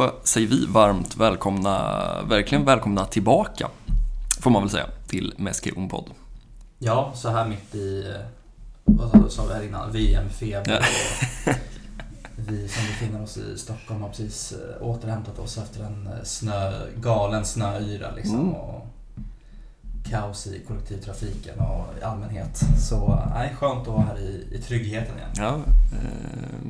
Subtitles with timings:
[0.00, 3.68] då säger vi varmt välkomna, verkligen välkomna tillbaka,
[4.40, 6.10] får man väl säga, till Meski Unpod.
[6.78, 8.14] Ja, så här mitt i,
[8.84, 10.82] vad sa vi här innan, VM-feber.
[11.46, 11.52] Ja.
[12.36, 16.86] vi som befinner oss i Stockholm har precis eh, återhämtat oss efter en eh, snö,
[16.96, 18.40] galen snöyra liksom.
[18.40, 18.54] Mm.
[18.54, 18.86] Och
[20.10, 22.60] kaos i kollektivtrafiken och i allmänhet.
[22.88, 25.30] Så nej, skönt att vara här i, i tryggheten igen.
[25.36, 25.54] Ja,
[25.92, 26.60] eh,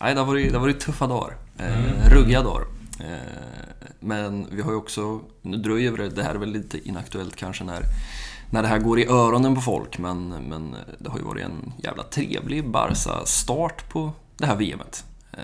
[0.00, 1.36] nej, det, har varit, det har varit tuffa dagar.
[1.58, 2.10] Eh, mm.
[2.10, 2.64] Ruggiga dagar.
[3.00, 3.16] Eh,
[4.00, 7.64] men vi har ju också, nu dröjer det, det här är väl lite inaktuellt kanske
[7.64, 7.82] när,
[8.50, 11.72] när det här går i öronen på folk, men, men det har ju varit en
[11.78, 15.04] jävla trevlig Barca-start på det här VMet.
[15.32, 15.38] Eh,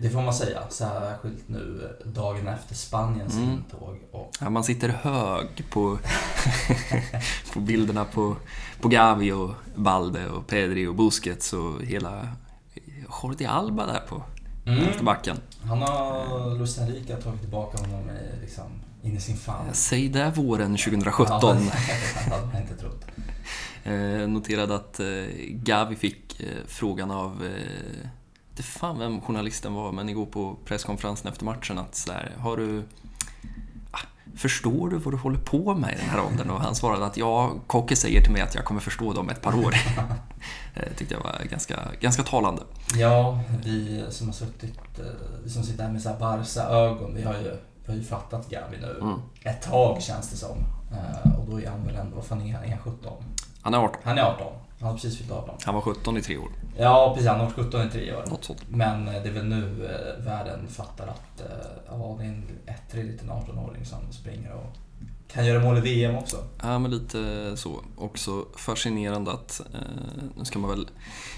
[0.00, 3.50] det får man säga, särskilt nu dagen efter Spaniens mm.
[3.50, 3.98] intåg.
[4.12, 4.32] Och...
[4.40, 5.98] Ja, man sitter hög på,
[7.52, 8.36] på bilderna på,
[8.80, 12.28] på Gavi och Balde och Pedri och Busquets och hela
[13.22, 14.22] Jordi Alba där på
[14.68, 14.84] mm.
[14.84, 15.36] vänsterbacken.
[15.62, 18.64] Han har, Luis Enrique tagit tillbaka honom i, liksom,
[19.02, 19.68] in i sin famn.
[19.72, 21.36] Säg det våren 2017.
[21.40, 23.04] Ja, det hade man inte trott.
[23.84, 25.06] Eh, noterade att eh,
[25.50, 28.08] Gavi fick eh, frågan av eh,
[28.58, 32.56] inte fan vem journalisten var, men igår på presskonferensen efter matchen att så här, har
[32.56, 32.82] du
[34.38, 36.50] Förstår du vad du håller på med i den här åldern?
[36.50, 39.28] Och han svarade att ja, Kocke säger till mig att jag kommer förstå det om
[39.28, 39.70] ett par år.
[40.74, 42.62] det eh, tyckte jag var ganska, ganska talande.
[42.96, 45.04] Ja, vi som har suttit, eh,
[45.44, 48.50] vi som sitter här med så här Barca-ögon, vi har ju, vi har ju fattat
[48.50, 49.18] Gavi nu mm.
[49.42, 50.56] ett tag känns det som.
[50.92, 53.12] Eh, och då är han väl ändå, vad fan är han, är han 17?
[53.62, 54.00] Han är 18.
[54.04, 54.46] Han är 18.
[54.80, 55.56] Han har precis fyllt 18.
[55.64, 56.50] Han var 17 i tre år.
[56.76, 57.28] Ja, precis.
[57.28, 58.24] Han har varit 17 i tre år.
[58.30, 58.62] Något sånt.
[58.68, 62.44] Men eh, det är väl nu eh, världen fattar att eh, ja, det är en
[62.66, 64.76] ettrig liten 18-åring som springer och
[65.28, 66.36] kan göra mål i VM också.
[66.62, 67.80] Ja, men lite så.
[67.96, 69.60] Också fascinerande att,
[70.36, 70.88] nu ska man väl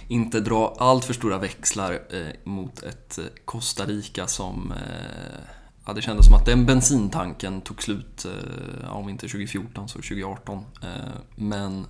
[0.08, 1.98] inte dra allt för stora växlar
[2.44, 4.72] mot ett Costa Rica som
[5.86, 8.26] Ja, det kändes som att den bensintanken tog slut,
[8.90, 10.64] om inte 2014 så 2018.
[11.36, 11.86] Men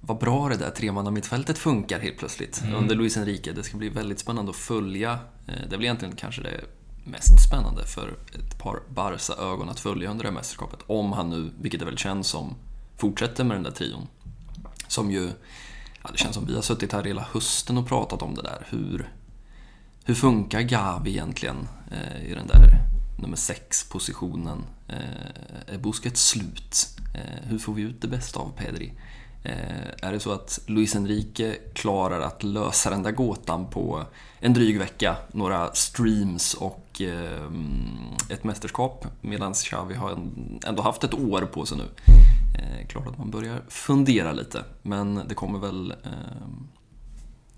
[0.00, 2.74] vad bra det där tremannamittfältet funkar helt plötsligt mm.
[2.74, 3.52] under Luis Enrique.
[3.52, 5.18] Det ska bli väldigt spännande att följa.
[5.46, 6.60] Eh, det blir egentligen kanske det
[7.04, 10.80] mest spännande för ett par Barca-ögon att följa under det här mästerskapet.
[10.86, 12.54] Om han nu, vilket det väl känns som,
[12.96, 14.06] fortsätter med den där trion.
[14.88, 15.30] Som ju,
[16.02, 18.66] ja, det känns som vi har suttit här hela hösten och pratat om det där.
[18.70, 19.12] Hur,
[20.04, 22.78] hur funkar Gavi egentligen eh, i den där
[23.18, 24.64] nummer 6-positionen?
[24.88, 26.86] Eh, är Busquets slut?
[27.14, 28.92] Eh, hur får vi ut det bästa av Pedri?
[29.42, 34.04] Eh, är det så att Luis Enrique klarar att lösa den där gåtan på
[34.40, 37.50] en dryg vecka, några streams och eh,
[38.28, 40.18] ett mästerskap medan Xavi har
[40.66, 41.84] ändå haft ett år på sig nu.
[42.58, 46.48] Eh, klart att man börjar fundera lite, men det kommer väl eh,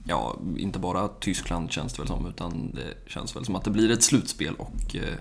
[0.05, 3.71] Ja, inte bara Tyskland känns det väl som, utan det känns väl som att det
[3.71, 5.15] blir ett slutspel och eh,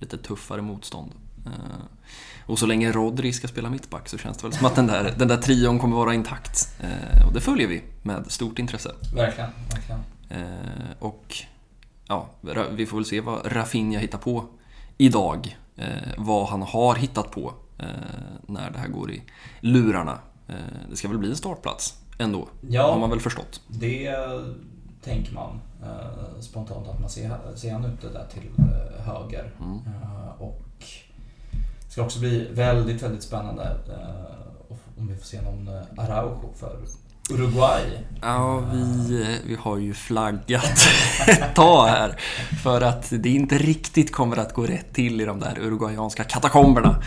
[0.00, 1.10] lite tuffare motstånd.
[2.50, 5.14] Och så länge Rodri ska spela mittback så känns det väl som att den där,
[5.18, 6.68] den där trion kommer vara intakt.
[6.80, 8.90] Eh, och det följer vi med stort intresse.
[9.14, 10.00] Verkligen, verkligen.
[10.28, 11.36] Eh, och
[12.06, 12.28] ja,
[12.72, 14.44] vi får väl se vad Rafinha hittar på
[14.98, 15.58] idag.
[15.76, 15.86] Eh,
[16.18, 17.86] vad han har hittat på eh,
[18.46, 19.22] när det här går i
[19.60, 20.18] lurarna.
[20.48, 20.54] Eh,
[20.90, 23.60] det ska väl bli en startplats ändå, ja, har man väl förstått.
[23.68, 24.14] Det
[25.02, 28.64] tänker man eh, spontant att man ser, ser han ute där till
[29.04, 29.52] höger.
[29.60, 29.78] Mm.
[30.38, 30.62] och
[31.90, 36.52] det ska också bli väldigt, väldigt spännande eh, om vi får se någon eh, Araujo
[36.56, 36.76] för
[37.30, 37.82] Uruguay.
[38.22, 40.78] Ja, vi, vi har ju flaggat
[41.28, 42.16] ett tag här
[42.62, 47.02] för att det inte riktigt kommer att gå rätt till i de där uruguayanska katakomberna.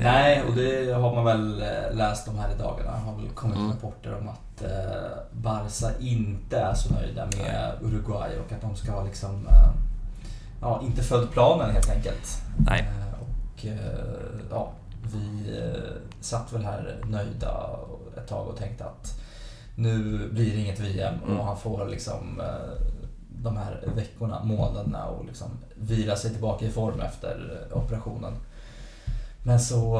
[0.00, 2.90] Nej, och det har man väl eh, läst om här i dagarna.
[2.90, 3.70] Det har väl kommit mm.
[3.70, 4.62] rapporter om att
[5.32, 9.48] Barca inte är så nöjda med Uruguay och att de ska ha liksom,
[10.60, 12.42] ja, inte följt planen helt enkelt.
[12.66, 12.88] Nej.
[13.64, 14.72] Eh, ja,
[15.02, 17.78] vi eh, satt väl här nöjda
[18.16, 19.20] ett tag och tänkte att
[19.74, 21.44] nu blir det inget VM och mm.
[21.44, 22.82] han får liksom eh,
[23.28, 28.32] de här veckorna, månaderna och liksom vila sig tillbaka i form efter operationen.
[29.42, 29.90] Men så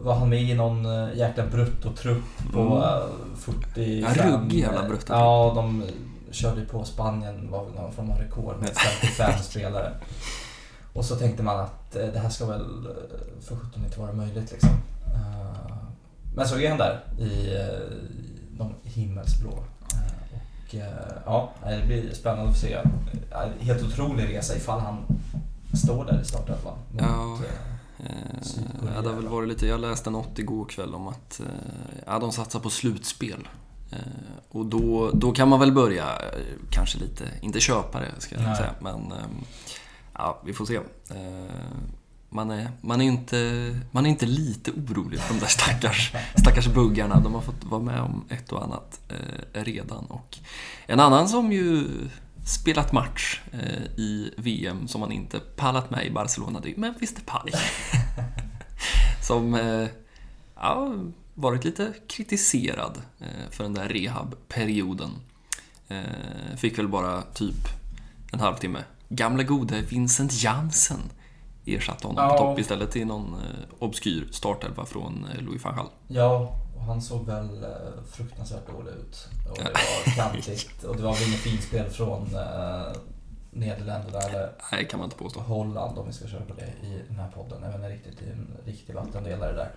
[0.00, 3.36] var han med i någon jäkla bruttotrupp på mm.
[3.36, 4.14] 45...
[4.16, 5.18] Ja, ruggig jävla bruttotrupp.
[5.18, 5.84] Ja, de
[6.30, 9.92] körde på Spanien, var väl någon form av rekord med 55 spelare.
[10.92, 14.52] Och så tänkte man att det här ska väl eh, för sjutton inte vara möjligt
[14.52, 14.70] liksom.
[15.14, 15.76] Eh,
[16.36, 17.58] men så är han där i
[18.58, 19.50] de himmelsblå.
[19.50, 20.74] Och
[21.26, 22.78] ja, det blir spännande att se.
[23.60, 24.98] Helt otrolig resa ifall han
[25.84, 26.78] står där i startelvan.
[26.98, 27.38] Ja.
[28.94, 31.40] Ja, det har väl varit lite, jag läste något igår kväll om att
[32.06, 33.48] ja, de satsar på slutspel
[34.48, 38.44] Och då, då kan man väl börja, eh, kanske lite, inte köpa det ska jag
[38.44, 38.56] Nej.
[38.56, 39.44] säga, men ehm,
[40.18, 40.76] ja, vi får se.
[40.76, 40.82] Eh,
[42.28, 46.66] man är, man, är inte, man är inte lite orolig för de där stackars, stackars
[46.66, 47.20] buggarna.
[47.20, 50.04] De har fått vara med om ett och annat eh, redan.
[50.04, 50.38] Och
[50.86, 51.88] en annan som ju
[52.46, 57.14] spelat match eh, i VM som man inte pallat med i Barcelona, det är Memphis
[57.14, 57.52] Depay.
[59.22, 59.54] som
[60.54, 60.94] ja,
[61.34, 63.02] varit lite kritiserad
[63.50, 65.10] för den där rehabperioden.
[66.56, 67.68] Fick väl bara typ
[68.32, 68.84] en halvtimme.
[69.16, 71.00] Gamla gode Vincent Jansen
[71.66, 72.38] ersatte honom på Ja.
[72.38, 75.86] topp istället till någon eh, obskyr startelva från eh, Louis van Gaal.
[76.08, 77.70] Ja, och han såg väl eh,
[78.10, 79.28] fruktansvärt dålig ut.
[79.50, 80.84] Och det var kantigt.
[80.84, 82.92] Och det var väl inget finspel från eh,
[83.50, 85.40] Nederländerna eller Nej, kan man inte påstå.
[85.40, 87.62] Holland om vi ska köra på det i den här podden.
[87.62, 89.70] Jag vet inte riktigt, det är en riktig vattendelare där.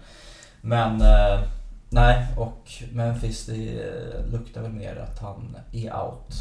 [0.61, 1.47] Men eh,
[1.89, 3.83] nej, och Memphis det
[4.31, 6.33] luktar väl mer att han är out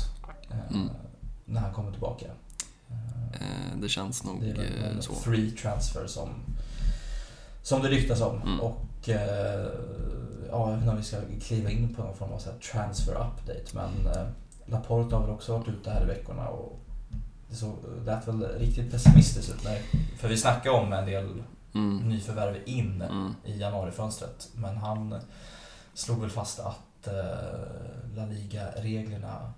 [0.50, 0.90] eh, Mm.
[1.44, 2.26] när han kommer tillbaka.
[3.32, 5.14] Eh, Det känns nog det är eh, en så.
[5.14, 6.28] free transfer som,
[7.62, 8.42] som det ryktas om.
[8.42, 8.60] Mm.
[8.60, 9.66] Och eh,
[10.50, 13.12] ja, jag vet inte om vi ska kliva in på någon form av så transfer
[13.12, 13.64] update.
[13.74, 13.90] Men
[14.66, 16.80] Laporte har väl också varit ute här i veckorna och
[17.50, 19.64] det såg, det lät väl riktigt pessimistiskt ut.
[19.64, 19.78] När,
[20.18, 21.42] för vi snackade om en del
[21.74, 21.96] Mm.
[22.08, 23.34] nyförvärv in Mm.
[23.44, 24.48] i januarifönstret.
[24.54, 25.20] Men han
[25.94, 27.08] slog väl fast att
[28.16, 29.52] La Liga-reglerna,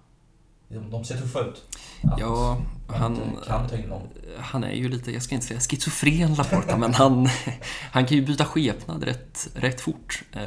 [0.69, 1.65] de, ser tuffa ut.
[2.03, 3.21] Att Ja, han,
[4.39, 7.29] han är ju lite, jag ska inte säga schizofren Laporta, men han,
[7.93, 10.23] han kan ju byta skepnad rätt, rätt fort.
[10.33, 10.43] Eh,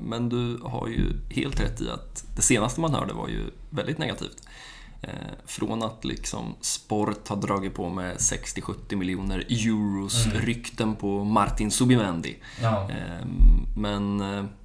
[0.00, 3.98] Men du har ju helt rätt i att det senaste man hörde var ju väldigt
[3.98, 4.36] negativt.
[5.02, 5.08] Eh,
[5.46, 10.38] Från att liksom Sport har dragit på med 60-70 miljoner euros Mm.
[10.38, 12.36] rykten på Martin Subimendi.
[12.62, 12.90] Ja.
[12.90, 13.26] Eh,
[13.76, 14.20] Men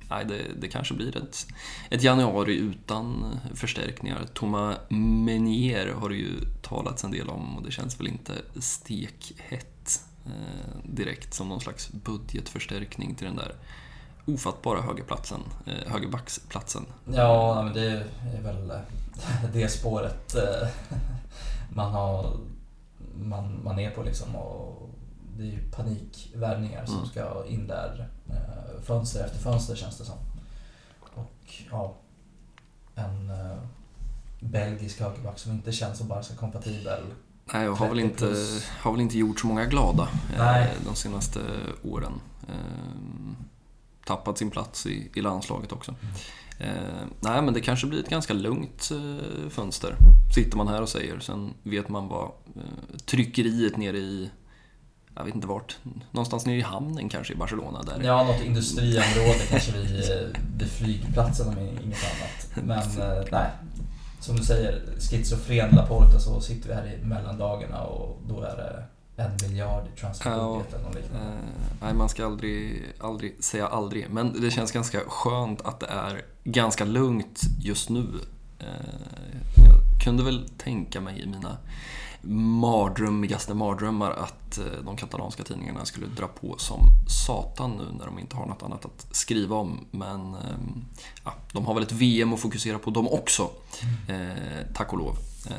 [0.10, 1.48] nej, det, det kanske blir ett,
[1.90, 4.26] ett januari utan förstärkningar.
[4.34, 6.32] Thomas Menier har det ju
[6.62, 11.92] talats en del om och det känns väl inte stekhett eh, direkt som någon slags
[11.92, 13.56] budgetförstärkning till den där
[14.26, 16.86] ofattbara högerplatsen, eh, högerbacksplatsen.
[17.06, 18.06] Ja, nej, men det
[18.38, 18.78] är väl eh,
[19.54, 20.68] det spåret eh,
[21.70, 22.38] man, har,
[23.16, 24.36] man, man är på liksom.
[24.36, 24.90] Och
[25.38, 27.08] det är ju panikvärvningar som Mm.
[27.10, 28.10] ska in där.
[28.30, 30.18] eh, Fönster efter fönster känns det som.
[31.00, 31.34] Och
[31.72, 31.96] ja,
[32.96, 33.58] en eh,
[34.40, 37.04] belgisk högerback som inte känns som Barca-kompatibel.
[37.54, 38.66] Nej, jag har väl, 30 inte, plus.
[38.70, 41.40] har väl inte gjort så många glada eh, de senaste
[41.84, 42.14] åren.
[42.48, 43.46] Eh,
[44.06, 45.96] tappat sin plats i, i landslaget också.
[46.60, 46.74] Eh,
[47.20, 49.96] nej, men det kanske blir ett ganska lugnt eh, fönster.
[50.36, 51.20] Sitter man här och säger.
[51.20, 52.32] Sen vet man vad
[53.06, 54.30] tryckeriet nere i,
[55.16, 55.78] jag vet inte vart,
[56.12, 57.84] någonstans nere i hamnen kanske i Barcelona.
[57.84, 58.04] Där.
[58.04, 60.28] Ja, något industriområde kanske vid, eh,
[60.58, 62.66] vid flygplatsen om inget annat.
[62.68, 62.78] Men
[63.18, 63.50] eh, nej,
[64.20, 68.86] som du säger, schizofren Laporta så sitter vi här i mellandagarna och då är det
[69.24, 71.28] en miljard i transferbudget eller något liknande.
[71.28, 71.34] Eh,
[71.82, 74.10] nej, man ska aldrig, aldrig säga aldrig.
[74.10, 78.06] Men det känns ganska skönt att det är ganska lugnt just nu.
[79.56, 81.58] Jag kunde väl tänka mig i mina
[82.34, 88.20] mardrömmigaste mardrömmar att eh, de katalanska tidningarna skulle dra på som satan nu när de
[88.20, 89.86] inte har något annat att skriva om.
[89.92, 90.58] Men eh,
[91.24, 93.50] ja, de har väl ett VM att fokusera på dem också,
[94.08, 95.18] eh, tack och lov.
[95.48, 95.56] Eh,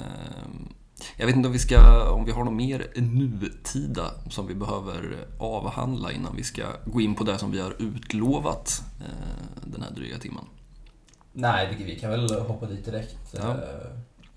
[1.17, 5.27] jag vet inte om vi, ska, om vi har något mer nutida som vi behöver
[5.39, 9.91] avhandla innan vi ska gå in på det som vi har utlovat eh, den här
[9.91, 10.45] dryga timmen.
[11.33, 13.17] Nej, vi kan väl hoppa dit direkt.
[13.33, 13.57] Ja.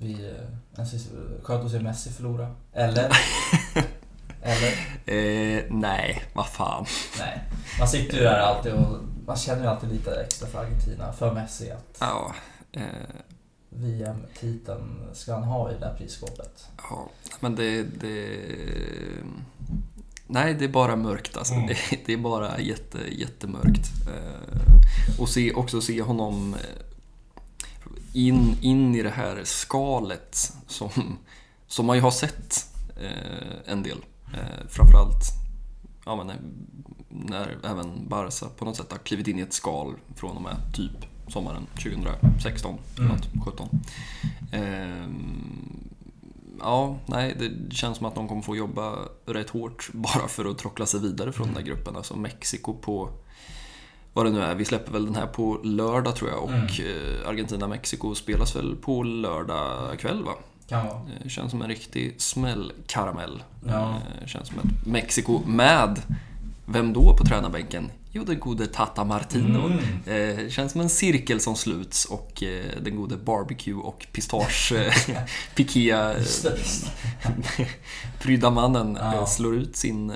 [0.01, 2.56] Vi, eh, en sista, skönt att se Messi förlora.
[2.74, 3.12] Eller?
[4.41, 4.72] Eller?
[5.06, 6.86] Eh, nej, vad fan.
[7.20, 7.44] Nej.
[7.79, 11.34] Man sitter ju där alltid och man känner ju alltid lite extra för Argentina, för
[11.34, 12.36] Messi att Ja,
[12.72, 12.82] eh,
[13.70, 16.68] VM-titeln ska han ha i det där prisskåpet.
[16.77, 18.27] ja men det, det...
[20.27, 21.53] Nej, det är bara mörkt alltså.
[21.53, 21.68] Mm.
[21.68, 21.75] Det,
[22.06, 23.89] det är bara jätte, jättemörkt.
[24.08, 26.56] Eh, och se, också se honom
[28.13, 30.89] in, in i det här skalet som,
[31.68, 32.66] som man ju har sett
[33.01, 34.06] eh, en del.
[34.34, 35.24] Eh, framförallt
[36.06, 36.36] ja, men, eh,
[37.10, 40.56] när även Barca på något sätt har klivit in i ett skal från och med
[40.74, 43.12] typ sommaren 2016, Mm.
[43.12, 43.70] något, 17.
[44.51, 45.89] Ehm,
[46.60, 50.58] ja, nej, det känns som att de kommer få jobba rätt hårt bara för att
[50.58, 51.96] trockla sig vidare från den där gruppen.
[51.96, 53.10] Alltså Mexiko på
[54.23, 54.55] vad det nu är.
[54.55, 56.65] Vi släpper väl den här på lördag tror jag och Mm.
[56.65, 60.31] eh, Argentina-Mexiko spelas väl på lördag kväll va?
[60.69, 60.95] Kan vara.
[61.23, 63.43] Eh, Känns som en riktig smällkaramell.
[63.67, 63.89] Ja.
[64.21, 66.01] Eh, Känns som ett Mexiko med,
[66.65, 67.91] vem då på tränarbänken?
[68.11, 69.71] Jo, den gode Tata Martino.
[70.05, 70.39] Mm.
[70.39, 74.93] Eh, känns som en cirkel som sluts och eh, den gode barbecue och pistage eh,
[75.55, 75.79] piké
[76.17, 76.91] Just det, just
[77.57, 77.67] det.
[78.21, 79.25] prydda mannen Ja.
[79.25, 80.09] slår ut sin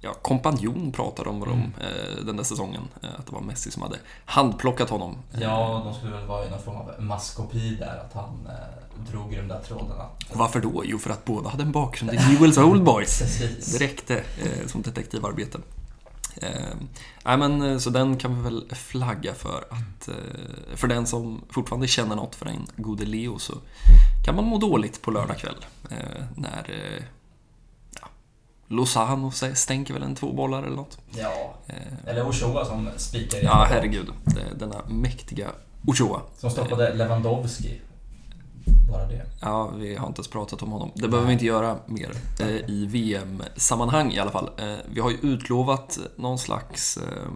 [0.00, 1.72] ja, kompanjon pratade om Mm.
[1.80, 2.82] eh, den där säsongen.
[3.02, 5.16] Eh, att det var Messi som hade handplockat honom.
[5.34, 9.10] Eh, Ja, de skulle väl vara i någon form av maskopi där, att han eh,
[9.12, 10.04] drog i de där trådarna.
[10.32, 10.82] Varför då?
[10.84, 13.18] Jo, för att båda hade en bakgrund i Newells Old Boys.
[13.72, 15.58] Det räckte eh, som detektivarbete.
[16.42, 16.50] Eh,
[17.24, 20.14] nej, men, eh, så den kan vi väl flagga för att eh,
[20.76, 23.54] för den som fortfarande känner något för den gode Leo så
[24.24, 27.02] kan man må dåligt på lördag kväll eh, när eh,
[28.68, 30.98] Lozano stänker väl en två bollar eller något.
[31.10, 34.10] Ja, Eh, eller Ochoa som spikar ja, herregud.
[34.58, 35.48] Denna mäktiga
[35.86, 36.20] Ochoa.
[36.36, 37.80] Som stoppade Lewandowski.
[38.90, 39.26] Bara det.
[39.40, 40.90] Ja, vi har inte ens pratat om honom.
[40.94, 42.10] Det behöver vi inte göra mer
[42.40, 44.50] eh, i VM-sammanhang i alla fall.
[44.58, 46.96] Eh, vi har ju utlovat någon slags...
[46.96, 47.32] Eh,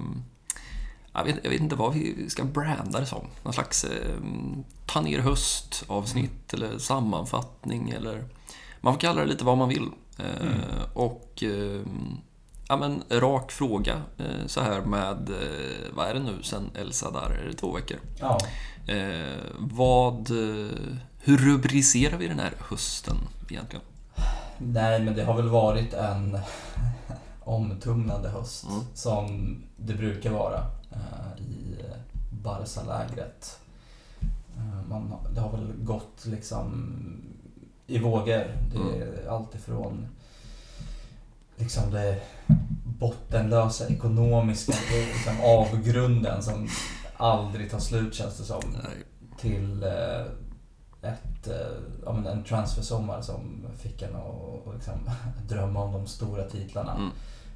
[1.15, 3.27] jag, vet, jag vet inte vad vi ska branda det som.
[3.43, 4.17] Någon slags eh,
[4.87, 8.25] ta ner höstavsnitt eller sammanfattning eller...
[8.81, 9.89] Man får kalla det lite vad man vill.
[10.19, 11.43] Eh, Och...
[11.43, 11.81] Eh,
[12.69, 15.31] ja, men rak fråga eh, så här med...
[15.93, 17.31] Vad är det nu sen Elsa där?
[17.31, 17.99] Är det två veckor?
[18.21, 18.39] Ja.
[19.59, 20.29] Vad,
[21.19, 23.17] hur rubricerar vi den här hösten
[23.51, 23.85] egentligen?
[24.59, 26.39] Nej, men det har väl varit en
[27.45, 28.81] omtumlande höst Mm.
[28.95, 30.65] som det brukar vara
[31.39, 31.77] i
[32.43, 33.59] Barca-lägret.
[34.89, 36.87] Man, det har väl gått liksom
[37.93, 38.57] i vågor.
[38.73, 40.09] Det är allt ifrån
[41.57, 42.21] liksom det
[42.85, 46.69] bottenlösa ekonomiska, det liksom avgrunden som
[47.17, 49.05] aldrig tar slut känns det som Nej,
[49.39, 50.27] till eh,
[51.11, 55.11] ett, eh, ja, men en transfersommar som fick en att att liksom,
[55.49, 56.95] drömma om de stora titlarna.
[56.95, 57.11] Mm.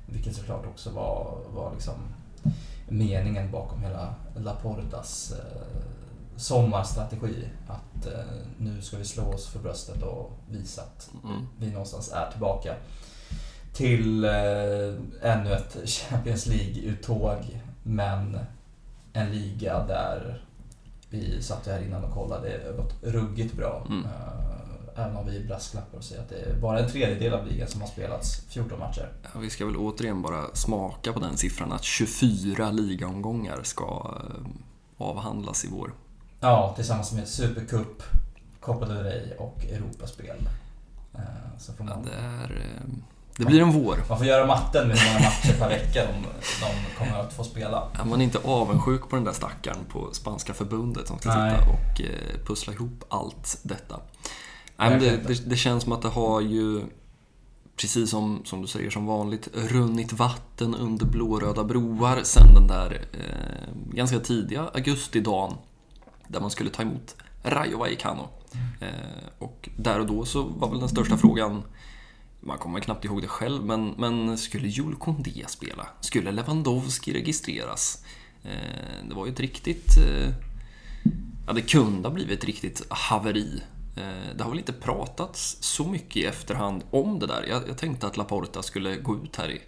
[0.07, 1.95] Vilket såklart också var, var liksom
[2.89, 5.87] meningen bakom hela Laportas eh,
[6.37, 7.49] sommarstrategi.
[7.69, 8.13] Att eh,
[8.59, 11.47] nu ska vi slå oss för bröstet och visa att Mm.
[11.59, 12.75] vi någonstans är tillbaka.
[13.73, 14.33] Till eh,
[15.23, 17.61] ännu ett Champions League-uttåg.
[17.83, 18.39] Men
[19.13, 20.43] en liga där
[21.11, 22.59] vi satt ju här innan och kollade.
[22.59, 23.87] Det har gått ruggigt bra.
[23.89, 24.05] Mm.
[24.05, 27.69] Eh, även om vi brasklappar och säger att det är bara en tredjedel av ligan
[27.69, 29.13] som har spelats 14 matcher.
[29.35, 34.47] Ja, vi ska väl återigen bara smaka på den siffran att 24 ligaomgångar ska eh,
[34.99, 35.93] avhandlas i vår.
[36.41, 38.03] Ja, tillsammans med Supercup,
[38.61, 40.49] Copa del Rey och Europaspel.
[41.15, 41.21] Eh,
[41.59, 42.83] Så får Ja, man, det, är, eh,
[43.37, 43.99] det blir en vår.
[44.09, 46.13] man får göra matten med hur många matcher per vecka de,
[46.67, 47.89] de kommer att få spela.
[48.01, 51.51] Är man inte avundsjuk på den där stackaren på spanska förbundet som ska Nej.
[51.59, 54.01] sitta och eh, pussla ihop allt detta?
[54.77, 56.83] Nej, det, det, det känns som att det har ju,
[57.77, 63.01] precis som, som du säger som vanligt, runnit vatten under blåröda broar sen den där
[63.13, 65.55] eh, ganska tidiga augustidagen
[66.29, 68.29] där man skulle ta emot Rayo Vallecano.
[68.81, 68.89] Eh,
[69.39, 71.63] och där och då så var väl den största frågan
[72.41, 75.87] man kommer knappt ihåg det själv, men, men skulle Jules Koundé spela?
[76.01, 78.05] Skulle Lewandowski registreras?
[78.45, 79.97] Eh, det var ju ett riktigt...
[79.97, 80.31] Eh,
[81.47, 83.63] ja, det kunde ha blivit ett riktigt haveri.
[83.97, 87.47] Eh, det har väl inte pratats så mycket i efterhand om det där.
[87.49, 89.63] Jag, jag tänkte att Laporta skulle gå ut här i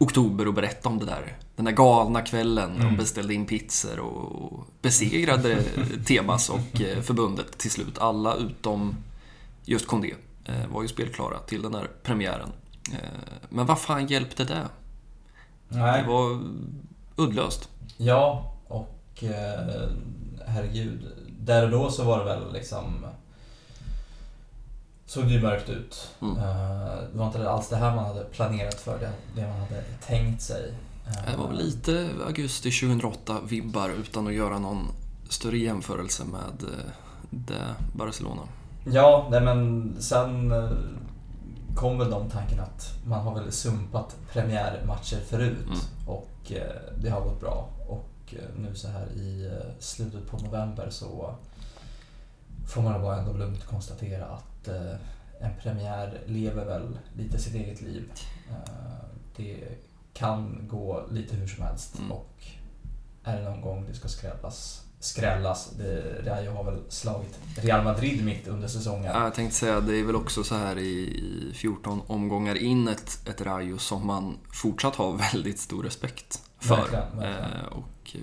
[0.00, 1.36] oktober och berätta om det där.
[1.56, 5.62] Den där galna kvällen när de beställde in pizzor och besegrade
[6.06, 7.98] Tebas och eh, förbundet till slut.
[7.98, 8.96] Alla utom
[9.64, 12.48] just Kondé eh, var ju spelklara till den här premiären.
[12.92, 12.98] Eh,
[13.48, 14.68] Men vad fan hjälpte det?
[15.68, 16.06] Det Nej.
[16.06, 16.40] var
[17.16, 17.68] uddlöst.
[17.96, 19.24] Ja, och
[20.46, 21.06] herregud.
[21.40, 23.06] Där och då så var det väl liksom...
[25.12, 26.08] Såg det ju mörkt ut.
[26.22, 26.36] Mm.
[26.36, 26.44] Eh,
[27.12, 28.98] det var inte alls det här man hade planerat för,
[29.34, 30.74] det, man hade tänkt sig.
[31.06, 34.88] Eh, Det var lite augusti 2008-vibbar utan att göra någon
[35.28, 36.90] större jämförelse med eh,
[37.30, 37.62] det
[37.96, 38.42] Barcelona.
[38.92, 40.52] Ja, nej men sen
[41.76, 45.78] kom väl de tankarna att man har väl sumpat premiärmatcher förut Mm.
[46.06, 46.52] och
[47.02, 47.68] det har gått bra.
[47.88, 51.34] Och nu så här i slutet på november så
[52.68, 54.94] får man bara ändå lugnt konstatera att eh,
[55.40, 58.12] en premiär lever väl lite sitt eget liv.
[58.50, 59.04] Eh,
[59.36, 59.58] det
[60.12, 62.12] kan gå lite hur som helst Mm.
[62.12, 62.44] och
[63.24, 65.72] är det någon gång det ska skrällas skrällas.
[66.24, 69.04] Rayo har väl slagit Real Madrid mitt under säsongen.
[69.04, 72.88] Ja, Jag tänkte säga, det är väl också så här i, i 14 omgångar in
[72.88, 76.76] ett, ett Rayo som man fortsatt har väldigt stor respekt för.
[76.76, 77.60] Verkligen, verkligen.
[77.60, 78.16] Eh, och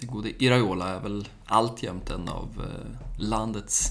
[0.00, 3.90] det gode Iraola är väl alltjämt en av eh, landets,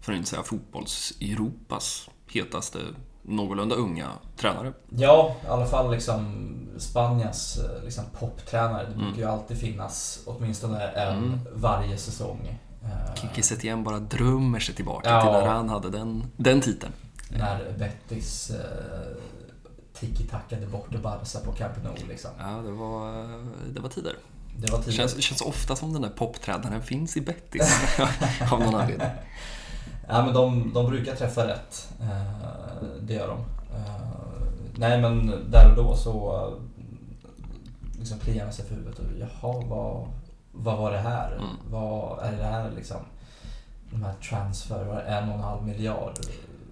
[0.00, 2.78] för att inte säga fotbolls-Europas hetaste
[3.22, 4.72] någorlunda unga tränare.
[4.88, 8.86] Ja, i alla fall liksom Spaniens eh, liksom poptränare.
[8.88, 11.38] Det brukar ju alltid finnas åtminstone en Mm.
[11.54, 12.58] varje säsong.
[12.82, 15.20] Eh, Kiki Setien bara drömmer sig tillbaka Ja.
[15.22, 16.92] till när han hade den, den titeln.
[17.30, 19.16] När Betis eh,
[20.00, 22.30] tiki-tackade bort Barca på Camp Nou liksom.
[22.38, 23.12] Ja, det var,
[23.74, 24.16] det var tider.
[24.56, 24.94] Det var tidigt.
[24.94, 27.96] känns, känns ofta som den där poptränaren finns i Bettis.
[28.52, 29.08] av någon anledning.
[30.08, 31.88] Ja, men de, de brukar träffa rätt.
[32.00, 33.38] Eh, det gör de.
[33.76, 34.12] Eh,
[34.76, 36.48] nej, men där och då så
[37.98, 40.08] liksom kliar man sig för huvudet och jaha, vad,
[40.52, 41.32] vad var det här?
[41.32, 41.56] Mm.
[41.70, 43.00] Vad är det här liksom?
[43.90, 46.18] De här transfer, var det en och en halv miljard?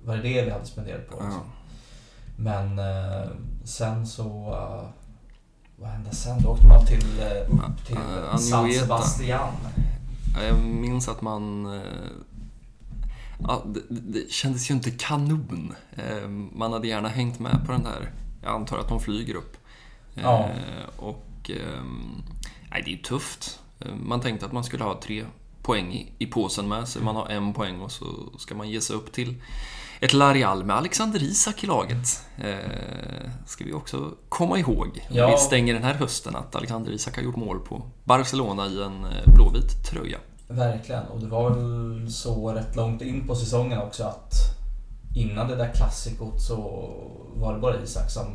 [0.04, 1.14] Var det det vi hade spenderat på?
[1.14, 1.42] Liksom?
[2.36, 3.28] Men eh,
[3.64, 4.56] sen så...
[5.80, 6.42] vad hände sen?
[6.42, 7.96] Då åkte man till, eh, upp till
[8.32, 8.72] Ja, San.
[8.72, 9.48] Sebastian.
[10.36, 11.66] Ja, Jag minns att man...
[11.74, 11.82] eh,
[13.42, 15.74] Ja, det, det kändes ju inte kanon.
[16.52, 18.12] Man hade gärna hängt med på den där.
[18.42, 19.56] Jag antar att de flyger upp.
[20.14, 20.50] Ja.
[20.96, 21.50] Och...
[21.50, 22.22] ehm,
[22.70, 23.60] Nej, det är ju tufft.
[24.06, 25.24] Man tänkte att man skulle ha tre
[25.62, 27.02] poäng i, i påsen med sig.
[27.02, 28.04] Man har en poäng och så
[28.38, 29.34] ska man ge sig upp till
[30.00, 32.22] ett Larial med Alexander Isak i laget.
[32.38, 35.06] Eh, ska vi också komma ihåg.
[35.10, 35.30] Ja.
[35.30, 39.04] Vi stänger den här hösten att Alexander Isak har gjort mål på Barcelona i en
[39.04, 40.18] eh, blåvit tröja.
[40.48, 44.32] Verkligen, och det var väl så rätt långt in på säsongen också att
[45.16, 46.56] innan det där klassikot så
[47.34, 48.26] var det bara Isak som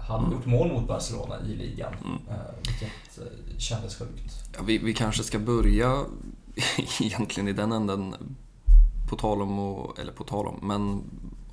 [0.00, 0.32] hade Mm.
[0.32, 1.92] gjort mål mot Barcelona i ligan.
[2.30, 2.34] Eh,
[2.66, 4.34] vilket eh, kändes sjukt.
[4.56, 6.04] Ja, vi, vi kanske ska börja
[7.00, 8.14] egentligen i den änden,
[9.12, 11.02] på tal om, och, eller på tal om, men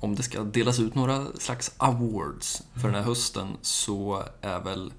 [0.00, 4.92] om det ska delas ut några slags awards för den här hösten så är väl,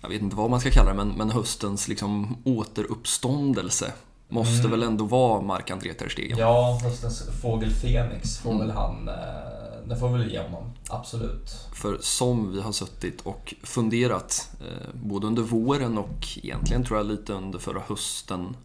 [0.00, 3.92] jag vet inte vad man ska kalla det, men, men höstens liksom återuppståndelse
[4.28, 4.70] måste Mm.
[4.70, 6.38] väl ändå vara Marc-André Ter Stegen.
[6.38, 8.66] Ja, höstens fågel Fenix får Mm.
[8.66, 9.08] väl han...
[9.08, 9.14] Eh,
[9.88, 11.50] det får väl ge honom, absolut.
[11.74, 17.06] För som vi har suttit och funderat, eh, både under våren och egentligen tror jag
[17.06, 18.56] lite under förra hösten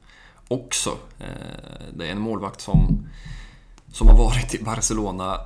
[0.51, 0.97] också.
[1.19, 3.07] Eh, det är en målvakt som,
[3.93, 5.37] som har varit i Barcelona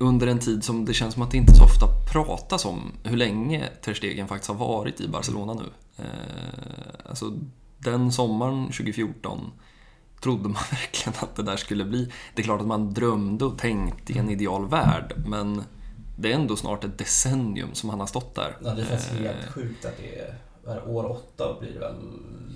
[0.00, 3.16] under en tid som det känns som att det inte så ofta pratas om hur
[3.16, 5.64] länge Ter Stegen faktiskt har varit i Barcelona nu.
[5.96, 7.32] Eh, alltså
[7.78, 9.52] den sommaren 2014
[10.20, 12.12] trodde man verkligen att det där skulle bli.
[12.34, 15.62] Det är klart att man drömde och tänkte i en ideal värld, men
[16.18, 18.56] det är ändå snart ett decennium som han har stått där.
[18.64, 20.34] Ja, det känns Eh, helt sjukt att det är,
[20.66, 21.94] är år åtta blir det väl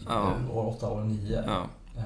[0.09, 0.35] Ja.
[0.53, 1.44] År åtta, år nio.
[1.46, 1.66] Ja.
[1.96, 2.05] Eh,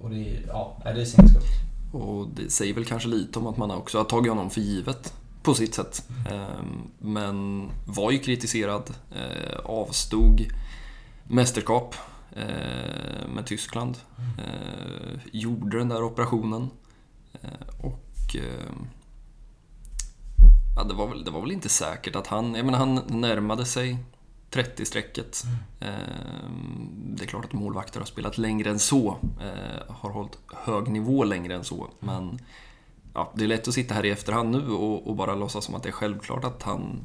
[0.00, 1.46] och det är, ja, det är sinnessjukt.
[1.92, 5.14] Och det säger väl kanske lite om att man också har tagit honom för givet
[5.42, 6.08] på sitt sätt.
[6.30, 10.46] Ehm, Men var ju kritiserad, eh, avstod
[11.24, 11.94] mästerskap
[12.32, 13.96] eh, med Tyskland.
[15.32, 16.70] Gjorde den där operationen.
[17.82, 18.36] Och
[20.76, 23.64] ja, det, var väl, det var väl inte säkert att han, jag menar han närmade
[23.64, 23.98] sig
[24.50, 25.44] 30-strecket.
[25.80, 29.16] Ehm, Det är klart att målvakter har spelat längre än så.
[29.40, 31.88] eh, Har hållit hög nivå längre än så.
[32.00, 32.38] Men
[33.14, 35.74] ja, det är lätt att sitta här i efterhand nu och, och bara låtsas som
[35.74, 37.00] att det är självklart att han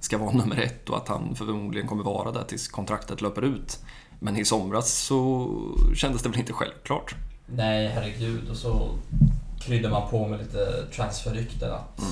[0.00, 3.78] ska vara nummer ett och att han förmodligen kommer vara där tills kontraktet löper ut.
[4.20, 5.48] Men i somras så
[5.94, 7.14] kändes det väl inte självklart.
[7.46, 8.48] Nej, herregud.
[8.50, 8.88] Och så
[9.60, 12.02] kryddar man på med lite transferrykten att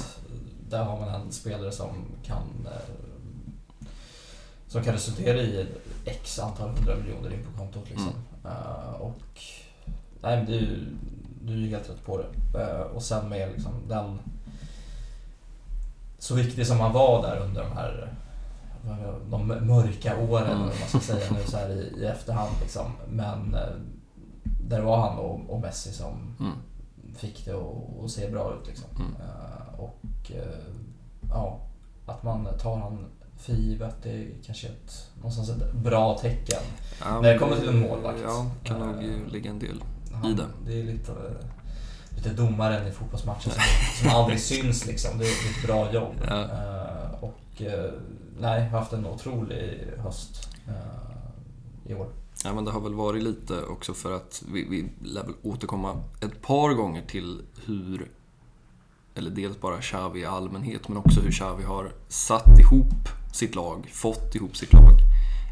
[0.71, 1.89] där har man en spelare som
[2.27, 3.12] kan eh,
[4.73, 5.67] som kan resultera i
[6.05, 7.89] x antal hundra miljoner in på kontot.
[7.91, 8.13] Liksom.
[8.45, 9.19] Eh, och
[10.23, 10.87] nej, men ju,
[11.43, 12.61] du är ju helt rätt på det.
[12.63, 14.19] Eh, och sen med liksom den
[16.19, 18.15] så viktig som han var där under de här
[19.31, 20.57] de mörka åren, Mm.
[20.57, 22.51] eller vad man ska säga nu så här i, i efterhand.
[22.61, 22.93] Liksom.
[23.09, 23.75] Men eh,
[24.69, 26.53] där var han och, och Messi som Mm.
[27.17, 27.53] fick det
[28.05, 28.69] att, se bra ut.
[28.69, 28.89] Liksom.
[28.97, 29.13] Mm.
[29.79, 30.33] Och
[31.29, 31.61] ja,
[32.07, 33.05] att man tar han
[33.43, 36.61] för givet, det är kanske ett, någonstans ett bra tecken.
[37.01, 38.21] Ja, När det kommer till en målvakt.
[38.25, 39.85] Ja, kan nog Eh, ligga en del.
[40.13, 40.47] Han, I det.
[40.67, 41.13] det är lite,
[42.17, 43.63] lite domaren i fotbollsmatcher som,
[44.01, 45.19] som aldrig syns liksom.
[45.19, 46.15] Det är ett bra jobb.
[46.29, 46.41] Ja.
[46.43, 47.91] Eh, och eh,
[48.41, 52.09] nej, har haft en otrolig höst eh, i år.
[52.45, 56.03] Ja, men det har väl varit lite också för att vi, vi lär väl återkomma
[56.21, 58.11] ett par gånger till hur,
[59.15, 63.91] eller dels bara Xavi i allmänhet, men också hur Xavi har satt ihop sitt lag,
[63.93, 64.93] fått ihop sitt lag.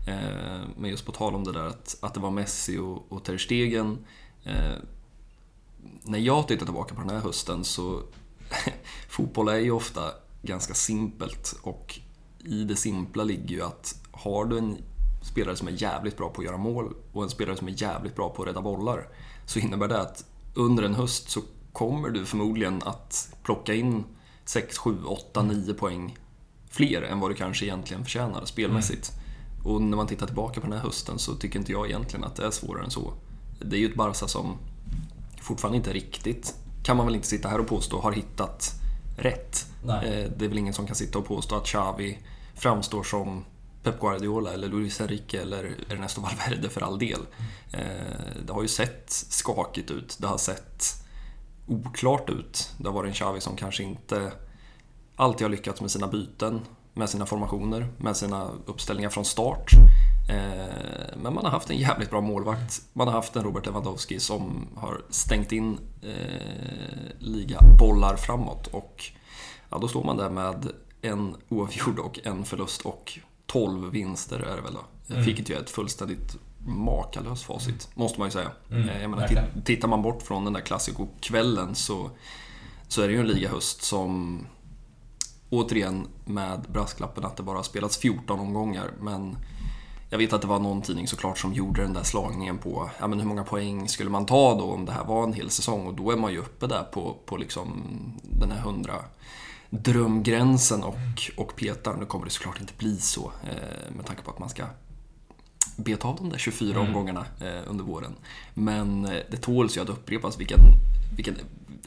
[0.06, 3.24] Eh, men just på tal om det där att, att det var Messi och, och
[3.24, 4.04] Ter Stegen.
[4.44, 4.74] Eh,
[6.02, 8.02] när jag tittar tillbaka på den här hösten så
[9.08, 10.02] fotboll är ju ofta
[10.42, 12.00] ganska simpelt och
[12.44, 14.78] i det simpla ligger ju att har du en
[15.22, 18.16] spelare som är jävligt bra på att göra mål och en spelare som är jävligt
[18.16, 19.08] bra på att rädda bollar
[19.46, 21.40] så innebär det att under en höst så
[21.72, 24.04] kommer du förmodligen att plocka in
[24.44, 26.18] 6, 7, 8, 9 poäng
[26.70, 29.12] fler än vad du kanske egentligen förtjänar spelmässigt.
[29.12, 29.66] Mm.
[29.66, 32.36] Och när man tittar tillbaka på den här hösten så tycker inte jag egentligen att
[32.36, 33.12] det är svårare än så.
[33.58, 34.58] Det är ju ett Barca som
[35.40, 38.72] fortfarande inte riktigt, kan man väl inte sitta här och påstå, har hittat
[39.16, 39.66] rätt.
[39.84, 40.30] Nej.
[40.36, 42.18] Det är väl ingen som kan sitta och påstå att Xavi
[42.54, 43.44] framstår som
[43.82, 47.20] Pep Guardiola eller Luis Enrique eller Ernesto Valverde för all del.
[47.72, 47.80] Eh,
[48.46, 50.84] det har ju sett skakigt ut, det har sett
[51.66, 52.72] oklart ut.
[52.78, 54.32] Det har varit en Xavi som kanske inte
[55.20, 56.60] alltid har lyckats med sina byten,
[56.94, 59.70] med sina formationer, med sina uppställningar från start.
[60.28, 62.82] Eh, men man har haft en jävligt bra målvakt.
[62.92, 69.04] Man har haft en Robert Lewandowski som har stängt in eh, ligabollar framåt och
[69.70, 70.68] ja, då står man där med
[71.02, 75.14] en oavgjord och en förlust och 12 vinster är det väl då.
[75.14, 75.24] Mm.
[75.24, 78.50] Vilket ju är ett fullständigt makalöst facit, måste man ju säga.
[78.70, 82.10] Mm, eh, jag menar, tittar man bort från den där klassikokvällen så,
[82.88, 84.40] så är det ju en ligahöst som
[85.50, 88.90] återigen med brasklappen att det bara har spelats 14 omgångar.
[89.00, 89.36] Men
[90.10, 93.06] jag vet att det var någon tidning såklart som gjorde den där slagningen på ja,
[93.06, 95.86] men hur många poäng skulle man ta då om det här var en hel säsong
[95.86, 97.82] och då är man ju uppe där på, på liksom
[98.22, 98.94] den här 100
[99.70, 100.96] drömgränsen och,
[101.36, 101.96] och petar.
[101.96, 104.64] Nu kommer det såklart inte bli så eh, med tanke på att man ska
[105.76, 106.86] beta av de där 24 mm.
[106.86, 108.14] omgångarna eh, under våren.
[108.54, 110.60] Men eh, det tåls ju att upprepas vilken,
[111.16, 111.36] vilken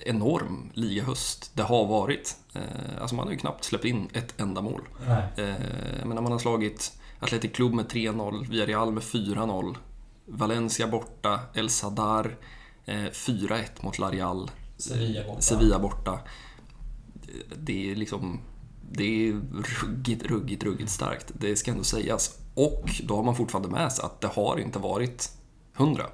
[0.02, 2.36] enorm ligahöst det har varit.
[2.54, 2.62] Eh,
[3.02, 4.82] alltså man har ju knappt släppt in ett enda mål.
[5.08, 5.46] Eh,
[6.06, 9.76] men när man har slagit Athletic Club med 3-0, Villarreal med 4-0,
[10.26, 12.36] Valencia borta, El Sadar
[12.86, 15.42] 4-1 mot Larial, Sevilla borta.
[15.42, 16.20] Sevilla borta
[17.58, 18.40] det är liksom
[18.92, 19.42] det är
[19.82, 21.32] ruggigt, ruggigt, ruggigt starkt.
[21.40, 22.38] Det ska ändå sägas.
[22.54, 25.32] Och då har man fortfarande med sig att det har inte varit
[25.74, 26.06] hundra.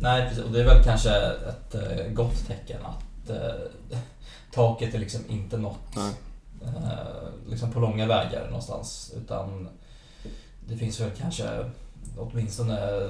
[0.00, 0.44] Nej, precis.
[0.44, 3.98] Och det är väl kanske ett eh, gott tecken att eh,
[4.52, 5.96] taket är liksom inte nått
[6.62, 7.00] eh,
[7.48, 9.12] liksom på långa vägar någonstans.
[9.16, 9.68] Utan
[10.68, 11.70] det finns väl kanske
[12.18, 13.08] åtminstone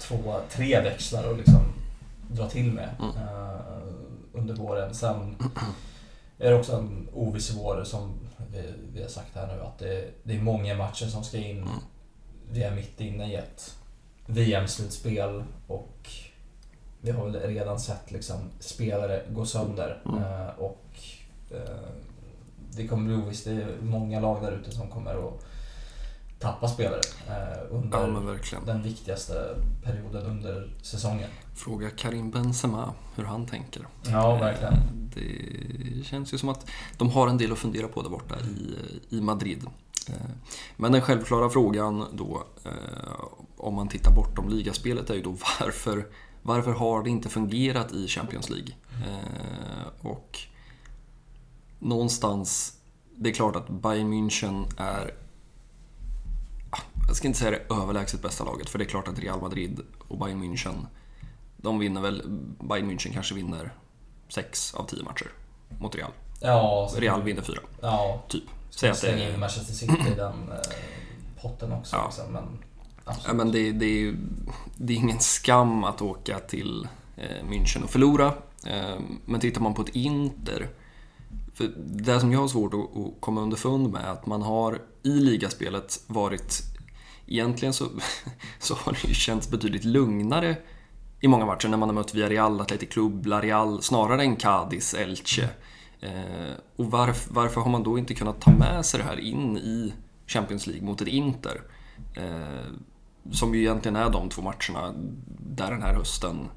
[0.00, 1.62] två, tre växlar att liksom
[2.30, 3.16] dra till med mm.
[3.16, 3.82] eh,
[4.32, 4.94] under våren.
[4.94, 5.36] Sen
[6.38, 8.12] är det också en oviss vår som
[8.52, 11.62] vi, vi har sagt här nu att det, det är många matcher som ska in.
[11.62, 11.68] Mm.
[12.50, 13.74] Vi är mitt inne i ett
[14.26, 16.10] VM-slutspel och
[17.00, 20.02] vi har väl redan sett liksom spelare gå sönder.
[20.04, 20.18] Mm.
[20.18, 20.86] Uh, och
[21.52, 21.58] uh,
[22.70, 23.44] det kommer bli ovisst.
[23.44, 25.46] Det är många lag där ute som kommer att
[26.38, 31.30] tappa spelare uh, under ja, den viktigaste perioden under säsongen.
[31.54, 33.86] Fråga Karim Benzema hur han tänker.
[34.02, 34.74] Ja, verkligen.
[35.14, 36.66] Det känns ju som att
[36.98, 38.76] de har en del att fundera på där borta i,
[39.16, 39.66] i Madrid.
[40.08, 40.14] Eh,
[40.76, 42.70] men den självklara frågan då, eh,
[43.64, 46.06] om man tittar bortom ligaspelet, är ju då varför,
[46.42, 48.74] varför har det inte fungerat i Champions League?
[49.06, 50.38] Eh, och
[51.78, 52.78] någonstans,
[53.16, 55.14] det är klart att Bayern München är
[56.70, 59.40] ah, jag ska inte säga det överlägset bästa laget, för det är klart att Real
[59.40, 60.86] Madrid och Bayern München
[61.56, 62.22] de vinner väl,
[62.60, 63.72] Bayern München kanske vinner
[64.28, 65.28] 6 av 10 matcher
[65.78, 66.10] mot Real.
[66.40, 67.58] Ja, Real vinner 4.
[67.80, 68.22] Ja.
[68.28, 68.44] Typ.
[68.70, 70.58] Säg att det in Manchester City i den eh,
[71.42, 71.96] potten också.
[71.96, 72.04] Ja.
[72.06, 72.58] Liksom, men,
[73.04, 74.16] ja, men det, det, är,
[74.76, 78.26] det är ingen skam att åka till eh, München och förlora.
[78.66, 80.68] Eh, men tittar man på ett Inter
[81.54, 84.82] för det som jag har svårt att, att komma underfund med är att man har
[85.02, 86.62] i ligaspelet varit
[87.26, 87.84] Egentligen så,
[88.58, 90.56] så har det ju känts betydligt lugnare
[91.20, 95.48] i många matcher när man har mött Villarreal, Athletic Club, Larial snarare än Cadiz, Elche.
[96.00, 99.56] Eh, och varf, varför har man då inte kunnat ta med sig det här in
[99.56, 99.94] i
[100.26, 101.62] Champions League mot ett Inter?
[102.16, 102.72] Eh,
[103.32, 104.94] som ju egentligen är de två matcherna
[105.26, 106.48] där den här hösten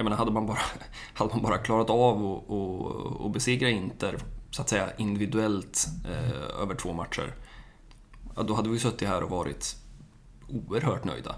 [0.00, 0.58] jag menar, hade man bara,
[1.14, 2.44] hade man bara klarat av
[3.26, 4.18] att besegra Inter
[4.50, 7.34] så att säga individuellt eh, över två matcher,
[8.36, 9.76] ja, då hade vi suttit här och varit
[10.48, 11.34] oerhört nöjda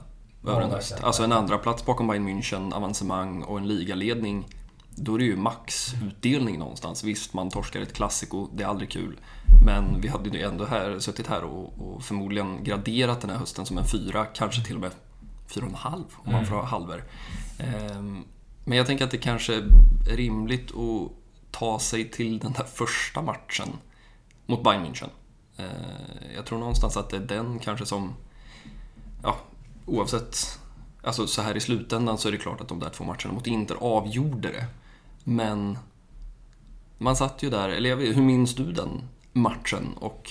[0.47, 0.95] över en höst.
[1.03, 4.47] Alltså en andra plats bakom Bayern München, avancemang och en ligaledning.
[4.97, 7.05] Då är det ju maxutdelning någonstans.
[7.05, 9.21] Visst, man torskar ett klassiko, det är aldrig kul.
[9.65, 13.67] Men vi hade ju ändå här, suttit här och, och förmodligen graderat den här hösten
[13.67, 14.93] som en fyra, kanske till och med
[15.55, 17.05] fyra och en halv om man får ha halver.
[17.59, 18.25] Ehm,
[18.65, 19.65] men jag tänker att det kanske är
[20.17, 21.13] rimligt att
[21.51, 23.69] ta sig till den där första matchen
[24.47, 25.09] mot Bayern München.
[25.57, 25.67] Ehm,
[26.35, 28.15] jag tror någonstans att det är den kanske som
[29.23, 29.37] ja,
[29.87, 30.61] oavsett,
[31.03, 33.47] alltså så här i slutändan så är det klart att de där två matcherna mot
[33.47, 34.67] Inter avgjorde det.
[35.25, 35.79] Men
[36.99, 40.31] man satt ju där, eller jag vet, hur minns du den matchen och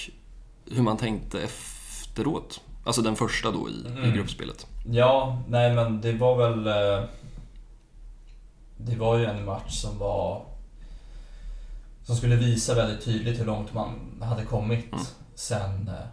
[0.71, 2.61] hur man tänkte efteråt?
[2.83, 4.03] Alltså den första då i, mm.
[4.03, 4.67] i gruppspelet.
[4.85, 6.67] Ja, nej men det var väl...
[6.67, 7.05] Eh,
[8.77, 10.45] det var ju en match som var
[12.03, 15.05] som skulle visa väldigt tydligt hur långt man hade kommit Mm.
[15.35, 16.07] sen eh,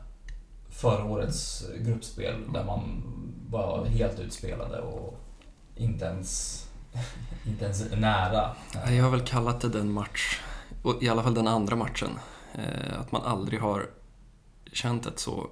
[0.71, 3.03] förra årets gruppspel där man
[3.51, 5.21] var helt utspelade och
[5.77, 6.63] inte ens,
[7.47, 8.51] inte ens nära.
[8.73, 10.41] Jag har väl kallat det den match,
[11.01, 12.11] i alla fall den andra matchen,
[12.55, 13.87] eh, att man aldrig har
[14.73, 15.47] känt ett så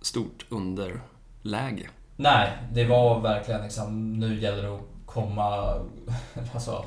[0.00, 1.88] stort underläge.
[2.16, 5.74] Nej, det var verkligen liksom, nu gäller det att komma,
[6.54, 6.84] alltså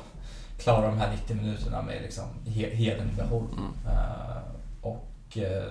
[0.58, 3.46] klara de här 90 minuterna med liksom he- hedern i behåll.
[3.52, 3.96] Mm.
[3.96, 4.36] Eh,
[4.82, 5.70] och eh,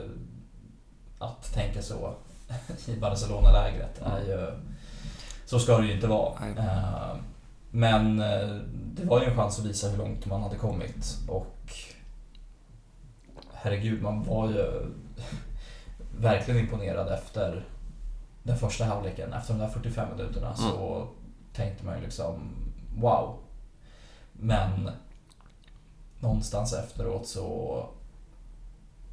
[1.19, 2.13] att tänka så
[2.87, 4.59] i Barcelona-lägret är ju...
[5.45, 6.33] Så ska det ju inte vara.
[6.39, 6.53] Nej.
[7.75, 11.73] Men eh, det var ju en chans att visa hur långt man hade kommit och
[13.53, 14.85] herregud, man var ju
[16.17, 17.65] verkligen imponerad efter
[18.43, 19.33] den första halvleken.
[19.33, 21.07] Efter de där 45 minuterna så
[21.53, 22.51] tänkte man ju liksom
[22.95, 23.37] wow.
[24.33, 24.89] Men
[26.19, 27.45] någonstans efteråt så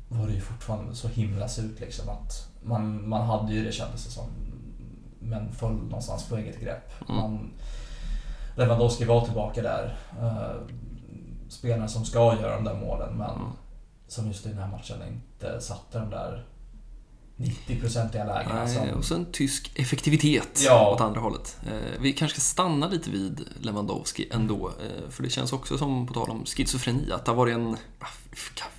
[0.09, 4.05] var det ju fortfarande så himla surt liksom att man, man hade ju det kändes
[4.05, 4.25] det som
[5.20, 6.92] men föll någonstans på eget grepp.
[7.09, 7.16] Mm.
[7.16, 7.51] Man,
[8.61, 9.96] Lewandowski var tillbaka där.
[10.23, 10.68] Uh,
[11.49, 13.49] spelare som ska göra de där målen men Mm.
[14.09, 16.44] som just i den här matchen inte satte de där
[17.37, 18.64] 90-procentiga lägena.
[18.64, 20.90] Nej, Som, och sen tysk effektivitet Ja.
[20.94, 21.57] åt andra hållet.
[21.66, 24.68] Eh, vi kanske ska stanna lite vid Lewandowski ändå.
[24.68, 27.77] Eh, för det känns också som, på tal om schizofreni, att det har varit en...
[27.99, 28.07] ah,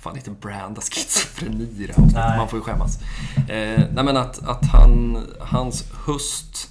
[0.00, 2.36] fan inte branda schizofreni i det här.
[2.38, 2.98] Man får ju skämmas.
[3.36, 6.70] Eh, nej men att, att han, hans höst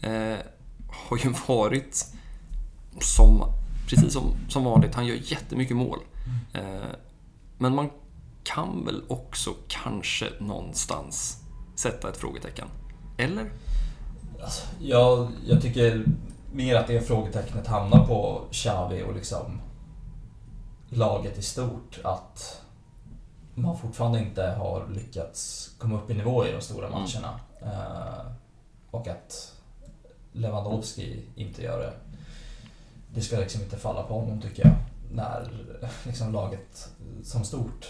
[0.00, 0.36] eh,
[1.08, 2.06] har ju varit
[3.00, 3.52] som,
[3.88, 4.94] precis som, som vanligt.
[4.94, 5.98] Han gör jättemycket mål.
[6.52, 6.62] Eh,
[7.58, 7.90] men man
[8.44, 11.42] kan väl också kanske någonstans
[11.74, 12.68] sätta ett frågetecken.
[13.18, 13.50] Eller?
[14.42, 16.04] Alltså, jag, jag tycker
[16.52, 19.60] mer att det frågetecknet hamnar på Xavi och liksom
[20.88, 21.98] laget i stort.
[22.04, 22.62] Att
[23.54, 26.98] man fortfarande inte har lyckats komma upp i nivå i de stora Mm.
[27.00, 27.40] matcherna.
[27.62, 28.26] Eh,
[28.90, 29.52] och att
[30.32, 31.92] Lewandowski inte gör det.
[33.16, 34.74] Det ska liksom inte falla på honom tycker jag.
[35.12, 35.50] När
[36.04, 36.88] liksom laget
[37.24, 37.86] som stort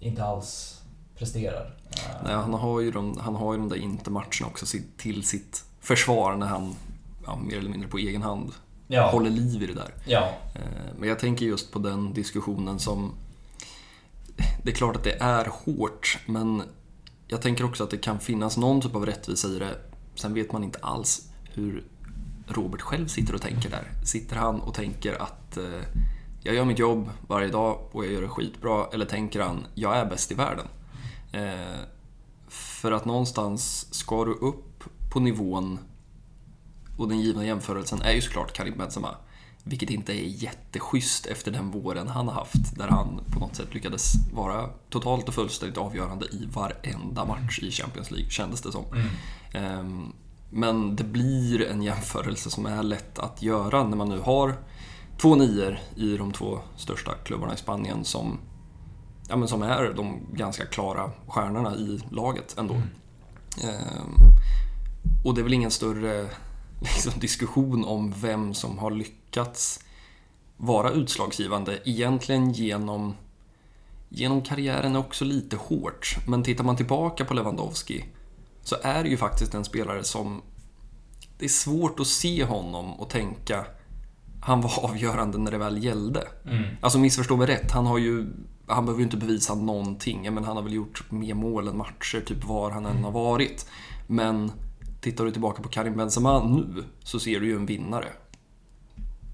[0.00, 0.80] inte alls
[1.18, 1.76] presterar.
[2.24, 6.36] Nej, han har ju de, han har ju de där intermatcherna också till sitt försvar
[6.36, 6.74] när han
[7.26, 8.52] ja, mer eller mindre på egen hand
[8.86, 9.94] ja, håller liv i det där.
[10.06, 13.14] ja, Eh, Men jag tänker just på den diskussionen som...
[14.62, 16.62] Det är klart att det är hårt, men
[17.28, 19.76] jag tänker också att det kan finnas någon typ av rättvisa i det.
[20.14, 21.84] Sen vet man inte alls hur
[22.46, 23.92] Robert själv sitter och tänker där.
[24.04, 25.82] Sitter han och tänker att eh,
[26.42, 29.96] jag gör mitt jobb varje dag och jag gör det skitbra, eller tänker han jag
[29.96, 30.66] är bäst i världen?
[31.32, 31.80] Eh,
[32.48, 35.78] för att någonstans ska du upp på nivån
[36.96, 39.16] och den givna jämförelsen är ju såklart Karim Benzema.
[39.62, 43.74] Vilket inte är jätteschysst efter den våren han har haft, där han på något sätt
[43.74, 48.84] lyckades vara totalt och fullständigt avgörande i varenda match i Champions League, kändes det som.
[48.92, 49.08] Mm.
[49.52, 50.12] Ehm,
[50.56, 54.56] Men det blir en jämförelse som är lätt att göra när man nu har
[55.18, 58.38] två nior i de två största klubbarna i Spanien som,
[59.28, 62.74] ja, men som är de ganska klara stjärnorna i laget ändå.
[62.74, 64.14] Ehm,
[65.24, 66.28] Och det är väl ingen större
[66.80, 69.80] liksom, diskussion om vem som har lyckats
[70.56, 73.14] vara utslagsgivande egentligen genom,
[74.08, 76.16] genom karriären är också lite hårt.
[76.26, 78.04] Men tittar man tillbaka på Lewandowski
[78.64, 80.42] så är det ju faktiskt en spelare som
[81.38, 83.64] det är svårt att se honom och tänka
[84.42, 86.28] han var avgörande när det väl gällde.
[86.46, 86.64] Mm.
[86.80, 88.26] Alltså missförstå mig rätt, han har ju
[88.66, 90.34] han behöver ju inte bevisa någonting.
[90.34, 93.66] Men han har väl gjort mer mål än matcher, typ var han än har varit.
[94.06, 94.52] Men
[95.00, 98.08] tittar du tillbaka på Karim Benzema nu så ser du ju en vinnare.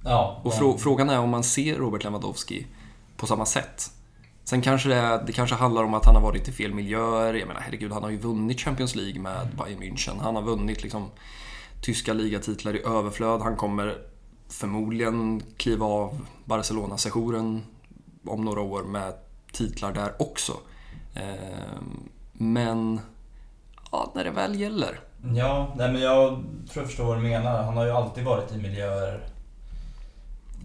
[0.05, 2.67] Ja, Och frå- frågan är om man ser Robert Lewandowski
[3.17, 3.93] på samma sätt.
[4.51, 7.35] Sen kanske det, det kanske handlar om att han har varit i fel miljöer.
[7.35, 10.21] Jag menar herregud, han har ju vunnit Champions League med Bayern München.
[10.21, 11.11] Han har vunnit liksom
[11.81, 13.41] tyska ligatitlar i överflöd.
[13.41, 13.99] Han kommer
[14.49, 17.63] förmodligen kliva av Barcelona-sessionen
[18.27, 19.13] om några år med
[19.53, 20.53] titlar där också.
[21.15, 23.01] Ehm, men
[23.93, 25.01] ja, när det väl gäller.
[25.35, 26.29] Ja, nej men jag
[26.71, 27.63] tror jag förstår vad du menar.
[27.63, 29.27] Han har ju alltid varit i miljöer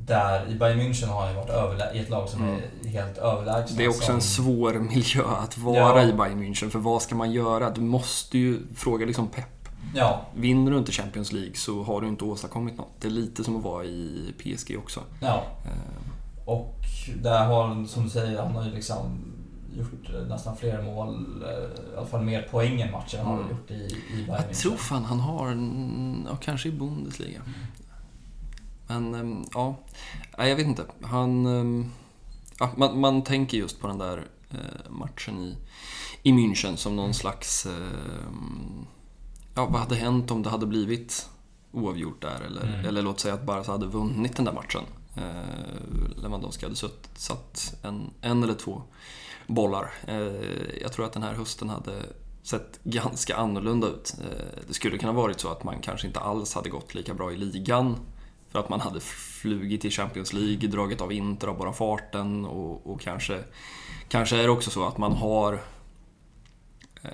[0.05, 2.59] där, i Bayern München har han ju varit överlä- i ett lag som Mm.
[2.85, 3.77] är helt överlägsna.
[3.77, 6.03] Det är också som, en svår miljö att vara Ja.
[6.03, 6.69] i Bayern München.
[6.69, 7.69] För vad ska man göra?
[7.69, 9.45] Du måste ju fråga liksom Pep.
[9.95, 12.91] Ja, Vinner du inte Champions League så har du inte åstadkommit något.
[13.01, 14.99] Det är lite som att vara i PSG också.
[15.19, 15.43] ja.
[15.65, 16.75] Eh, Och
[17.23, 18.97] där har han, som du säger, han har ju liksom
[19.77, 23.43] gjort nästan fler mål, eh, i alla fall mer poäng än matcher än han har
[23.43, 23.51] Mm.
[23.57, 27.41] gjort i, i Bayern Jag tror fan han har, en, ja, kanske i Bundesliga.
[28.87, 29.75] Men ehm, ja,
[30.37, 30.85] jag vet inte.
[31.01, 31.45] Han...
[31.45, 31.91] ehm,
[32.59, 35.57] Ja, man, man tänker just på den där eh, matchen i,
[36.23, 37.65] i München som någon slags...
[37.65, 38.85] ehm,
[39.55, 41.29] Ja, vad hade hänt om det hade blivit
[41.71, 42.41] oavgjort där?
[42.41, 42.85] Eller, Mm.
[42.85, 44.83] eller låt säga att Barca hade vunnit den där matchen.
[45.15, 48.81] Eh, Lewandowski hade sutt, satt en, en eller två
[49.47, 49.91] bollar.
[50.07, 50.17] Eh,
[50.81, 52.01] jag tror att den här hösten hade
[52.43, 54.15] sett ganska annorlunda ut.
[54.67, 57.37] Det skulle kunna varit så att man kanske inte alls hade gått lika bra i
[57.37, 57.95] ligan
[58.55, 62.87] för att man hade flugit i Champions League, dragit av Inter av bara farten och,
[62.87, 63.43] och kanske,
[64.09, 65.61] kanske är det också så att man har
[67.01, 67.09] eh,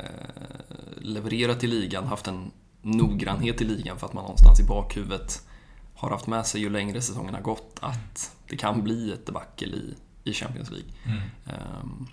[0.98, 2.52] levererat i ligan, haft en
[2.82, 5.48] noggrannhet i ligan för att man någonstans i bakhuvudet
[5.96, 9.76] har haft med sig ju längre säsongen har gått att det kan bli ett debacle
[9.76, 10.90] i, i Champions League.
[11.06, 11.20] Mm.
[11.46, 12.08] Ehm,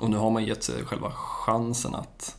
[0.00, 2.38] och nu har man gett sig själva chansen att...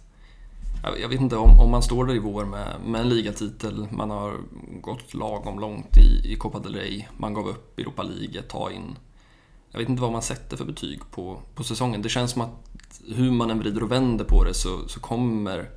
[0.84, 4.10] Jag vet inte, om, om man står där i vår med, med en ligatitel, man
[4.10, 4.38] har
[4.82, 8.72] gått lagom långt i, i Copa del Rey, man gav upp Europa League ett tag
[8.72, 8.98] in.
[9.72, 12.02] Jag vet inte vad man sätter för betyg på, på säsongen.
[12.02, 15.69] Det känns som att hur man än vrider och vänder på det så, så kommer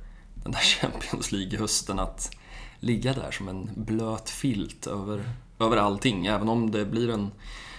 [0.43, 2.31] den där Champions League-hösten att
[2.79, 5.23] ligga där som en blöt filt över,
[5.59, 6.25] över allting.
[6.25, 7.31] Även om det blir en,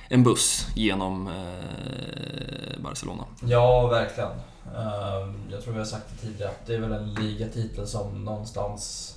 [0.08, 3.24] en buss genom eh, Barcelona.
[3.46, 4.30] Ja, verkligen.
[4.76, 8.24] Ehm, Jag tror vi har sagt det tidigare att det är väl en ligatitel som
[8.24, 9.14] någonstans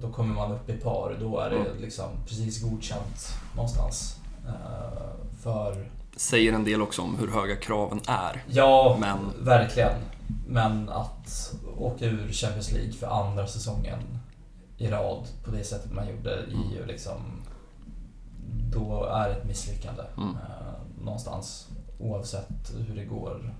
[0.00, 1.16] då kommer man upp i par.
[1.20, 1.78] Då är det Mm.
[1.80, 4.16] liksom precis godkänt någonstans.
[4.46, 8.42] Ehm, För Säger en del också om hur höga kraven är.
[8.48, 9.92] ja, Men verkligen.
[10.48, 13.98] Men att åka ur Champions League för andra säsongen
[14.78, 17.16] i rad på det sättet man gjorde är ju liksom
[18.72, 20.28] då är det ett misslyckande Mm.
[20.36, 21.68] eh, någonstans
[22.00, 23.54] oavsett hur det går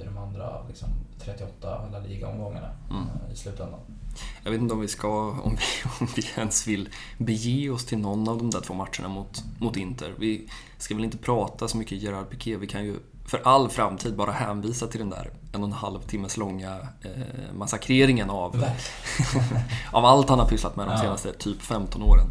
[0.00, 3.02] i de andra liksom, 38 La Liga-omgångarna Mm.
[3.02, 3.80] eh, i slutändan.
[4.44, 7.98] jag vet inte om vi ska, om vi, om vi ens vill bege oss till
[7.98, 10.14] någon av de där två matcherna mot, mot Inter.
[10.18, 10.48] Vi
[10.78, 12.96] ska väl inte prata så mycket Gerard Piqué, vi kan ju
[13.26, 17.52] för all framtid bara hänvisa till den där en och en halv timmes långa eh,
[17.54, 18.64] massakreringen av,
[19.92, 22.26] av allt han har pysslat med de senaste typ 15 åren.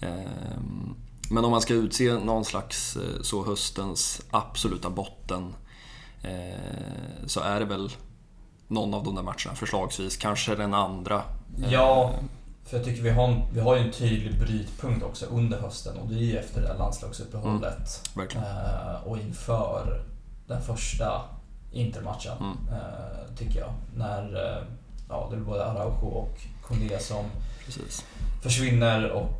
[0.00, 0.94] Ehm,
[1.30, 5.67] Men om man ska utse någon slags eh, så höstens absoluta botten eh,
[7.26, 7.90] så är det väl
[8.68, 10.16] någon av de där matcherna förslagsvis.
[10.16, 11.16] Kanske den andra.
[11.16, 12.14] Eh, Ja,
[12.64, 15.96] för jag tycker vi har, en, vi har ju en tydlig brytpunkt också under hösten
[15.98, 18.46] och det är ju efter det här landslagsuppehållet Verkligen.
[18.46, 20.02] eh, och inför
[20.46, 21.22] den första
[21.72, 22.56] Intermatchen Mm.
[22.68, 23.72] eh, tycker jag.
[23.96, 24.22] När
[24.56, 24.62] eh,
[25.08, 27.24] ja, det blir både Araujo och Koundé som
[27.64, 28.04] Precis.
[28.42, 29.30] försvinner och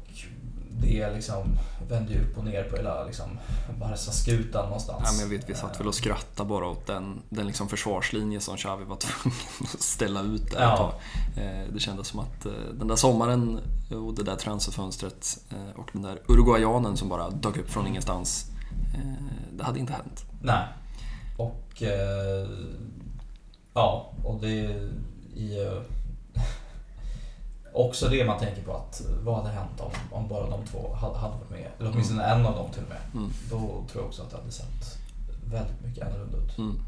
[0.82, 1.44] det liksom
[1.88, 3.38] vänder upp och ner på hela liksom,
[3.80, 5.02] Barca-skutan någonstans.
[5.04, 8.40] Ja, men jag vet, vi satt väl och skrattade bara åt den, den liksom försvarslinje
[8.40, 9.38] som Xavi var tvungen
[9.74, 10.92] att ställa ut där Ja.
[11.36, 13.60] Eh, Det kändes som att eh, den där sommaren
[13.90, 18.46] och det där transferfönstret eh, och den där uruguayanen som bara dök upp från ingenstans.
[18.94, 20.24] eh, Det hade inte hänt.
[20.42, 20.64] Nej.
[21.36, 22.48] Och eh,
[23.74, 24.90] ja, och det är
[25.36, 25.82] ju
[27.72, 31.18] också det man tänker på att vad hade hänt om, om bara de två hade,
[31.18, 31.70] hade varit med?
[31.78, 33.00] Eller åtminstone en av dem till och med.
[33.14, 33.30] Mm.
[33.50, 34.98] Då tror jag också att det hade sett
[35.50, 36.58] väldigt mycket annorlunda ut.
[36.58, 36.78] Mm.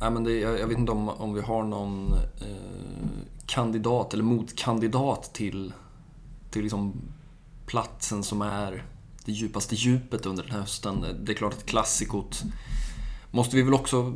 [0.00, 4.24] Nej, men det, jag, jag vet inte om, om vi har någon eh, kandidat eller
[4.24, 5.72] motkandidat till,
[6.50, 6.92] till liksom
[7.66, 8.84] platsen som är
[9.24, 11.04] det djupaste djupet under den här hösten.
[11.22, 12.42] Det är klart att klassikot
[13.30, 14.14] måste vi väl också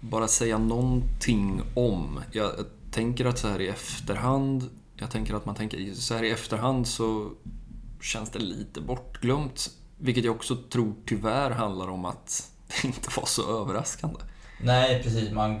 [0.00, 2.20] bara säga någonting om.
[2.32, 2.50] Jag
[2.98, 6.88] tänker att så här i efterhand, jag tänker att man tänker så här i efterhand
[6.88, 7.30] så
[8.02, 9.70] känns det lite bortglömt.
[9.98, 14.20] Vilket jag också tror tyvärr handlar om att det inte var så överraskande.
[14.62, 15.30] Nej, precis.
[15.32, 15.60] Man,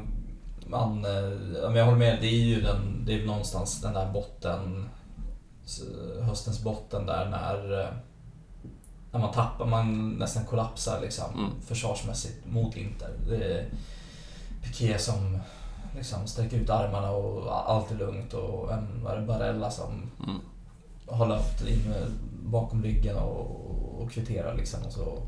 [0.66, 2.18] man, eh, jag håller med.
[2.20, 4.88] Det är ju den, det är någonstans den där botten,
[6.22, 7.90] höstens botten där när, eh,
[9.12, 11.50] när man tappar, man nästan kollapsar liksom Mm.
[11.66, 13.10] försvarsmässigt mot Inter.
[13.28, 13.68] Det är
[14.62, 15.38] Piqué som
[15.98, 19.90] liksom sträcker ut armarna och allt är lugnt och en var det Barella som
[20.26, 20.40] Mm.
[21.06, 21.94] har löpt in
[22.44, 24.80] bakom ryggen och, och kvitterar liksom.
[24.86, 25.18] Och så.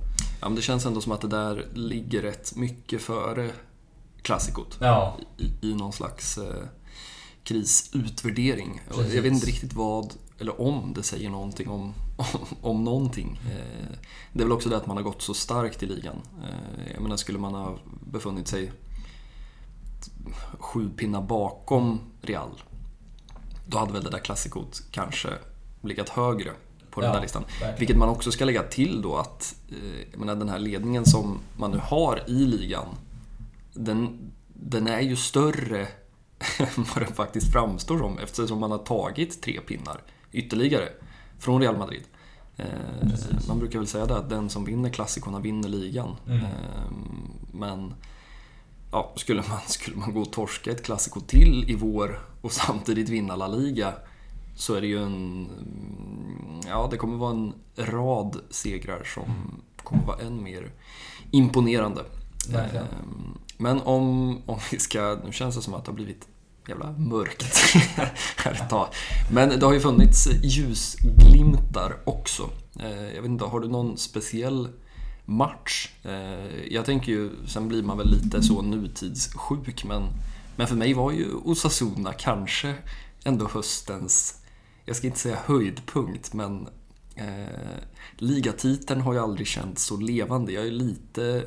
[0.40, 3.50] Ja, men det känns ändå som att det där ligger rätt mycket före
[4.22, 4.76] klassikot.
[4.80, 6.64] Ja, i, i någon slags eh,
[7.44, 8.80] krisutvärdering.
[8.88, 9.14] Precis.
[9.14, 12.26] jag vet inte riktigt vad, eller om det säger någonting om, om,
[12.62, 13.40] om någonting.
[13.46, 13.96] Eh,
[14.32, 16.16] det är väl också det att man har gått så starkt i ligan.
[16.42, 17.74] Eh, jag menar, skulle man ha
[18.12, 18.72] befunnit sig
[20.58, 22.62] sju pinnar bakom Real,
[23.66, 25.28] då hade väl det där klassikot kanske
[25.80, 26.50] legat högre
[26.90, 27.42] på den Ja, där listan.
[27.42, 27.78] verkligen.
[27.78, 31.38] Vilket man också ska lägga till då att eh, jag menar, den här ledningen som
[31.56, 32.86] man nu har i ligan,
[33.74, 34.18] den,
[34.54, 35.80] den är ju större
[36.58, 40.00] än vad den faktiskt framstår som eftersom man har tagit tre pinnar
[40.32, 40.88] ytterligare
[41.38, 42.02] från Real Madrid.
[42.56, 42.64] Eh,
[43.10, 43.48] Precis.
[43.48, 46.16] man brukar väl säga det att den som vinner klassikorna vinner ligan.
[46.26, 46.38] Mm.
[46.44, 46.50] Eh,
[47.52, 47.94] men
[48.92, 53.08] ja, skulle, man, skulle man gå och torska ett klassiko till i vår och samtidigt
[53.08, 53.92] vinna La Liga
[54.56, 55.48] så är det ju en...
[56.68, 59.24] Ja, det kommer vara en rad segrar som
[59.82, 60.72] kommer vara än mer
[61.30, 62.04] imponerande.
[62.50, 62.84] Verkligen.
[62.86, 65.18] Ehm, Men om, om vi ska...
[65.26, 66.28] Nu känns det som att det har blivit
[66.68, 67.42] jävla mörkt
[68.36, 68.88] här ett tag.
[69.32, 72.50] Men det har ju funnits ljusglimtar också.
[72.80, 74.68] Eh, Jag vet inte, har du någon speciell
[75.30, 75.88] match?
[76.02, 80.02] Eh, jag tänker ju, sen blir man väl lite så nutidssjuk, men,
[80.56, 82.74] men för mig var ju Osasuna kanske
[83.24, 84.42] ändå höstens,
[84.84, 86.68] jag ska inte säga höjdpunkt, men
[87.14, 87.80] eh,
[88.16, 90.52] ligatiteln har ju aldrig känts så levande.
[90.52, 91.44] Jag är lite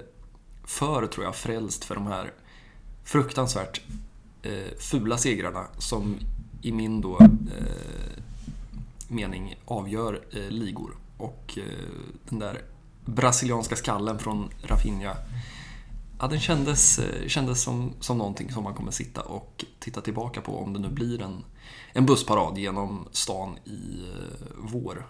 [0.64, 2.34] för, tror jag, frälst för de här
[3.04, 3.82] fruktansvärt
[4.42, 6.16] eh, fula segrarna som
[6.62, 8.24] i min då eh,
[9.08, 10.96] mening avgör eh, ligor.
[11.18, 11.64] Och eh,
[12.30, 12.62] den där
[13.06, 15.16] brasilianska skallen från Rafinha
[16.20, 20.42] Ja, den kändes, eh, kändes som, som någonting som man kommer sitta och titta tillbaka
[20.42, 21.44] på om det nu blir en,
[21.94, 25.08] en bussparad genom stan i eh, vår.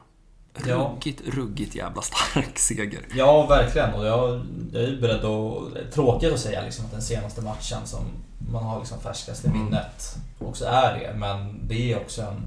[0.67, 0.75] Ja.
[0.75, 3.07] Ruggigt, ruggigt jävla stark seger.
[3.15, 3.93] Ja, verkligen.
[3.93, 5.91] Och jag, jag är beredd att...
[5.93, 8.03] Tråkigt att säga liksom att den senaste matchen som
[8.51, 9.63] man har liksom färskast i Mm.
[9.63, 11.13] minnet också är det.
[11.17, 12.41] Men det är också en,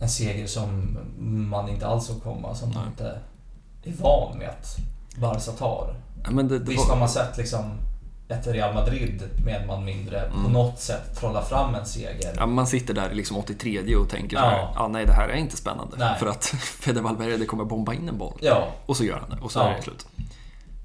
[0.00, 0.98] en seger som
[1.50, 2.54] man inte alls såg komma.
[2.54, 2.88] Som man Nej.
[2.90, 3.18] inte
[3.90, 4.76] är van med att
[5.20, 5.94] Barca tar.
[6.24, 7.70] Ja, men det, det Visst var- har man sett liksom
[8.28, 10.52] ett Real Madrid med man mindre på Mm.
[10.52, 12.34] något sätt trolla fram en seger.
[12.36, 14.48] Ja, man sitter där i liksom 83 och tänker så Ja.
[14.48, 15.96] här, ah, nej det här är inte spännande.
[15.98, 16.18] Nej.
[16.18, 16.44] För att
[16.84, 18.38] Fede Valverde kommer bomba in en boll.
[18.40, 19.68] Ja, Och så gör han det, och så Ja.
[19.68, 20.06] är det slut.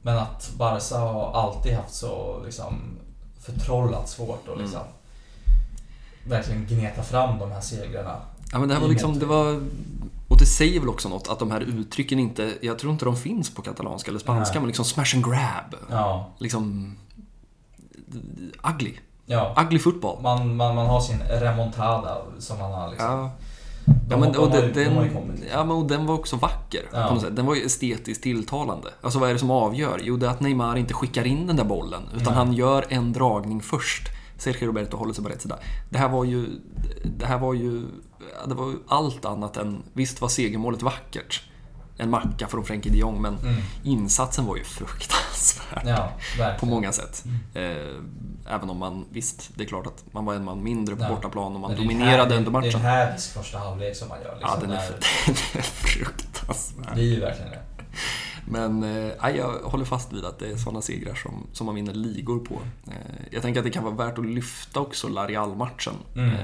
[0.02, 2.98] men att Barca har alltid haft så liksom
[3.40, 4.80] förtrollat svårt att liksom
[6.28, 8.16] verkligen gneta fram de här segrarna.
[8.52, 9.62] Ja, men det här var liksom, det var...
[10.42, 13.56] Det säger väl också något att de här uttrycken inte, jag tror inte de finns
[13.56, 14.62] på katalanska eller spanska, Nej.
[14.62, 15.76] men liksom smash and grab.
[15.90, 16.96] Ja, Liksom...
[18.74, 18.94] Ugly.
[19.26, 19.56] ja.
[19.66, 20.22] Ugly football.
[20.22, 23.08] Man, man, man har sin remontada som man har liksom.
[23.08, 23.32] Ja.
[23.86, 26.82] De, Ja, men, de, och, de ju den, ja, men och den var också vacker
[26.94, 27.08] Ja.
[27.08, 27.36] på något sätt.
[27.36, 28.90] Den var ju estetiskt tilltalande.
[29.02, 30.00] Alltså vad är det som avgör?
[30.04, 32.02] Jo, det är att Neymar inte skickar in den där bollen.
[32.14, 32.34] Utan Nej.
[32.34, 34.04] han gör en dragning först.
[34.38, 35.58] Sergio Roberto håller sig på rätt sida.
[35.90, 36.46] Det här var ju...
[37.18, 37.84] Det här var ju...
[38.42, 39.84] ja, Det var ju allt annat än...
[39.94, 41.44] Visst var segermålet vackert.
[41.98, 43.56] En macka från Frenkie de Jong, men Mm.
[43.84, 45.84] insatsen var ju fruktansvärd.
[45.86, 46.12] Ja.
[46.60, 47.24] På många sätt.
[47.54, 47.62] Eh,
[48.56, 51.10] även om man, visst, det är klart att man var en man mindre på Ja.
[51.10, 52.80] bortaplan och man dominerade här- under Det är matchen.
[52.80, 54.38] en hädisk första halvlek som man gör.
[54.42, 54.90] Ja, Liksom, den är, när-
[55.26, 56.96] den är fruktansvärd.
[56.96, 57.60] Det är ju verkligen det.
[58.46, 61.94] Men eh, jag håller fast vid att det är sådana segrar som, som man vinner
[61.94, 62.54] ligor på.
[62.88, 65.94] Eh, jag tänker att det kan vara värt att lyfta också La Real-matchen.
[66.16, 66.30] Mm.
[66.30, 66.38] Eh,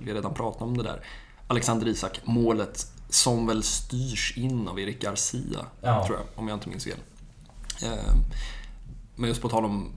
[0.00, 1.00] vi har redan pratat om det där.
[1.48, 6.06] Alexander Isak, målet som väl styrs in av Erik Garcia, Ja.
[6.06, 6.98] tror jag, om jag inte minns fel.
[7.82, 8.14] Eh,
[9.16, 9.92] men just på tal om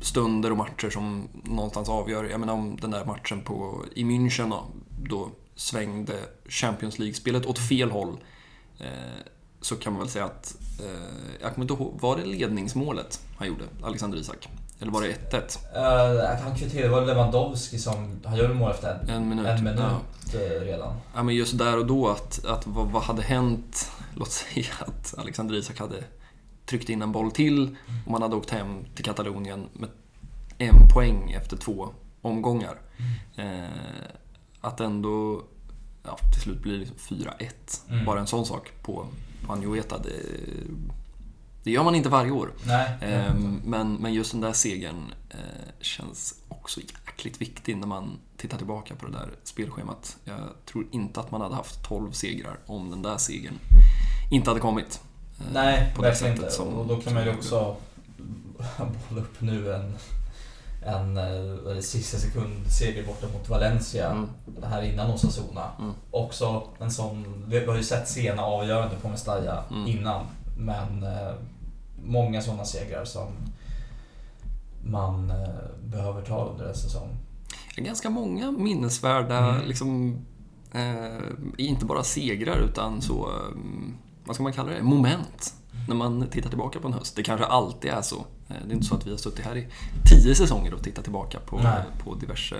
[0.00, 2.24] stunder och matcher som någonstans avgör.
[2.24, 4.64] Jag menar om den där matchen på, i München då,
[5.08, 8.18] då svängde Champions League-spelet åt fel håll.
[9.64, 10.86] Eh, så kan man väl säga att, eh,
[11.42, 14.48] jag kommer inte ihåg, var det ledningsmålet han gjorde, Alexander Isak?
[14.80, 15.58] Eller var det 1-1?
[15.76, 19.46] Uh, han kvitterade, det var Lewandowski som, han gör mål efter en, En minut.
[19.46, 20.38] en minut Ja.
[20.38, 20.94] eh, redan.
[21.14, 23.90] Ja, men just där och då, att, att vad, vad hade hänt?
[24.14, 26.04] Låt säga att Alexander Isak hade
[26.66, 29.88] tryckt in en boll till och man hade åkt hem till Katalonien med
[30.58, 31.88] en poäng efter två
[32.22, 32.78] omgångar.
[33.36, 33.64] Eh,
[34.60, 35.42] att ändå
[36.02, 37.50] ja, till slut blir det liksom 4-1.
[37.90, 38.04] Mm.
[38.04, 39.06] Bara en sån sak på
[39.48, 40.10] Anjoeta, det,
[41.62, 42.50] det gör man inte varje år.
[42.66, 42.94] Nej.
[43.00, 45.36] Ehm, men, men just den där segern eh,
[45.80, 50.16] känns också jäkligt viktig när man tittar tillbaka på det där spelschemat.
[50.24, 53.58] Jag tror inte att man hade haft 12 segrar om den där segern
[54.30, 55.00] inte hade kommit.
[55.40, 56.56] eh, Nej, på det verkligen sättet inte.
[56.56, 57.76] som- och då kan man ju också
[59.08, 59.94] bolla upp nu en,
[60.86, 64.28] en eh, sista sekund seger borta mot Valencia Mm.
[64.62, 65.70] här innan Osasuna.
[65.78, 65.92] Mm.
[66.10, 69.86] Också en sån, vi har ju sett sena avgörande på Mestalla Mm.
[69.86, 70.26] innan.
[70.58, 71.34] Men eh,
[72.04, 73.28] många sådana segrar som
[74.86, 75.36] man eh,
[75.84, 77.08] behöver ta under en säsong.
[77.76, 79.66] Ganska många minnesvärda, Mm.
[79.66, 80.18] liksom,
[80.72, 81.22] eh,
[81.58, 83.56] inte bara segrar utan så, eh,
[84.24, 85.54] vad ska man kalla det, moment.
[85.88, 87.16] När man tittar tillbaka på en höst.
[87.16, 88.16] Det kanske alltid är så.
[88.48, 89.68] Eh, Det är inte så att vi har suttit här i
[90.10, 91.82] tio säsonger och tittat tillbaka på, Nej.
[92.04, 92.56] på diverse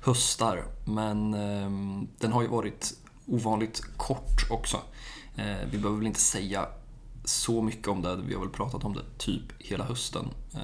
[0.00, 0.64] höstar.
[0.84, 1.70] Men eh,
[2.18, 2.92] den har ju varit
[3.26, 4.76] ovanligt kort också.
[5.36, 6.66] Eh, vi behöver väl inte säga
[7.24, 8.16] så mycket om det.
[8.16, 10.28] Vi har väl pratat om det typ hela hösten.
[10.54, 10.60] Eh,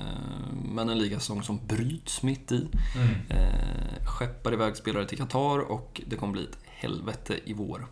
[0.64, 2.68] men en ligasäsong som bryts mitt i.
[2.96, 3.08] Mm.
[3.28, 7.86] Eh, skeppar iväg spelare till Qatar och det kommer bli ett helvete i vår.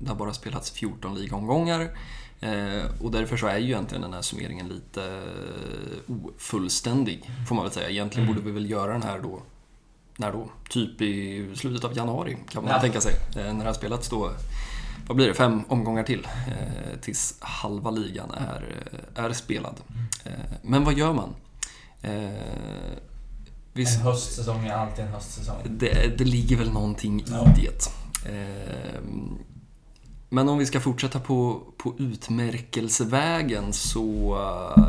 [0.00, 1.98] Det har bara spelats 14 ligaomgångar.
[2.40, 7.64] Eh, och därför så är ju egentligen den här summeringen lite eh, ofullständig, får man
[7.64, 7.88] väl säga.
[7.90, 8.34] Egentligen Mm.
[8.36, 9.42] borde vi väl göra den här då,
[10.16, 10.50] när då?
[10.70, 12.80] Typ i slutet av januari, kan man Ja.
[12.80, 13.12] tänka sig.
[13.36, 14.30] Eh, när det har spelats då,
[15.06, 16.26] vad blir det, fem omgångar till.
[17.00, 18.82] Tills halva ligan är,
[19.14, 19.74] är spelad.
[20.24, 20.32] Eh,
[20.62, 21.34] men vad gör man?
[22.02, 22.30] Eh,
[23.72, 25.56] vi, En höstsäsong är alltid en höstsäsong.
[25.64, 27.24] det, det ligger väl någonting i
[27.56, 27.78] det.
[30.34, 34.34] Men om vi ska fortsätta på, på utmärkelsevägen så...
[34.76, 34.84] eh,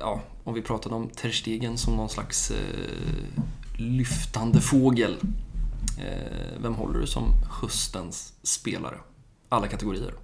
[0.00, 2.56] Ja, om vi pratade om Ter Stegen som någon slags eh,
[3.78, 5.16] lyftande fågel.
[5.98, 7.24] Eh, vem håller du som
[7.60, 8.94] höstens spelare?
[9.48, 10.14] Alla kategorier.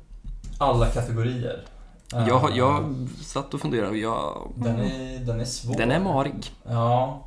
[0.59, 1.65] Alla kategorier.
[2.11, 2.95] Jag, har- Eh, jag
[3.25, 4.53] satt och funderade jag...
[4.57, 5.77] Den är, den är svår.
[5.77, 6.53] Den är marig.
[6.69, 7.25] Ja,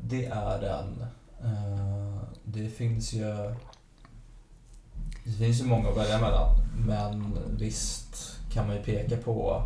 [0.00, 1.02] det är den.
[1.44, 3.54] Eh, Det finns ju...
[5.24, 6.48] Det finns ju många att välja mellan.
[6.86, 9.62] Men visst kan man ju peka på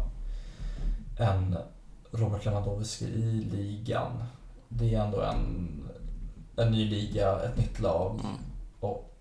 [1.19, 1.57] en
[2.13, 4.25] Robert Lewandowski i ligan.
[4.69, 5.69] Det är ändå en,
[6.57, 8.21] en ny liga, ett nytt lag.
[8.25, 8.37] Mm.
[8.81, 9.19] Och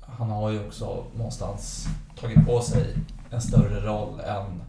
[0.00, 1.86] han har ju också någonstans
[2.20, 2.96] tagit på sig
[3.30, 4.62] en större roll än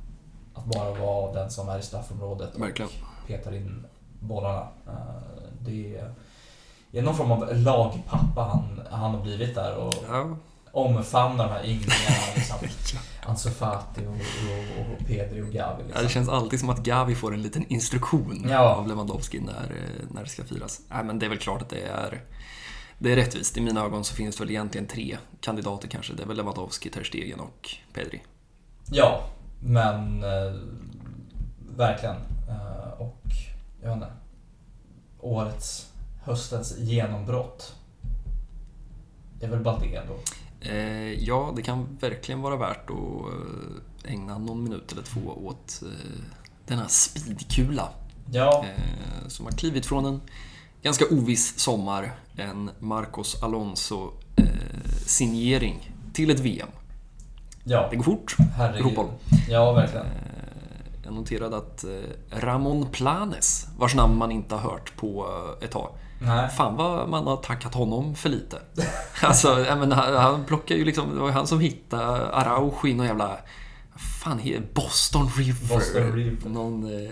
[0.53, 2.91] att bara vara den som är i straffområdet och Verkligen.
[3.27, 3.85] petar in
[4.19, 4.67] bollarna.
[4.87, 4.93] Eh,
[5.61, 6.01] Det
[6.99, 10.35] är någon form av lagpappa han, han har blivit där och Ja,
[10.71, 12.15] omfamnar de här ynglingarna.
[12.61, 12.99] Liksom.
[13.25, 15.81] Ansu Fati och, och, och Pedri och Gavi.
[15.81, 16.03] Ja, Liksom.
[16.03, 18.59] det känns alltid som att Gavi får en liten instruktion Ja.
[18.75, 20.81] av Lewandowski när, eh, när det ska firas.
[20.89, 22.21] Nej, men det är väl klart att det är,
[22.97, 23.57] det är rättvist.
[23.57, 26.13] I mina ögon så finns det väl egentligen tre kandidater kanske.
[26.13, 28.21] Det är väl Lewandowski, Ter Stegen och Pedri.
[28.91, 29.23] Ja,
[29.59, 30.53] men eh,
[31.75, 32.15] verkligen.
[32.49, 33.21] Eh, och
[33.81, 34.11] jag vet inte.
[35.19, 35.87] Årets,
[36.23, 37.75] höstens genombrott
[39.41, 40.13] är väl Balde ändå.
[40.61, 42.97] Eh, ja, det kan verkligen vara värt att
[44.05, 46.21] eh, ägna någon minut eller två åt eh,
[46.67, 47.89] denna speedkula
[48.31, 48.65] Ja,
[49.27, 50.21] som har klivit från en
[50.81, 54.45] ganska oviss sommar, en Marcos Alonso eh,
[55.05, 56.69] signering till ett VM.
[57.63, 58.35] ja, Det går fort.
[58.57, 58.83] herregud.
[58.83, 59.07] Fotboll.
[59.49, 60.05] Ja, verkligen.
[61.03, 61.85] Jag noterade att
[62.31, 65.27] Ramon Planes, vars namn man inte har hört på
[65.61, 65.89] ett tag.
[66.19, 66.49] Nej.
[66.49, 68.61] Fan vad man har tackat honom för lite.
[69.21, 73.05] Alltså, menar, han, han plockar ju liksom, det var han som hittade Araujo i någon
[73.05, 73.37] jävla,
[74.23, 74.41] fan
[74.73, 75.75] Boston River.
[75.75, 76.49] Boston River.
[76.49, 77.11] Någon, eh,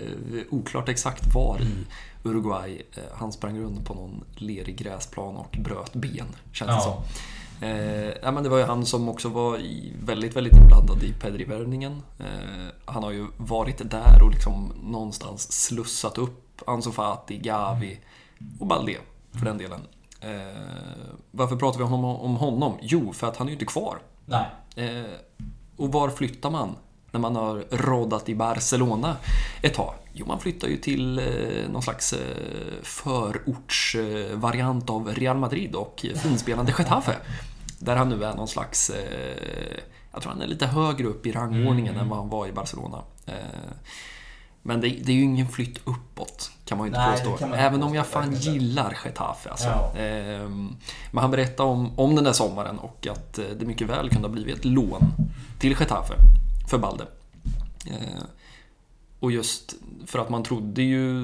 [0.49, 1.85] oklart exakt var i
[2.23, 2.81] Uruguay.
[2.95, 6.93] Eh, han sprang runt på någon lerig gräsplan och bröt ben, känns det som.
[6.93, 7.67] Ja.
[7.67, 11.13] Eh, ja, men det var ju han som också var i, väldigt, väldigt inblandad i
[11.13, 12.01] Pedri-värvningen.
[12.19, 17.99] Eh, han har ju varit där och liksom någonstans slussat upp Ansu Fati, Gavi
[18.59, 18.97] och Balde
[19.39, 19.79] för den delen.
[20.21, 20.29] Eh,
[21.31, 22.77] varför pratar vi om, om honom?
[22.81, 23.97] Jo, för att han är ju inte kvar.
[24.25, 24.45] Nej.
[24.75, 25.05] Eh,
[25.77, 26.75] och var flyttar man
[27.11, 29.17] när man har roddat i Barcelona
[29.61, 29.93] ett tag?
[30.13, 31.25] Jo, man flyttar ju till eh,
[31.71, 32.19] någon slags eh,
[32.83, 37.15] förortsvariant av Real Madrid och finspelande Getafe.
[37.79, 38.89] Där han nu är någon slags...
[38.89, 39.77] Eh,
[40.13, 42.03] jag tror han är lite högre upp i rangordningen Mm.
[42.03, 43.01] än vad han var i Barcelona.
[43.25, 43.33] Eh,
[44.61, 47.45] men det, det är ju ingen flytt uppåt, kan man ju inte Nej, påstå.
[47.45, 49.67] inte Även om jag fan gillar Getafe alltså.
[49.67, 49.93] Ja.
[50.01, 50.75] Ehm,
[51.11, 54.27] Men han berättade om, om den där sommaren och att eh, det mycket väl kunde
[54.27, 55.11] ha blivit ett lån
[55.59, 56.13] till Getafe
[56.69, 57.05] för Balde.
[57.85, 58.23] Eh,
[59.19, 61.23] Och just för att man trodde ju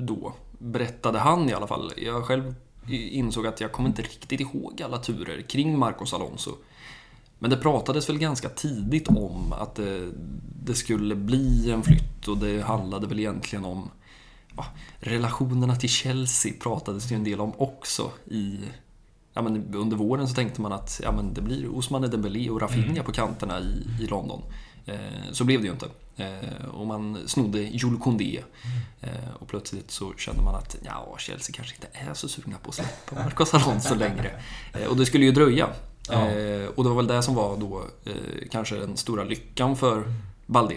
[0.00, 2.54] då, berättade han i alla fall, jag själv
[2.88, 6.50] insåg att jag kommer inte riktigt ihåg alla turer kring Marcos Alonso.
[7.38, 10.10] Men det pratades väl ganska tidigt om att det,
[10.64, 13.90] det skulle bli en flytt och det handlade väl egentligen om
[15.00, 18.58] relationerna till Chelsea pratades det ju en del om också i
[19.36, 22.60] Ja, men under våren så tänkte man att ja, men det blir Ousmane Dembélé och
[22.60, 23.04] Rafinha Mm.
[23.04, 24.42] på kanterna i, i London.
[24.86, 24.96] Eh,
[25.32, 25.86] så blev det ju inte.
[26.16, 28.40] Eh, och man snodde Jules Koundé.
[29.00, 32.68] Eh, och plötsligt så kände man att ja, Chelsea kanske inte är så sugna på
[32.68, 34.30] att släppa Marcos Alonso längre.
[34.72, 35.68] Eh, och det skulle ju dröja.
[36.08, 36.28] Ja.
[36.28, 38.12] Eh, och det var väl det som var då eh,
[38.50, 40.04] kanske den stora lyckan för
[40.46, 40.74] Balde.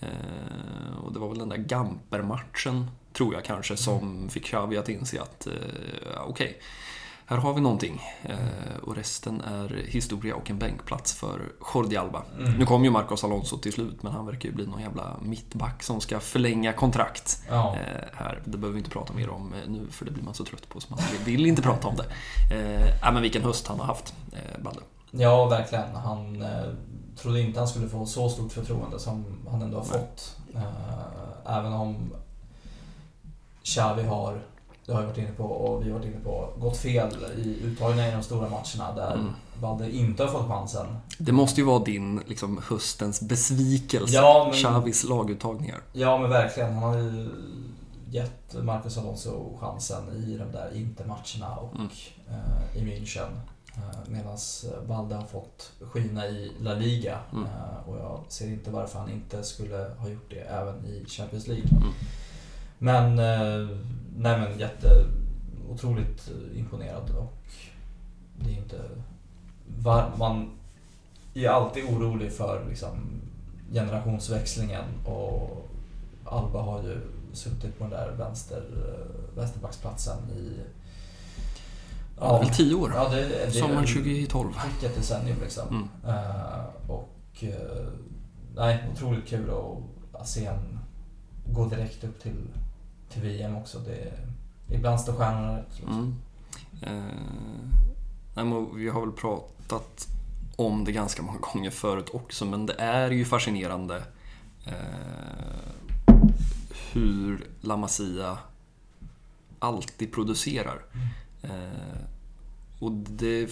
[0.00, 4.88] Eh, och det var väl den där Gamper-matchen, tror jag kanske, som fick Xavi att
[4.88, 5.52] inse att eh,
[6.26, 6.60] okej,
[7.26, 8.02] här har vi någonting.
[8.22, 11.40] Eh, och resten är historia och en bänkplats för
[11.74, 12.22] Jordi Alba.
[12.38, 12.52] Mm.
[12.52, 15.82] Nu kom ju Marcos Alonso till slut, men han verkar ju bli någon jävla mittback
[15.82, 17.42] som ska förlänga kontrakt.
[17.48, 17.76] Ja.
[17.76, 18.42] Eh, här.
[18.44, 20.68] Det behöver vi inte prata mer om eh, nu, för det blir man så trött
[20.68, 22.06] på så man vill inte prata om det.
[22.54, 24.80] Eh, men vilken höst han har haft, eh, Balde.
[25.10, 25.94] Ja, verkligen.
[25.94, 26.48] Han eh,
[27.16, 30.36] trodde inte han skulle få så stort förtroende som han ändå har fått.
[30.54, 32.12] Eh, även om
[33.74, 34.40] Xavi har
[34.86, 37.08] det har jag varit inne på och vi har varit inne på, gått fel
[37.38, 39.32] i uttagningar i de stora matcherna där Mm.
[39.60, 40.86] Balde inte har fått chansen.
[41.18, 44.14] Det måste ju vara din liksom, höstens besvikelse.
[44.14, 45.78] Ja, men- Xavis laguttagningar.
[45.92, 47.28] Ja men verkligen, han har ju
[48.10, 51.88] gett Marcus Alonso chansen i de där Inter-matcherna och Mm.
[52.28, 53.30] eh, i München.
[53.76, 54.36] Eh, Medan
[54.88, 57.18] Balde har fått skina i La Liga.
[57.32, 57.44] Mm.
[57.44, 61.46] Eh, och jag ser inte varför han inte skulle ha gjort det även i Champions
[61.46, 61.68] League.
[61.70, 61.92] Mm.
[62.78, 63.68] Men, eh,
[64.16, 65.04] nej men jätte,
[65.68, 67.34] otroligt imponerad och
[68.36, 68.80] det är inte...
[69.78, 70.50] Var, man
[71.34, 73.20] är alltid orolig för liksom,
[73.72, 75.68] generationsväxlingen och
[76.24, 77.00] Alba har ju
[77.32, 80.52] suttit på den där vänster, eh, vänsterbacksplatsen i...
[82.20, 82.92] Ja, är väl tio år.
[82.94, 84.52] Ja, det, det Sommaren väl 2012.
[84.52, 85.68] prick ett decennium liksom.
[85.68, 86.16] Mm.
[86.16, 87.86] Eh, och eh,
[88.54, 90.78] nej, otroligt kul att, att se en
[91.52, 92.48] gå direkt upp till,
[93.08, 93.78] till VM också.
[93.78, 94.12] Det,
[94.74, 95.66] ibland står stjärnorna rätt.
[95.70, 95.92] Liksom.
[95.92, 96.14] Mm.
[98.36, 100.08] Eh, vi har väl pratat
[100.56, 104.02] om det ganska många gånger förut också, men det är ju fascinerande
[104.66, 104.72] eh,
[106.92, 108.38] hur La Masia
[109.58, 110.84] alltid producerar.
[111.42, 111.98] Eh,
[112.78, 113.50] och det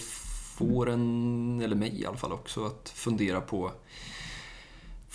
[0.57, 3.71] får en, eller mig i alla fall också, att fundera på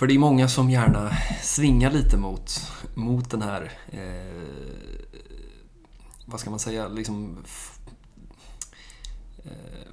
[0.02, 1.10] för det är många som gärna
[1.42, 4.42] svingar lite mot, mot den här eh,
[6.26, 7.44] vad ska man säga, liksom...
[9.44, 9.88] Eh,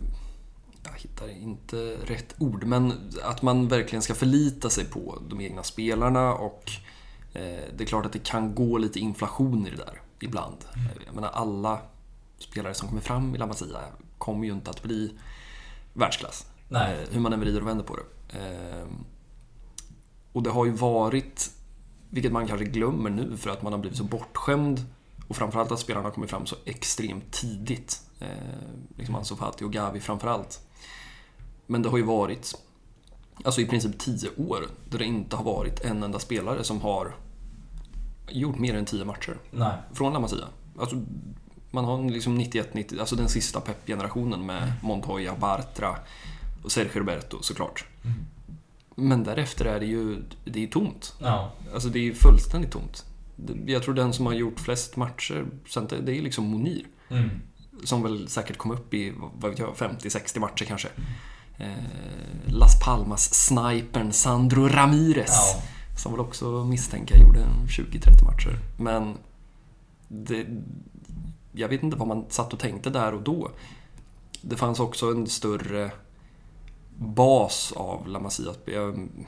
[0.84, 2.94] jag hittar inte rätt ord, men
[3.24, 6.72] att man verkligen ska förlita sig på de egna spelarna och
[7.34, 10.58] eh, det är klart att det kan gå lite inflation i det där ibland.
[10.76, 11.82] Eh, Jag menar alla
[12.38, 13.80] spelare som kommer fram i La Masia
[14.18, 15.18] kommer ju inte att bli
[15.94, 16.46] världsklass.
[16.70, 16.94] Nej.
[16.94, 18.04] Eh, hur man än vrider och vänder på det.
[20.40, 21.52] Och det har ju varit,
[22.10, 24.86] vilket man kanske glömmer nu för att man har blivit så bortskämd
[25.28, 28.02] och framförallt att spelarna har kommit fram så extremt tidigt.
[28.20, 28.28] Eh,
[28.98, 30.68] liksom Ansu Fati och Gavi framförallt.
[31.68, 32.56] Men det har ju varit,
[33.44, 37.16] alltså i princip tio år, där det inte har varit en enda spelare som har
[38.30, 39.74] gjort mer än tio matcher Nej.
[39.94, 40.48] från La Masia.
[40.80, 41.02] Alltså,
[41.72, 45.96] man har liksom 91-90, alltså den sista Pep-generationen med Montoya, Bartra
[46.64, 47.86] och Sergio Roberto såklart.
[49.00, 51.14] Men därefter är det ju, det är tomt.
[51.20, 51.52] Ja.
[51.74, 53.06] Alltså det är fullständigt tomt.
[53.66, 55.46] Jag tror den som har gjort flest matcher,
[56.02, 56.86] det är liksom Monir.
[57.10, 57.30] Mm.
[57.84, 60.88] Som väl säkert kom upp i, vad vet jag, 50-60 matcher kanske.
[61.58, 61.68] Eh,
[62.46, 65.30] Las Palmas-snipern Sandro Ramirez.
[65.30, 65.62] Ja.
[65.98, 68.60] Som väl också misstänker gjorde en 20-30 matcher.
[68.78, 69.18] Men
[70.08, 70.46] det,
[71.52, 73.52] jag vet inte vad man satt och tänkte där och då.
[74.42, 75.92] Det fanns också en större
[77.00, 78.54] bas av La Masia.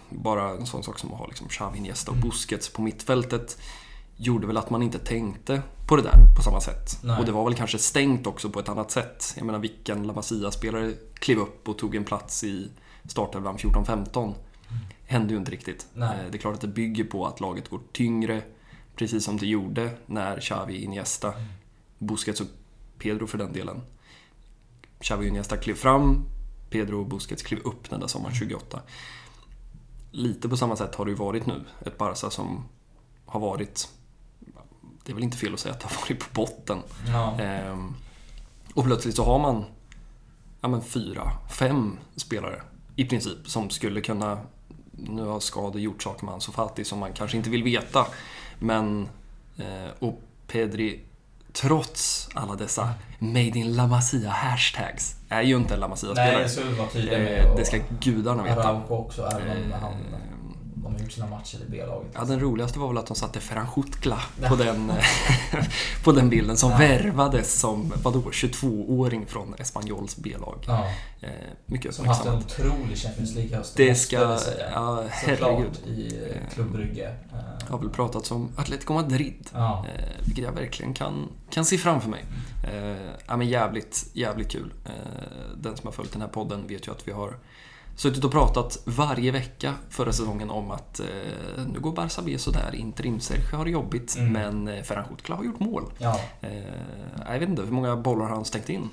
[0.09, 3.57] Bara en sån sak som att ha liksom Xavi, Iniesta och Busquets på mittfältet
[4.15, 6.99] gjorde väl att man inte tänkte på det där på samma sätt.
[7.03, 7.19] Nej.
[7.19, 9.33] Och det var väl kanske stängt också på ett annat sätt.
[9.37, 12.69] Jag menar vilken La Masia-spelare klev upp och tog en plats i
[13.05, 14.33] startelvan 14-15?
[15.05, 15.87] Hände ju inte riktigt.
[15.93, 16.19] Nej.
[16.25, 18.41] Eh, Det är klart att det bygger på att laget går tyngre,
[18.95, 21.33] precis som det gjorde när Xavi, Iniesta,
[21.97, 22.47] Busquets och
[22.97, 23.81] Pedro för den delen.
[24.99, 26.25] Xavi och Iniesta klev fram,
[26.71, 28.81] Pedro Busquets klev upp den där sommaren 28.
[30.11, 31.65] Lite på samma sätt har det ju varit nu.
[31.85, 32.65] Ett Barca som
[33.25, 33.89] har varit,
[35.03, 36.79] det är väl inte fel att säga att det har varit på botten.
[37.07, 37.39] Ja.
[37.39, 37.95] Ehm,
[38.73, 39.65] och plötsligt så har man
[40.61, 42.61] ja, men fyra, fem spelare
[42.95, 44.39] i princip som skulle kunna...
[44.91, 48.07] Nu har skador gjort saker med Ansu Fati som man kanske inte vill veta.
[48.59, 49.09] Men...
[49.57, 50.99] Eh, och Pedri,
[51.53, 56.43] trots alla dessa Made in La Masia hashtags, är ju inte en La Nej, Masia-spelare.
[56.43, 57.45] det skulle vi vara tydliga med.
[57.45, 58.63] Eh, det ska gudarna veta.
[58.63, 60.17] Araujo också, även om han, Eh,
[60.83, 62.11] de har gjort sina matcher i B-laget.
[62.13, 64.91] Ja, den roligaste var väl att de satte Ferhan Schutla på den,
[66.03, 66.77] på den bilden som Ja.
[66.77, 70.63] värvades som, vadå, 22-åring från Espanyols B-lag.
[70.67, 70.87] Ja.
[71.21, 71.29] Eh,
[71.65, 73.73] mycket Som haft en otrolig Champions League-höst.
[73.77, 74.37] Det ska,
[74.71, 75.39] ja herregud.
[75.39, 76.75] Såklart i eh, Club.
[76.79, 77.07] Eh,
[77.67, 79.49] Jag har väl pratat om Atletico Madrid.
[79.53, 79.85] Ja.
[79.95, 82.23] Eh, vilket jag verkligen kan, kan se framför mig.
[82.63, 84.73] Eh, ja, men jävligt, jävligt kul.
[84.85, 84.91] Eh,
[85.57, 87.37] den som har följt den här podden vet ju att vi har
[87.95, 92.75] suttit och pratat varje vecka förra säsongen om att eh, nu går Barca B sådär.
[92.75, 94.33] Interim Sergio har det jobbigt, Mm.
[94.33, 95.83] men eh, Ferhan Schutla har gjort mål.
[95.97, 96.19] Ja.
[96.41, 96.51] Eh,
[97.25, 98.89] jag vet inte, hur många bollar har han stängt in?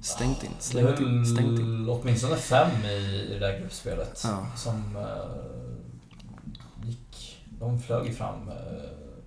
[0.00, 1.88] Stängt in, slängt in, stängt in.
[1.88, 4.20] åtminstone fem i, det där gruppspelet.
[4.24, 4.46] Ja.
[4.56, 7.38] Som eh, gick...
[7.60, 8.50] De flög ju fram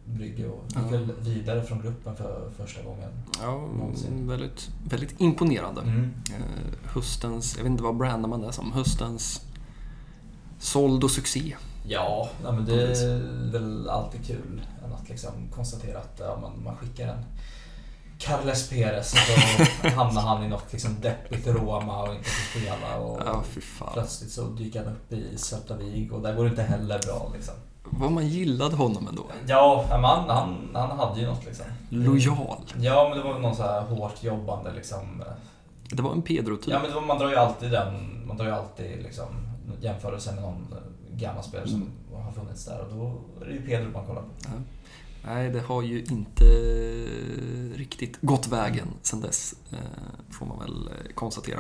[0.06, 1.14] Brygge och gick Ja.
[1.20, 3.10] vidare från gruppen för första gången.
[3.42, 4.28] Ja, Någonsin.
[4.28, 5.82] väldigt, väldigt imponerande.
[5.82, 6.14] Mm.
[6.30, 9.42] Eh, höstens, jag vet inte vad brandar man det som, höstens
[10.60, 11.56] såld och succé.
[11.88, 16.78] Ja, men det är väl alltid kul än att liksom konstatera att ja, man, man
[16.78, 17.26] skickar en
[18.18, 19.20] Carles Perez och
[19.82, 22.98] så hamnar han i något liksom deppigt Roma och inte får spela.
[22.98, 23.44] Och Ja,
[23.94, 27.32] plötsligt så dyker han upp i Celta Vigo och där går det inte heller bra
[27.36, 27.54] liksom.
[28.00, 29.26] Vad man gillade honom ändå.
[29.48, 31.66] Ja, men han, han, han hade ju något liksom.
[31.90, 32.58] Lojal.
[32.80, 35.24] Ja, men det var någon så här hårt jobbande liksom.
[35.90, 36.74] Det var en Pedro-typ.
[36.74, 39.26] Ja, men var, man drar ju alltid den, man drar ju alltid liksom
[39.82, 40.76] jämförelsen med någon
[41.12, 44.28] gammal spelare som har funnits där och då är det ju Pedro man kollar på.
[44.44, 44.50] Ja.
[45.28, 46.46] Nej, det har ju inte
[47.76, 49.78] riktigt gått vägen sen dess, eh,
[50.30, 51.60] får man väl eh, konstatera.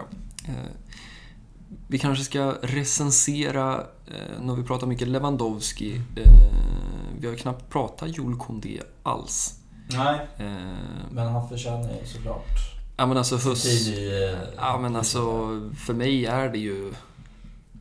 [1.87, 3.75] Vi kanske ska recensera,
[4.07, 6.31] eh, när vi pratar mycket Lewandowski, eh,
[7.19, 9.59] vi har knappt pratat Jules Koundé alls.
[9.89, 10.27] Nej.
[10.37, 10.45] Eh,
[11.11, 12.47] Men han förtjänar ju såklart
[12.97, 13.63] Ja men alltså höst...
[13.65, 14.31] tid i...
[14.33, 15.21] eh, Ja men alltså,
[15.85, 16.93] för mig är det ju,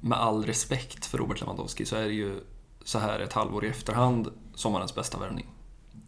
[0.00, 2.40] med all respekt för Robert Lewandowski, så är det ju
[2.84, 5.46] så här ett halvår i efterhand sommarens bästa värvning.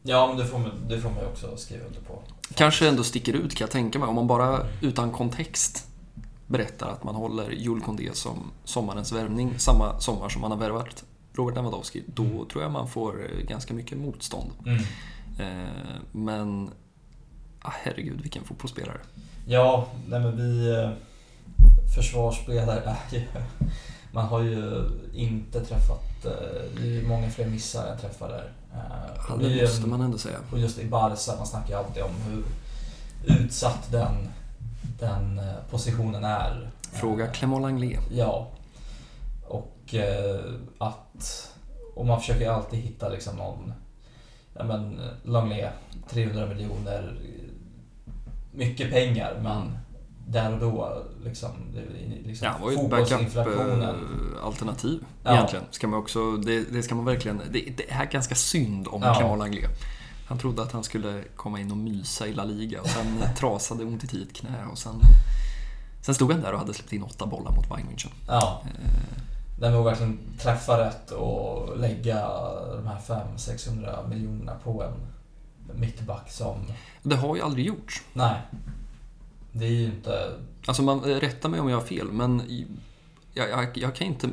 [0.03, 2.23] Ja, men det får, man, det får man ju också skriva under på.
[2.55, 5.87] Kanske ändå sticker ut kan jag tänka mig, om man bara utan kontext
[6.47, 11.05] berättar att man håller Jules Koundé som sommarens värvning, samma sommar som man har värvat
[11.33, 14.51] Robert Lewandowski, då tror jag man får eh, ganska mycket motstånd.
[14.67, 14.83] Mm.
[15.39, 16.71] Eh, Men,
[17.61, 18.99] ah, herregud vilken fotbollsspelare.
[19.47, 20.71] Ja, nej men vi...
[20.75, 20.91] eh,
[21.95, 22.81] Försvarsspelare
[23.11, 23.23] är ju...
[24.13, 26.25] Man har ju inte träffat...
[26.25, 26.31] eh,
[26.77, 28.53] Det är ju många fler missar än träffar där.
[29.29, 30.39] Ja, det måste man ändå säga.
[30.53, 32.45] Och just i Barca, man snackar ju alltid om hur
[33.45, 34.15] utsatt den,
[34.99, 36.71] den eh, positionen är.
[36.93, 37.99] Fråga Eh, Clément Langlais.
[38.11, 38.49] Ja.
[39.49, 40.41] Och eh,
[40.79, 41.53] att...
[41.95, 43.73] Och man försöker alltid hitta liksom någon...
[44.59, 45.73] Ja men Langlais,
[46.11, 47.19] 300 miljoner.
[48.53, 49.73] Mycket pengar men Mm.
[50.29, 51.51] där och då liksom...
[51.75, 51.81] Det,
[52.29, 55.35] liksom Ja, var ju ett backup-alternativ Ja.
[55.35, 55.65] egentligen.
[55.71, 57.41] Ska man också, det, det ska man verkligen...
[57.51, 59.15] Det, det är ganska synd om Ja.
[59.15, 59.71] Clément Langlais.
[60.27, 63.85] Han trodde att han skulle komma in och mysa i La Liga och sen trasade
[63.85, 65.01] ont i ett knä och sen...
[66.03, 68.11] Sen stod han där och hade släppt in åtta bollar mot Bayern München.
[68.27, 68.63] Ja.
[68.65, 69.17] Eh,
[69.59, 72.29] med att verkligen träffa rätt och lägga
[72.77, 74.95] de här 500-600 miljonerna på en
[75.81, 76.57] mittback som...
[77.03, 78.03] Det har ju aldrig gjorts.
[78.13, 78.41] Nej.
[79.53, 80.33] Det är ju inte...
[80.67, 82.43] Alltså, man, rätta mig om jag har fel, men
[83.35, 84.29] jag, jag, jag kan inte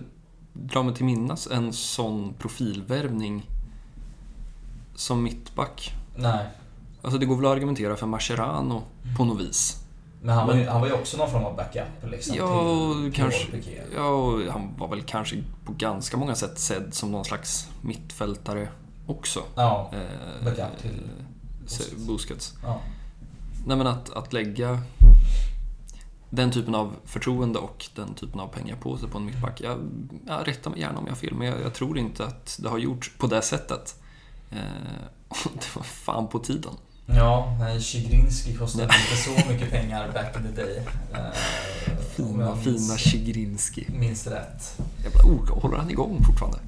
[0.54, 3.50] dra mig till minnas en sån profilvärvning
[4.96, 5.94] som mittback.
[6.16, 6.46] Nej.
[7.02, 8.84] Alltså det går väl att argumentera för Mascherano
[9.18, 9.80] på något vis.
[10.22, 13.14] Men han, var ju, han var ju också någon form av backup liksom, Ja, till
[13.14, 13.52] kanske.
[13.52, 13.82] Piqué.
[13.96, 18.68] Ja, och han var väl kanske på ganska många sätt sedd som någon slags mittfältare
[19.08, 19.44] också.
[19.56, 19.92] Ja.
[19.94, 21.02] Eh, Backup till
[21.62, 22.08] Busquets.
[22.08, 22.54] Busquets.
[22.64, 22.80] ja.
[23.66, 24.80] Nej men att, att lägga
[26.30, 29.62] den typen av förtroende och den typen av pengar på sig på en mittback.
[29.62, 29.80] Jag,
[30.28, 32.70] jag rättar mig gärna om jag har fel, men jag, jag tror inte att det
[32.70, 34.03] har gjorts på det sättet.
[34.54, 34.60] Eh,
[35.54, 36.72] det var fan på tiden.
[37.06, 40.78] Ja, Chigrinski kostade inte så mycket pengar back in the day.
[41.14, 43.86] Eh, Fina, fina Chigrinski.
[43.90, 44.78] minns rätt.
[45.04, 46.60] Jävla ord, håller han igång fortfarande?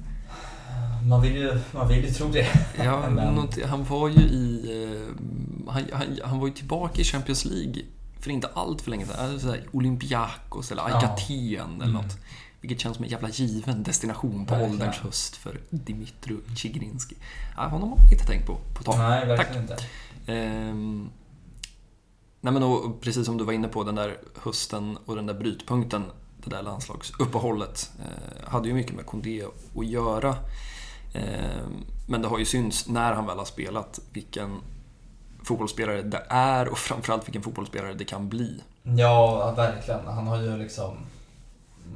[1.08, 2.46] Man vill ju, man vill ju tro det.
[2.84, 4.62] Ja, Men- något, han var ju i...
[4.84, 7.82] eh, Han, han, han var ju tillbaka i Champions League
[8.20, 9.30] för inte allt för länge sedan.
[9.32, 10.96] Alltså Olympiakos eller Ja.
[10.96, 12.04] Aik Aten eller Mm.
[12.66, 14.74] Vilket känns som en jävla given destination på Verkligen.
[14.74, 17.16] ålderns höst för Dimitru Chigrinski.
[17.56, 18.98] Ja, honom har man inte tänkt på på tag.
[18.98, 19.76] Nej, verkligen inte.
[20.26, 21.10] Ehm,
[22.40, 25.34] nej men och, precis som du var inne på, den där hösten och den där
[25.34, 26.04] brytpunkten,
[26.44, 29.44] det där landslagsuppehållet, eh, hade ju mycket med Kondé
[29.76, 30.36] att göra.
[31.14, 34.60] Ehm, men det har ju synts när han väl har spelat vilken
[35.44, 38.62] fotbollsspelare det är och framförallt vilken fotbollsspelare det kan bli.
[38.82, 40.06] Ja, verkligen.
[40.06, 40.96] Han har ju liksom...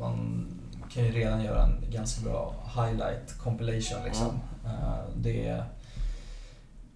[0.00, 0.46] Man
[0.93, 4.41] kan ju redan göra en ganska bra highlight compilation liksom.
[4.64, 5.64] Eh, Det, är,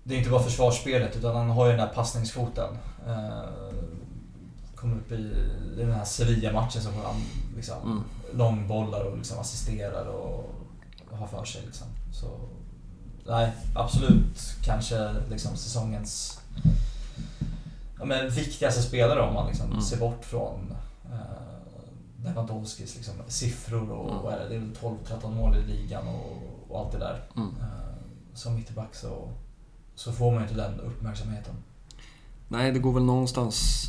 [0.05, 2.79] det är inte bara försvarsspelet utan han har ju den där passningsfoten.
[3.07, 3.49] Eh,
[4.75, 5.15] Kommer upp i,
[5.77, 7.23] i den här Sevilla-matchen så får han
[7.57, 8.05] liksom Mm.
[8.35, 10.55] långbollar och liksom assisterar och,
[11.11, 11.87] och har för sig liksom.
[12.13, 12.27] Så,
[13.27, 16.41] nej, absolut kanske liksom säsongens
[17.99, 19.83] ja, men viktigaste spelare om man liksom Mm.
[19.83, 20.77] ser bort från
[22.25, 24.23] Lewandowskis liksom, siffror och Mm.
[24.23, 27.25] vad är det, det är väl 12-13 mål i ligan och, och allt det där.
[27.37, 27.49] Mm.
[27.49, 27.95] Eh,
[28.35, 29.31] som mittback så,
[29.95, 31.55] så får man ju inte den uppmärksamheten.
[32.49, 33.89] Nej, det går väl någonstans,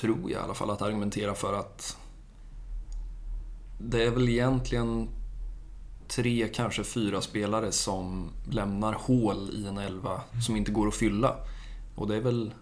[0.00, 1.96] tror jag i alla fall, att argumentera för att
[3.80, 5.08] det är väl egentligen
[6.08, 11.36] tre, kanske fyra spelare som lämnar hål i en elva som inte går att fylla.
[11.94, 12.52] Och det är väl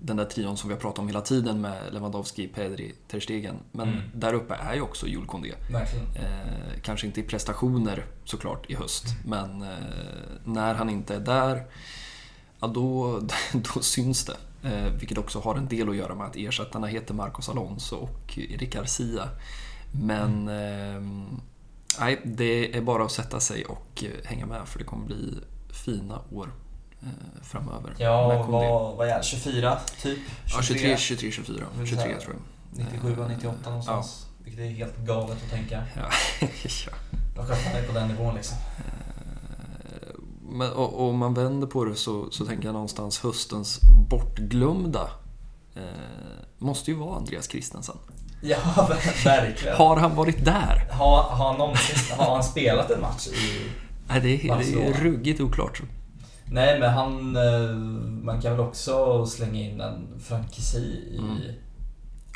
[0.00, 3.56] den där trion som vi har pratat om hela tiden med Lewandowski, Pedri, Ter Stegen.
[3.72, 4.00] Men Mm.
[4.14, 5.54] där uppe är ju också Jules Koundé.
[5.72, 6.06] Verkligen.
[6.16, 9.68] Eh, kanske inte i prestationer såklart i höst, men eh,
[10.44, 11.64] när han inte är där,
[12.60, 13.20] ja då,
[13.74, 14.36] då syns det.
[14.62, 18.38] Eh, vilket också har en del att göra med att ersättarna heter Marcos Alonso och
[18.38, 19.28] Eric Garcia.
[19.92, 21.02] Men eh,
[22.00, 25.34] nej, det är bara att sätta sig och eh, hänga med för det kommer bli
[25.70, 26.52] fina år
[27.42, 27.94] framöver.
[27.98, 28.68] Ja, Condé.
[28.68, 29.24] vad, vad är det?
[29.24, 30.18] 24 typ?
[30.54, 31.64] Ja, 23, 23, 24.
[31.76, 32.42] Det är 23 så här- tror jag.
[32.86, 34.26] 97 och 98 någonstans.
[34.44, 35.82] Vilket är helt galet att tänka.
[35.96, 36.02] Ja.
[36.50, 36.92] ja.
[37.44, 38.56] Skeppar är på den nivån liksom.
[38.78, 40.20] Eh,
[40.50, 43.80] Men, och, och man vänder på det så, så tänker jag någonstans höstens
[44.10, 45.10] bortglömda
[45.74, 45.82] eh,
[46.58, 47.96] måste ju vara Andreas Christensen.
[48.42, 49.76] Ja, ver- verkligen.
[49.76, 50.88] Har han varit där?
[50.92, 53.70] Har, har, han någonsin, har han spelat en match i...
[54.08, 55.82] Nej, det är, det är ruggigt oklart.
[56.52, 57.36] Nej, men han...
[57.36, 57.76] eh,
[58.24, 60.78] Man kan väl också slänga in en frankesi
[61.12, 61.18] i...
[61.18, 61.36] Mm.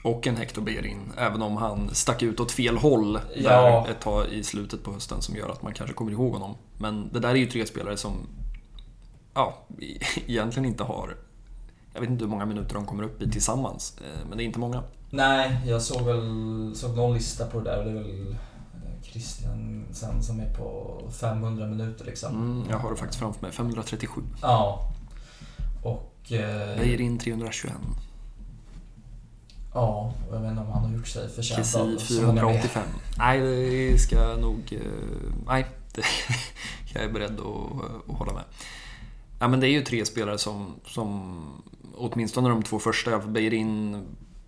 [0.04, 3.50] Och en Hector Bellerin, även om han stack ut åt fel håll Ja.
[3.50, 6.54] där ett tag i slutet på hösten som gör att man kanske kommer ihåg honom.
[6.78, 8.12] Men det där är ju tre spelare som
[9.34, 9.58] ja,
[10.26, 11.16] egentligen inte har...
[11.94, 14.46] Jag vet inte hur många minuter de kommer upp i tillsammans, eh, men det är
[14.46, 14.82] inte många.
[15.10, 18.36] Nej, jag såg väl såg någon lista på det där och det är väl
[19.12, 22.34] eh, Christian sen som är på 500 minuter liksom.
[22.34, 24.20] Mm, jag har det faktiskt framför mig, 537.
[24.42, 24.92] Ja.
[25.82, 26.32] Och...
[26.32, 27.72] Eh, Bellerin 321.
[29.74, 31.98] ja, och jag vet inte om han har gjort sig förtjänt av många mer.
[31.98, 32.82] 485.
[33.18, 34.60] Nej, det ska nog...
[34.72, 36.02] eh, Nej, det,
[36.94, 38.44] jag är beredd att, att hålla med.
[39.38, 41.42] Ja, men det är ju tre spelare som, som
[41.96, 44.02] åtminstone de två första, Beirin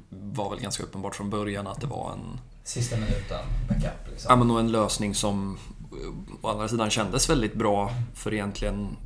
[0.09, 3.39] var väl ganska uppenbart från början att det var en, Sista minuten,
[3.69, 4.27] backup liksom.
[4.31, 5.59] ja, men nog en lösning som
[5.93, 8.97] eh, å andra sidan kändes väldigt bra för egentligen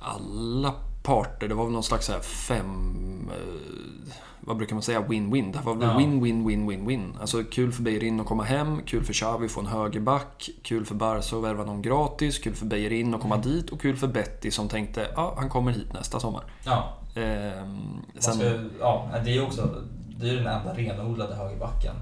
[0.00, 1.48] alla parter.
[1.48, 3.30] Det var väl någon slags här fem...
[3.32, 5.00] eh, Vad brukar man säga?
[5.00, 5.52] Win-win.
[5.52, 5.96] Det var väl Ja.
[5.98, 7.12] win-win-win-win-win.
[7.20, 10.84] Alltså kul för Beirin att komma hem, kul för Xavi att få en högerback, kul
[10.86, 13.48] för Barca att värva någon gratis, kul för Beirin att komma Mm.
[13.48, 16.44] dit och kul för Betty som tänkte ja, han kommer hit nästa sommar.
[16.64, 18.44] Ja, man sen, ska,
[18.80, 19.74] ja, det är ju också
[20.18, 21.94] det är den enda renodlade högerbacken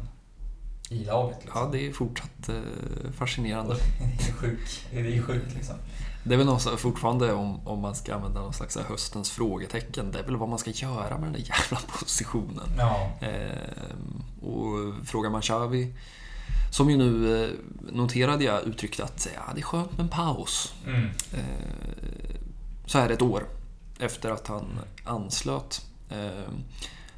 [0.92, 1.38] i laget.
[1.42, 1.60] Liksom.
[1.62, 3.74] ja, det är fortsatt eh, fascinerande.
[4.18, 4.86] Det är sjukt.
[4.90, 5.76] Det är ju sjukt liksom.
[6.24, 10.12] Det är väl något, fortfarande om, om man ska använda någon slags höstens frågetecken.
[10.12, 12.68] Det är väl vad man ska göra med den där jävla positionen.
[12.78, 15.94] Ja, Ehm, och frågar man Xavi,
[16.70, 17.50] som ju nu, eh,
[17.92, 20.74] noterade jag, uttryckte att ja, det är skönt med en paus.
[20.86, 21.04] mm.
[21.32, 22.36] Eh,
[22.86, 23.46] så här ett år
[23.98, 24.64] efter att han
[25.04, 25.86] anslöt.
[26.10, 26.64] Ehm,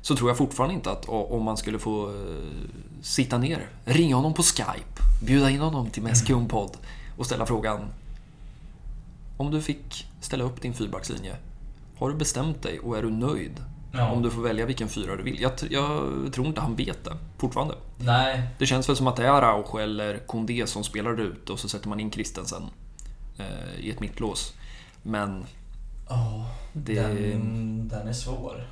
[0.04, 2.14] så tror jag fortfarande inte att om man skulle få eh,
[3.02, 6.76] sitta ner, ringa honom på Skype, bjuda in honom till Mest podd
[7.18, 7.80] och ställa frågan
[9.36, 11.36] Om du fick ställa upp din fyrbackslinje,
[11.98, 13.52] har du bestämt dig och är du nöjd?
[13.92, 14.10] Ja.
[14.10, 15.40] Om du får välja vilken fyra du vill.
[15.40, 16.02] Jag, jag
[16.32, 17.74] tror inte han vet det, fortfarande.
[17.98, 21.58] Nej, Det känns väl som att det är Araujo eller Kondé som spelar ut och
[21.58, 22.62] så sätter man in Christensen
[23.38, 24.52] eh, i ett mittlås.
[25.02, 25.44] Men
[26.08, 28.66] Ja, Det- den, den är svår.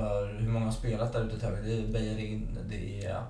[0.00, 1.62] För hur många har spelat där ute till höger?
[1.62, 3.22] Det är Beijerin, det är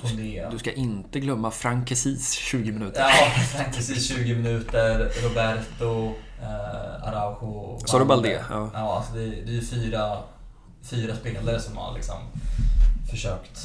[0.00, 0.46] Kondé.
[0.50, 3.00] du ska inte glömma Frankesis 20 minuter.
[3.00, 5.10] Ja, precis 20 minuter.
[5.28, 7.78] Roberto, eh, Araujo.
[7.86, 8.04] Sa du.
[8.04, 8.44] Balde?
[8.50, 8.70] Ja.
[8.74, 10.18] Ja, alltså det, det är ju fyra,
[10.82, 12.16] fyra spelare som har liksom
[13.10, 13.60] försökt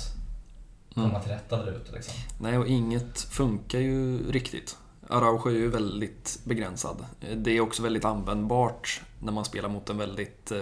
[0.94, 1.22] komma Mm.
[1.22, 1.92] till rätta där ute.
[1.92, 2.14] Liksom.
[2.40, 4.78] Nej, och inget funkar ju riktigt.
[5.10, 7.06] Araujo är ju väldigt begränsad.
[7.36, 10.58] Det är också väldigt användbart när man spelar mot en väldigt eh,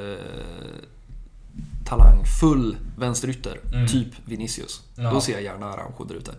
[1.85, 3.87] talangfull vänsterytter, Mm.
[3.87, 4.81] typ Vinicius.
[4.95, 5.11] Ja.
[5.11, 6.31] Då ser jag gärna Araujo där ute.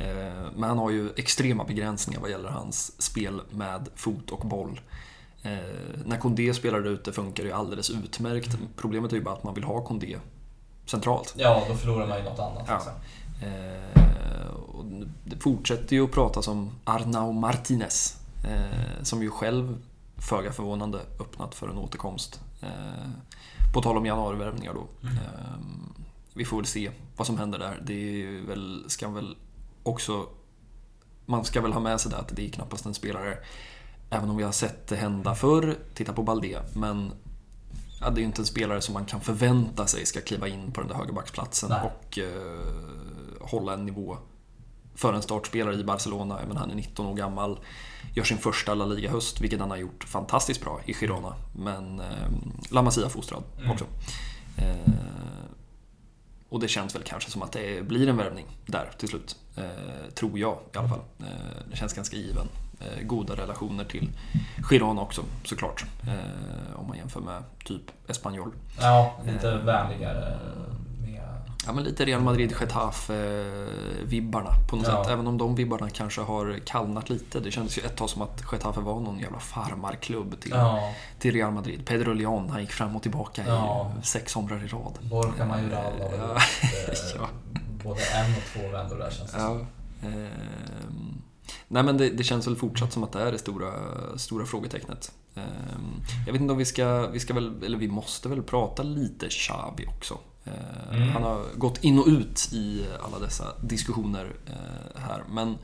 [0.00, 4.80] Eh, men han har ju extrema begränsningar vad gäller hans spel med fot och boll.
[5.42, 5.50] Eh,
[6.04, 8.56] när Kondé spelar där ute funkar det ju alldeles utmärkt.
[8.76, 10.18] Problemet är ju bara att man vill ha Kondé
[10.86, 11.34] centralt.
[11.36, 12.64] Ja, då förlorar man ju något annat.
[12.68, 12.74] Ja.
[12.74, 12.92] Liksom.
[13.48, 14.06] Eh,
[15.24, 18.16] det fortsätter ju att pratas om Arnau Martinez.
[18.44, 19.78] Eh, som ju själv,
[20.16, 22.40] föga förvånande, öppnat för en återkomst.
[23.74, 24.86] På tal om januarivärvningar då.
[25.02, 25.16] Mm.
[25.16, 25.22] Eh,
[26.34, 27.82] vi får väl se vad som händer där.
[27.86, 29.36] Det väl, ska väl
[29.82, 30.26] också...
[31.26, 33.38] Man ska väl ha med sig det att det är knappast en spelare,
[34.10, 37.12] även om vi har sett det hända förr, titta på Balde, men
[38.00, 40.72] ja, det är ju inte en spelare som man kan förvänta sig ska kliva in
[40.72, 41.80] på den där högerbacksplatsen Nej.
[41.84, 44.18] och eh, hålla en nivå
[44.94, 46.38] för en startspelare i Barcelona.
[46.40, 47.58] Jag menar, han är 19 år gammal,
[48.16, 51.34] gör sin första La Liga-höst, vilket han har gjort fantastiskt bra i Girona.
[51.52, 52.06] Men eh,
[52.70, 53.70] La Masia-fostrad Mm.
[53.70, 53.84] också.
[54.58, 54.74] Eh,
[56.48, 59.36] och det känns väl kanske som att det blir en värvning där till slut.
[59.56, 59.64] Eh,
[60.14, 61.00] tror jag i alla fall.
[61.20, 61.26] Eh,
[61.70, 62.46] det känns ganska given.
[62.80, 64.08] Eh, goda relationer till
[64.70, 65.84] Girona också såklart.
[66.06, 68.52] Eh, om man jämför med typ Espanyol.
[68.80, 70.38] Ja, lite vänligare.
[71.66, 75.04] Ja, men lite Real Madrid-Getafe-vibbarna på något Ja.
[75.04, 75.12] sätt.
[75.12, 77.40] Även om de vibbarna kanske har kallnat lite.
[77.40, 81.34] Det kändes ju ett tag som att Getafe var någon jävla farmarklubb till, Ja, till
[81.34, 81.86] Real Madrid.
[81.86, 83.92] Pedro Leon, han gick fram och tillbaka Ja.
[84.02, 84.98] i sex somrar i rad.
[85.10, 86.34] Borja Majoral har Ja.
[86.34, 86.42] eh,
[87.18, 87.28] Ja.
[87.84, 89.38] både en och två vändor där känns det.
[89.38, 89.60] Ja.
[90.02, 91.22] Ehm,
[91.68, 93.72] nej men det, det känns väl fortsatt som att det är det stora,
[94.16, 95.12] stora frågetecknet.
[95.34, 95.44] Ehm,
[96.26, 99.28] jag vet inte om vi ska, vi ska väl, eller vi måste väl prata lite
[99.28, 100.18] Xavi också.
[100.46, 100.52] Ehm,
[100.96, 101.08] Mm.
[101.08, 105.22] Han har gått in och ut i alla dessa diskussioner eh, här.
[105.30, 105.58] Men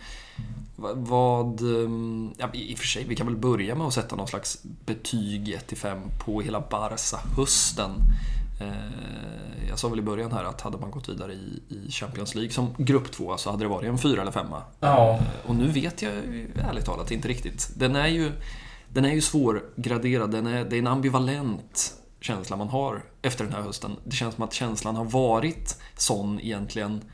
[0.76, 1.61] va- vad...
[1.61, 4.59] ehm, Ja, i och för sig, vi kan väl börja med att sätta någon slags
[4.87, 7.91] betyg 1-5 på hela Barca-hösten.
[8.61, 11.61] Eh, Jag sa väl i början här att hade man gått vidare i,
[11.91, 14.62] Champions League som grupp 2 så hade det varit en fyra eller femma.
[14.80, 15.11] Ja.
[15.14, 16.12] Eh, Och nu vet jag
[16.70, 17.70] ärligt talat inte riktigt.
[17.76, 18.33] Den är ju,
[18.89, 20.30] den är ju svårgraderad.
[20.30, 23.97] Den är, det är en ambivalent känsla man har efter den här hösten.
[24.05, 27.05] Det känns som att känslan har varit sån egentligen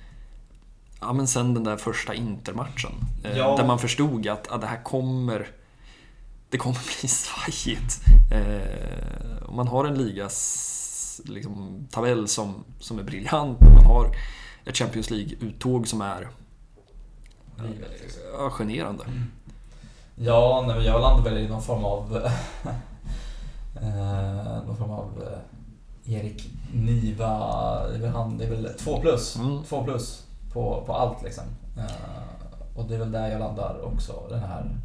[1.00, 2.92] Ja men sen den där första intermatchen.
[3.24, 3.56] Eh, Ja.
[3.56, 5.48] Där man förstod att ah, det här kommer
[6.50, 8.00] Det kommer bli svajigt.
[8.32, 13.60] Eh, man har en ligas liksom, tabell som, som är briljant.
[13.60, 14.10] Man har
[14.64, 16.28] ett Champions League-uttåg som är
[17.56, 17.82] liksom.
[18.32, 19.04] ja, generande.
[20.16, 22.28] Ja, nej, jag landade väl i någon form av...
[23.82, 27.88] eh, någon form av eh, Erik Niva.
[27.88, 29.36] Det är väl, han, det är väl två plus.
[29.36, 29.62] Mm.
[29.64, 31.44] Två plus på, på allt liksom.
[31.76, 34.76] Eh, och det är väl där jag landar också den här...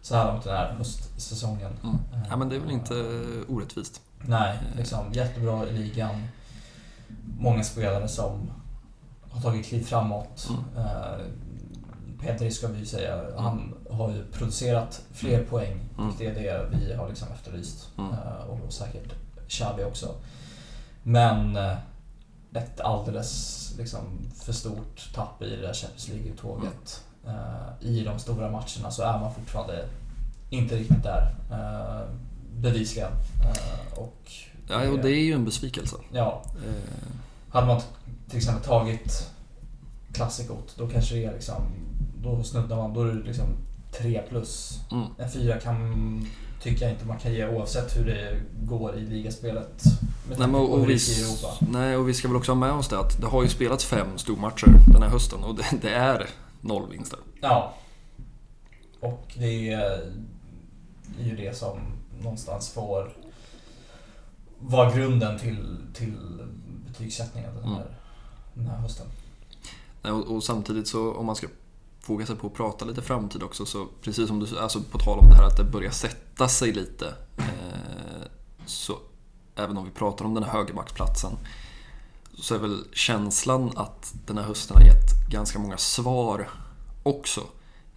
[0.00, 1.72] Så här långt den här höstsäsongen.
[1.82, 1.96] Mm.
[2.30, 2.94] Ja, men det är väl inte
[3.48, 4.00] orättvist.
[4.26, 6.28] Nej, liksom jättebra i ligan.
[7.38, 8.50] Många spelare som
[9.30, 10.48] har tagit kliv framåt.
[10.50, 10.86] Mm.
[10.86, 11.26] Eh,
[12.20, 15.80] Pedri ska vi säga, han har ju producerat fler poäng.
[15.98, 16.14] Mm.
[16.18, 17.88] Det är det vi har liksom efterlyst.
[17.98, 18.10] Mm.
[18.12, 19.14] Eh, och säkert
[19.48, 20.14] Xavi också.
[21.02, 21.76] Men eh,
[22.54, 24.00] ett alldeles liksom,
[24.34, 27.04] för stort tapp i det där Champions League-uttåget.
[27.26, 29.84] Eh, I de stora matcherna så är man fortfarande
[30.50, 31.34] inte riktigt där.
[32.56, 33.12] Bevisligen.
[33.96, 34.32] Och
[34.68, 35.96] Ja, och det är ju en besvikelse.
[36.12, 36.42] Ja,
[37.50, 37.80] hade man
[38.28, 39.30] till exempel tagit
[40.12, 41.62] klassikot, då kanske det är liksom,
[42.22, 43.46] då snuddar man, då är det liksom
[43.92, 44.80] 3 plus.
[44.92, 45.06] mm.
[45.18, 46.26] En 4 kan,
[46.62, 49.82] tycker jag inte man kan ge oavsett hur det går i ligaspelet.
[50.28, 50.98] Nej, men, och, hur vi,
[51.60, 53.84] nej, och vi ska väl också ha med oss det att det har ju spelats
[53.84, 56.26] fem stormatcher den här hösten och det, det är
[56.60, 57.18] noll vinster.
[57.40, 57.74] Ja.
[59.00, 60.12] Och det är
[61.22, 61.78] ju det som
[62.22, 63.12] någonstans får
[64.58, 66.16] vara grunden till, till
[66.86, 67.86] betygssättningen den här,
[68.54, 69.06] den här hösten.
[70.02, 71.46] Nej, Och, och samtidigt så om man ska
[72.08, 75.18] våga sig på att prata lite framtid också så precis som du alltså på tal
[75.18, 78.26] om det här att det börjar sätta sig lite eh,
[78.66, 78.98] så
[79.56, 81.32] även om vi pratar om den här högerbacksplatsen
[82.34, 86.48] så är väl känslan att den här hösten har gett ganska många svar
[87.02, 87.40] också.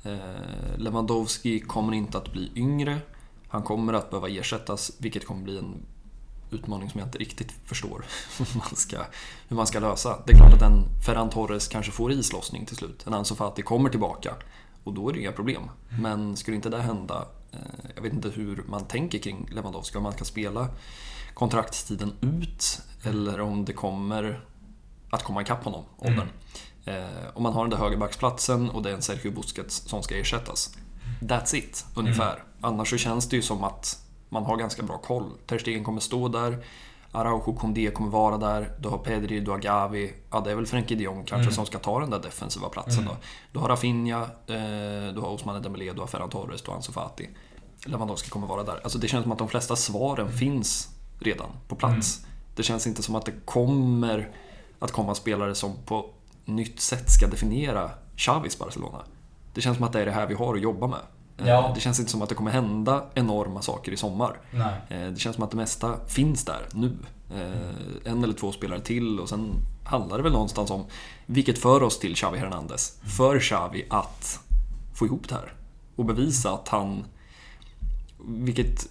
[0.03, 2.99] Eh, Lewandowski kommer inte att bli yngre.
[3.47, 5.85] Han kommer att behöva ersättas, vilket kommer bli en
[6.51, 8.05] utmaning som jag inte riktigt förstår
[8.37, 8.97] hur man ska,
[9.47, 10.19] hur man ska lösa.
[10.25, 13.07] Det är klart att en Ferran Torres kanske får islossning till slut.
[13.07, 14.35] En Ansu Fati kommer tillbaka
[14.83, 15.69] och då är det inga problem.
[16.01, 17.59] Men skulle inte det hända, eh,
[17.95, 20.67] jag vet inte hur man tänker kring Lewandowski, om man kan spela
[21.33, 24.45] kontraktstiden ut eller om det kommer
[25.09, 26.27] att komma ikapp honom, åldern.
[26.85, 30.15] Eh, om man har den där högerbacksplatsen och det är en Sergio Busquets som ska
[30.15, 30.77] ersättas.
[31.21, 32.43] That's it, ungefär.
[32.61, 35.31] Annars så känns det ju som att man har ganska bra koll.
[35.45, 36.63] Ter kommer stå där.
[37.11, 38.71] Araujo Condé kommer vara där.
[38.79, 40.13] Du har Pedri, du har Gavi.
[40.31, 41.51] Ja, det är väl Frenkie de Jong kanske Mm.
[41.53, 43.17] som ska ta den där defensiva platsen då.
[43.51, 46.91] Du har Rafinha, eh, du har Ousmane Dembélé, du har Ferran Torres, du har Ansu
[46.91, 47.29] Fati.
[47.85, 48.79] Lewandowski kommer vara där.
[48.83, 52.25] Alltså det känns som att de flesta svaren finns redan på plats.
[52.55, 54.29] Det känns inte som att det kommer
[54.79, 56.05] att komma spelare som på
[56.45, 58.97] nytt sätt ska definiera Xavis Barcelona.
[59.53, 60.99] Det känns som att det är det här vi har att jobba med.
[61.41, 61.71] Eh, Ja.
[61.75, 64.39] Det känns inte som att det kommer hända enorma saker i sommar.
[64.51, 64.73] Nej.
[64.89, 66.97] Eh, Det känns som att det mesta finns där nu.
[67.35, 70.85] Eh, En eller två spelare till och sen handlar det väl någonstans om,
[71.25, 74.39] vilket för oss till Xavi Hernandez, för Xavi att
[74.95, 75.53] få ihop det här.
[75.95, 77.03] Och bevisa att han,
[78.27, 78.87] vilket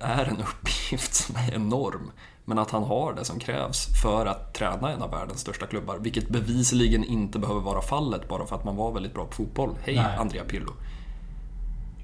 [0.00, 2.10] är en uppgift som är enorm,
[2.44, 5.98] men att han har det som krävs för att träna en av världens största klubbar,
[5.98, 9.76] vilket bevisligen inte behöver vara fallet bara för att man var väldigt bra på fotboll.
[9.84, 10.16] Hej, Nej.
[10.16, 10.72] Andrea Pirlo.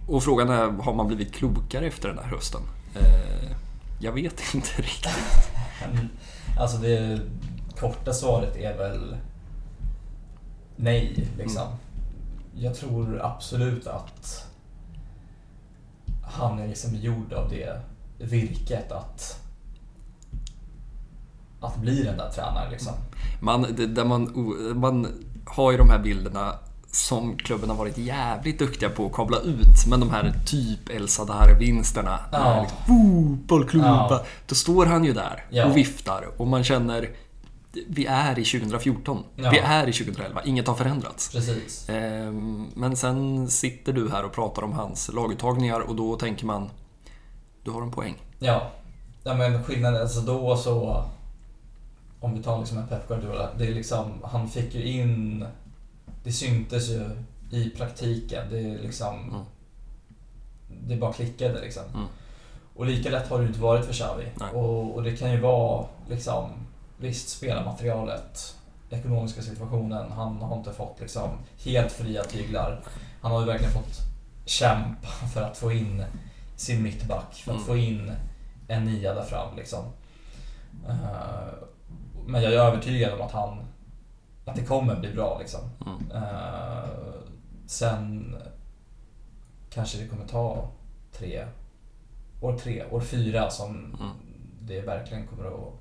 [0.09, 2.61] Och frågan är, har man blivit klokare efter den här hösten?
[2.94, 3.50] Eh,
[4.00, 5.50] jag vet inte riktigt.
[5.94, 6.09] Men,
[6.59, 7.20] Alltså det
[7.76, 9.16] korta svaret är väl
[10.76, 11.66] nej, liksom.
[12.54, 14.46] Jag tror absolut att
[16.22, 17.80] han är liksom gjord av det
[18.18, 19.44] virket att
[21.61, 22.70] att bli den där tränaren.
[22.70, 22.92] Liksom.
[23.40, 24.32] Man, det, där man,
[24.74, 25.06] man
[25.46, 26.54] har ju de här bilderna
[26.99, 29.86] som klubben har varit jävligt duktiga på att kabla ut.
[29.88, 32.18] Men de här typ El Sadar-vinsterna.
[32.32, 32.61] Ja.
[32.61, 34.07] Liksom, Fotbollklubba.
[34.11, 34.24] Ja.
[34.46, 35.66] Då står han ju där Ja.
[35.66, 37.11] och viftar och man känner
[37.88, 39.24] vi är i 2014.
[39.36, 39.51] Ja.
[39.51, 40.42] Vi är i 2011.
[40.44, 41.32] Inget har förändrats.
[41.32, 41.88] Precis.
[41.88, 46.70] Ehm, Men sen sitter du här och pratar om hans laguttagningar och då tänker man
[47.64, 48.16] du har en poäng.
[48.38, 48.70] Ja.
[49.24, 51.05] ja men skillnaden, alltså då så...
[52.20, 53.49] Om vi tar liksom en Pep Guardiola.
[53.59, 55.44] Det är liksom, han fick ju in...
[56.29, 57.11] Det syntes ju
[57.51, 58.47] i praktiken.
[58.51, 59.29] Det är liksom...
[59.29, 59.41] Mm.
[60.89, 61.83] Det bara klickade liksom.
[61.95, 62.07] Mm.
[62.74, 64.24] Och lika lätt har det inte varit för Xavi.
[64.53, 66.51] Och, och det kan ju vara liksom...
[66.99, 68.57] Visst, spelarmaterialet,
[68.91, 70.12] ekonomiska situationen.
[70.12, 71.31] Han har inte fått liksom
[71.64, 72.81] helt fria tyglar.
[73.20, 73.99] Han har ju verkligen fått
[74.45, 76.05] kämpa för att få in
[76.57, 77.66] sin mittback, för att Mm.
[77.66, 78.12] få in
[78.68, 79.85] en nia där fram liksom.
[80.89, 81.55] Eh,
[82.26, 83.59] Men jag är övertygad om att han
[84.49, 85.61] att det kommer bli bra liksom.
[85.86, 86.11] Mm.
[86.22, 86.88] Eh,
[87.66, 88.36] sen
[89.70, 90.68] kanske det kommer ta
[91.12, 91.46] tre,
[92.40, 94.11] år tre, år fyra som Mm.
[94.61, 95.72] det verkligen kommer att,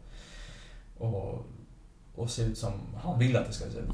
[1.02, 2.72] att, att se ut som
[3.04, 3.90] han vill att det ska se ut.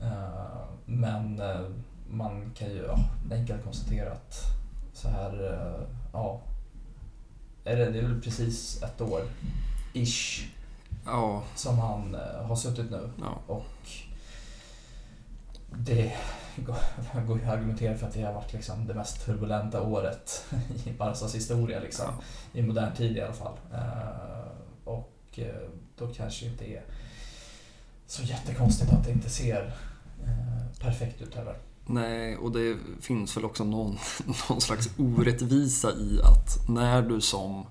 [0.00, 0.12] Mm.
[0.12, 1.60] Eh, men eh,
[2.10, 2.98] man kan ju ja,
[3.32, 4.34] enkelt konstatera att
[4.92, 5.58] så här,
[6.12, 6.40] ja,
[7.64, 9.20] är det, det är väl precis ett år,
[9.92, 10.46] ish,
[11.06, 13.10] Ja, som han har suttit nu.
[13.20, 13.38] ja.
[13.54, 13.88] Och
[15.70, 16.12] det
[17.26, 20.44] går ju att argumentera för att det har varit liksom det mest turbulenta året
[20.84, 22.06] i Barcas historia liksom.
[22.52, 23.56] I modern tid i alla fall.
[23.72, 24.50] Eh,
[24.84, 26.82] och eh, då kanske det inte är
[28.06, 29.74] så jättekonstigt att det inte ser
[30.24, 31.58] eh, perfekt ut heller.
[31.86, 33.98] Nej, och det finns väl också någon,
[34.48, 37.66] någon slags orättvisa i att när du som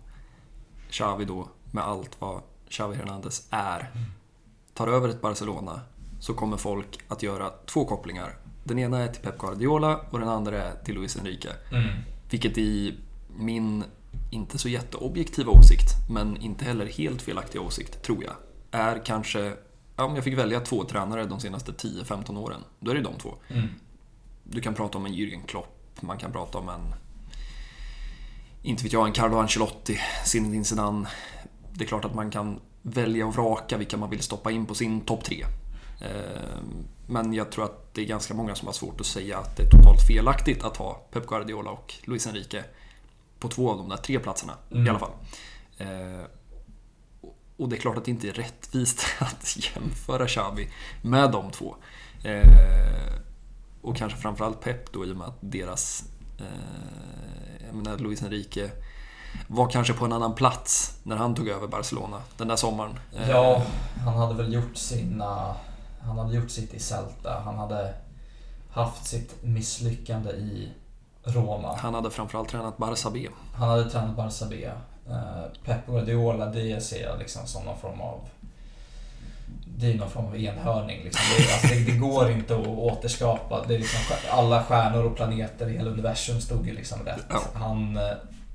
[0.90, 3.92] Xavi då, med allt vad Xavi Hernandez är,
[4.74, 5.82] tar över ett Barcelona
[6.20, 8.38] så kommer folk att göra två kopplingar.
[8.64, 11.52] Den ena är till Pep Guardiola och den andra är till Luis Enrique.
[12.30, 12.96] Vilket i
[13.38, 13.84] min,
[14.32, 18.34] inte så jätteobjektiva åsikt, men inte heller helt felaktiga åsikt, tror jag,
[18.72, 19.54] är kanske,
[19.96, 23.14] ja, om jag fick välja två tränare de senaste 10-15 åren, då är det de
[23.16, 23.34] två.
[23.48, 23.68] Mm.
[24.44, 26.94] Du kan prata om en Jürgen Klopp, man kan prata om en...
[28.62, 31.08] Inte vet jag, en Carlo Ancelotti, Zinedine Zidane.
[31.74, 34.76] Det är klart att man kan välja och vraka vilka man vill stoppa in på
[34.76, 35.46] sin topp tre.
[36.02, 36.58] Eh,
[37.10, 39.64] Men jag tror att det är ganska många som har svårt att säga att det
[39.64, 42.64] är totalt felaktigt att ha Pep Guardiola och Luis Enrique
[43.40, 44.90] på två av de där tre platserna i Mm.
[44.90, 45.12] alla fall.
[45.78, 46.26] Eh,
[47.58, 50.70] Och det är klart att det inte är rättvist att jämföra Xavi
[51.02, 51.76] med de två.
[52.24, 53.14] Eh,
[53.82, 56.04] och kanske framförallt Pep då i och med att deras...
[57.68, 58.72] Jag menar Luis Enrique
[59.48, 63.00] var kanske på en annan plats när han tog över Barcelona den där sommaren.
[63.30, 63.64] Ja,
[64.06, 65.56] han hade väl gjort sina...
[66.00, 67.42] Han hade gjort sitt i Celta.
[67.46, 67.94] Han hade
[68.70, 70.70] haft sitt misslyckande i
[71.24, 71.76] Roma.
[71.78, 73.28] Han hade framförallt tränat Barça B.
[73.54, 74.70] Han hade tränat Barça B.
[75.10, 78.20] Eh, Pep Guardiola, det ser jag liksom som någon form av...
[79.78, 81.04] Det är någon form av enhörning.
[81.04, 81.22] Liksom.
[81.38, 83.66] Det, alltså, det, det går inte att återskapa.
[83.68, 87.26] Det är liksom, alla stjärnor och planeter i hela universum stod ju liksom rätt.
[87.54, 88.00] Han...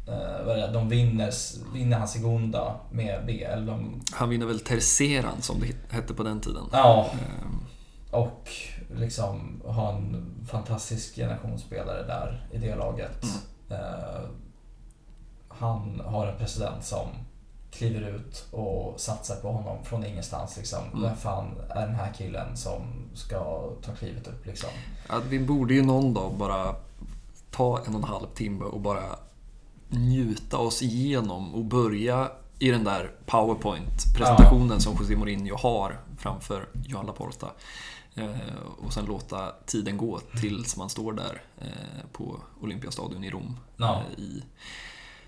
[0.07, 1.33] eh, de vinner,
[1.75, 3.45] vinner han Segunda med B.
[3.45, 6.65] Eller de, Han vinner väl Terceran som det hette på den tiden.
[6.73, 8.49] ja, Eh, och
[8.97, 13.23] liksom ha en fantastisk generationsspelare där i det laget.
[13.23, 13.83] Mm.
[13.83, 14.21] Eh,
[15.49, 17.09] han har en president som
[17.71, 20.57] kliver ut och satsar på honom från ingenstans.
[20.57, 20.79] Liksom.
[20.93, 21.03] Mm.
[21.03, 22.83] Vem fan är den här killen som
[23.15, 24.47] ska ta klivet upp?
[24.47, 24.71] Liksom?
[25.07, 26.75] Att vi borde ju någon dag bara
[27.51, 29.03] ta en och en halv timme och bara
[29.93, 37.07] njuta oss igenom och börja i den där powerpoint-presentationen som José Mourinho har framför Johan
[37.07, 37.51] Laporta.
[38.15, 38.31] Eh,
[38.79, 43.57] och sen låta tiden gå tills man står där eh, på Olympiastadion i Rom.
[43.77, 44.03] Ja.
[44.17, 44.43] Eh, i,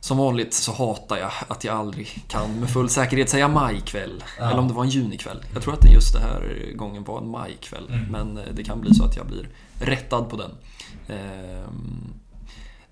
[0.00, 4.24] som vanligt så hatar jag att jag aldrig kan med full säkerhet säga majkväll.
[4.38, 4.50] Ja.
[4.50, 5.44] Eller om det var en junikväll.
[5.54, 7.88] Jag tror att det just det här gången var en majkväll.
[7.88, 8.04] Mm.
[8.04, 9.48] Men det kan bli så att jag blir
[9.80, 10.50] rättad på den.
[11.08, 12.14] Ehm,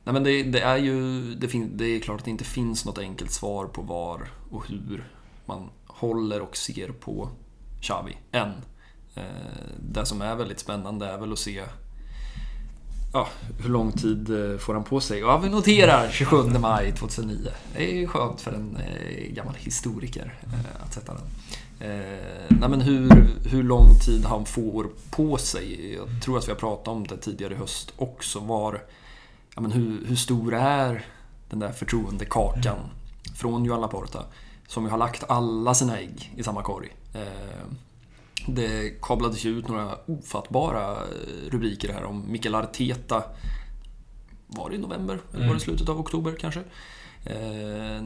[0.05, 1.21] nej men det, det är ju...
[1.35, 4.69] Det, fin, det är klart att det inte finns något enkelt svar på var och
[4.69, 5.11] hur
[5.47, 7.29] man håller och ser på
[7.81, 8.53] Xavi än.
[9.15, 9.23] Eh,
[9.79, 11.63] det som är väldigt spännande är väl att se
[13.15, 13.29] Ja,
[13.63, 15.19] hur lång tid eh, får han på sig?
[15.19, 17.51] Ja, vi noterar 27 maj 2009.
[17.77, 21.23] Det är ju skönt för en eh, gammal historiker eh, att sätta den.
[21.91, 23.11] Eh, nej, men hur,
[23.51, 25.95] hur lång tid han får på sig.
[25.95, 28.41] Jag tror att vi har pratat om det tidigare i höst också.
[28.41, 28.83] Var,
[29.55, 31.05] ja, men hur, hur stor är
[31.51, 32.79] den där förtroendekakan
[33.37, 34.25] från Johan Laporta?
[34.67, 36.97] som ju har lagt alla sina ägg i samma korg.
[37.15, 37.67] Eh,
[38.47, 40.97] det kablades ju ut några ofattbara
[41.51, 43.23] rubriker här om Mikael Arteta.
[44.47, 45.15] Var det i november?
[45.31, 45.61] Eller var det Mm.
[45.61, 46.61] slutet av oktober kanske?
[47.25, 48.03] Eh,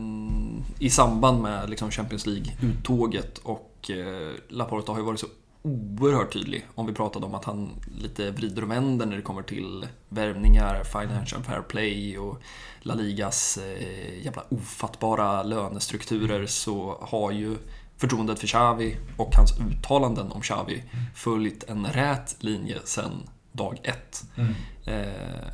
[0.78, 5.26] I samband med liksom Champions League-uttåget och eh, Laporta har ju varit så
[5.66, 7.70] oerhört tydlig om vi pratade om att han
[8.02, 12.42] lite vrider och vänder när det kommer till värvningar, financial fair play och
[12.80, 17.56] La Ligas eh, jävla ofattbara lönestrukturer så har ju
[17.96, 20.82] förtroendet för Xavi och hans uttalanden om Xavi
[21.14, 24.24] följt en rät linje sedan dag ett.
[24.36, 24.54] Mm.
[24.84, 25.48] Eh,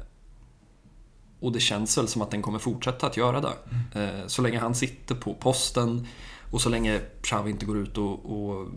[1.40, 3.52] och det känns väl som att den kommer fortsätta att göra det.
[4.00, 6.06] Eh, så länge han sitter på posten
[6.52, 8.68] och så länge Xavi inte går ut och, och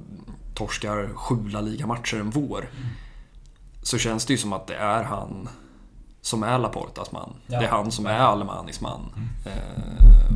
[0.54, 2.70] torskar sju La Liga-matcher en vår.
[3.82, 5.50] Så känns det ju som att det är han
[6.22, 7.34] som är Laportas man.
[7.48, 7.60] Ja.
[7.60, 9.12] Det är han som är Alemanis man.
[9.46, 10.36] Eh,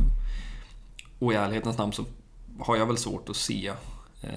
[1.18, 2.04] och i ärlighetens namn så
[2.60, 3.72] har jag väl svårt att se
[4.22, 4.30] eh,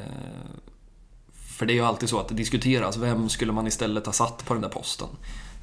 [1.34, 4.46] för det är ju alltid så att det diskuteras, vem skulle man istället ha satt
[4.46, 5.08] på den där posten?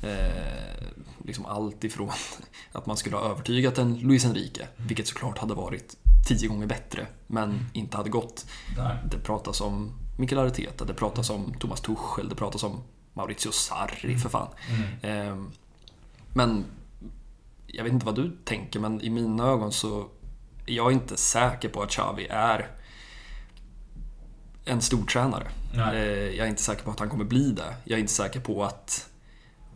[0.03, 0.85] Eh,
[1.25, 2.11] liksom allt ifrån
[2.73, 5.97] att man skulle ha övertygat en Luis Enrique, vilket såklart hade varit
[6.29, 8.47] tio gånger bättre, men inte hade gått.
[8.77, 8.97] Nej.
[9.11, 12.83] Det pratas om Mikael Arteta, det pratas om Thomas Tuchel, det pratas om
[13.15, 14.49] Maurizio Sarri för fan.
[15.03, 15.29] Mm.
[15.29, 15.45] Eh,
[16.35, 16.65] men
[17.67, 20.09] jag vet inte vad du tänker, men i mina ögon så
[20.67, 22.71] är jag inte säker på att Xavi är
[24.65, 25.49] en stor tränare.
[25.75, 25.97] Nej.
[25.97, 27.75] Eh, Jag är inte säker på att han kommer bli det.
[27.85, 29.10] Jag är inte säker på att,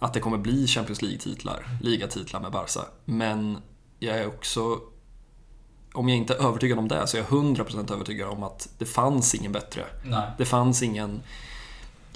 [0.04, 2.80] att det kommer bli Champions League-titlar, ligatitlar med Barca.
[3.04, 3.58] Men
[3.98, 4.78] jag är också,
[5.92, 8.86] om jag inte är övertygad om det, så är jag 100% övertygad om att det
[8.86, 9.84] fanns ingen bättre.
[10.02, 10.30] Nej.
[10.38, 11.22] Det fanns ingen,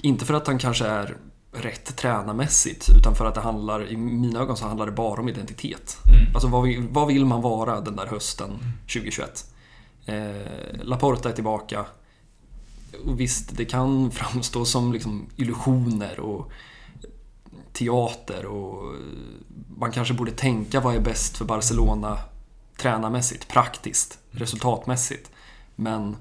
[0.01, 1.17] inte för att han kanske är
[1.51, 5.29] rätt tränarmässigt, utan för att det handlar, i mina ögon så handlar det bara om
[5.29, 5.97] identitet.
[6.07, 6.33] Mm.
[6.33, 9.45] Alltså vad vill, vad vill man vara den där hösten 2021?
[10.05, 11.85] Eh, Laporta är tillbaka.
[13.05, 16.51] Och visst, det kan framstå som liksom illusioner och
[17.73, 18.95] teater och
[19.77, 22.19] man kanske borde tänka vad är bäst för Barcelona
[22.77, 25.31] tränarmässigt, praktiskt, resultatmässigt.
[25.75, 26.17] Men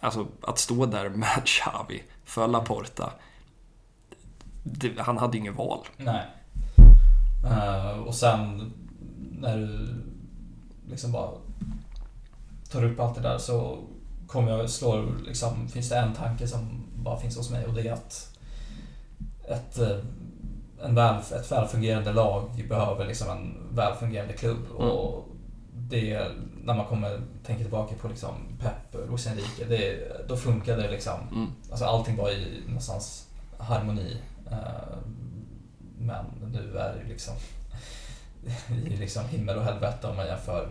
[0.00, 3.12] alltså att stå där med Xavi för Laporta,
[4.62, 5.86] det, han hade ju inget val.
[5.96, 6.26] Nej.
[7.44, 8.72] Eh, och sen
[9.30, 9.88] när du
[10.90, 11.30] liksom bara
[12.70, 13.78] tar upp allt det där så
[14.26, 17.88] kommer jag slå, liksom, finns det en tanke som bara finns hos mig och det
[17.88, 18.38] är att
[19.48, 19.98] ett, eh,
[20.84, 24.58] en väl, ett välfungerande lag behöver liksom en välfungerande klubb.
[24.78, 24.90] Mm.
[24.90, 25.28] Och
[25.74, 26.28] det,
[26.64, 29.98] när man kommer, tänker tillbaka på liksom Pep, Luis Enrique, det,
[30.28, 31.18] då funkade det liksom.
[31.32, 31.46] Mm.
[31.70, 33.26] Alltså allting var i någonstans
[33.58, 34.16] harmoni.
[34.50, 34.96] Eh,
[35.98, 37.34] Men nu är det liksom
[38.86, 40.68] i liksom himmel och helvete om man jämför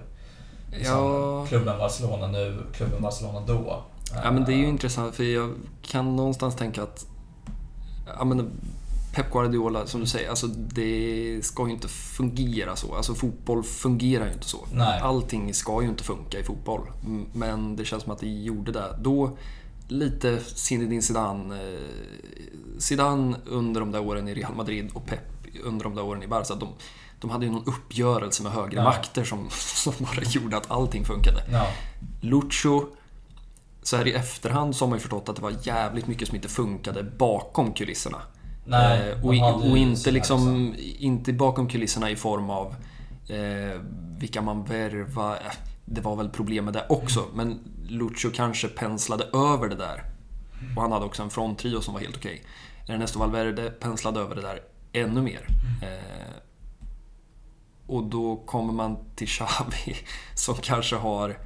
[0.71, 1.45] liksom, Ja.
[1.45, 3.83] klubben Barcelona nu, klubben Barcelona då.
[4.23, 7.05] Ja men det är ju Eh, intressant för jag kan någonstans tänka att
[8.17, 8.51] ja, men
[9.15, 12.95] Pep Guardiola, som du säger, alltså det ska ju inte fungera så.
[12.95, 14.65] Alltså fotboll fungerar ju inte så.
[14.73, 14.99] Nej.
[15.01, 16.81] Allting ska ju inte funka i fotboll.
[17.33, 18.97] Men det känns som att det gjorde det.
[19.01, 19.37] Då,
[19.87, 21.55] lite Zinedine Zidane.
[21.73, 21.79] eh,
[22.79, 25.19] Zidane under de där åren i Real Madrid och Pep
[25.63, 26.55] under de där åren i Barca.
[26.55, 26.69] De,
[27.19, 28.83] de hade ju någon uppgörelse med högre Ja.
[28.83, 31.43] makter som, som bara gjorde att allting funkade.
[31.51, 31.67] Ja,
[32.21, 32.85] Lucho,
[33.83, 36.35] så här i efterhand så har man ju förstått att det var jävligt mycket som
[36.35, 38.21] inte funkade bakom kulisserna.
[38.65, 42.75] Nej, Eh, och, i- och inte sina liksom, inte bakom kulisserna i form av
[43.29, 43.81] eh,
[44.17, 45.33] vilka man värvar.
[45.45, 45.51] Eh,
[45.85, 47.31] Det var väl problem med det också, Mm.
[47.35, 50.03] men Lucho kanske penslade över det där.
[50.75, 52.43] Och han hade också en fronttrio som var helt okej.
[52.87, 54.59] Ernesto Valverde penslade över det där
[54.93, 55.47] ännu mer.
[55.81, 55.93] Mm.
[55.93, 56.31] Eh,
[57.87, 59.95] och då kommer man till Xavi
[60.35, 61.37] som kanske har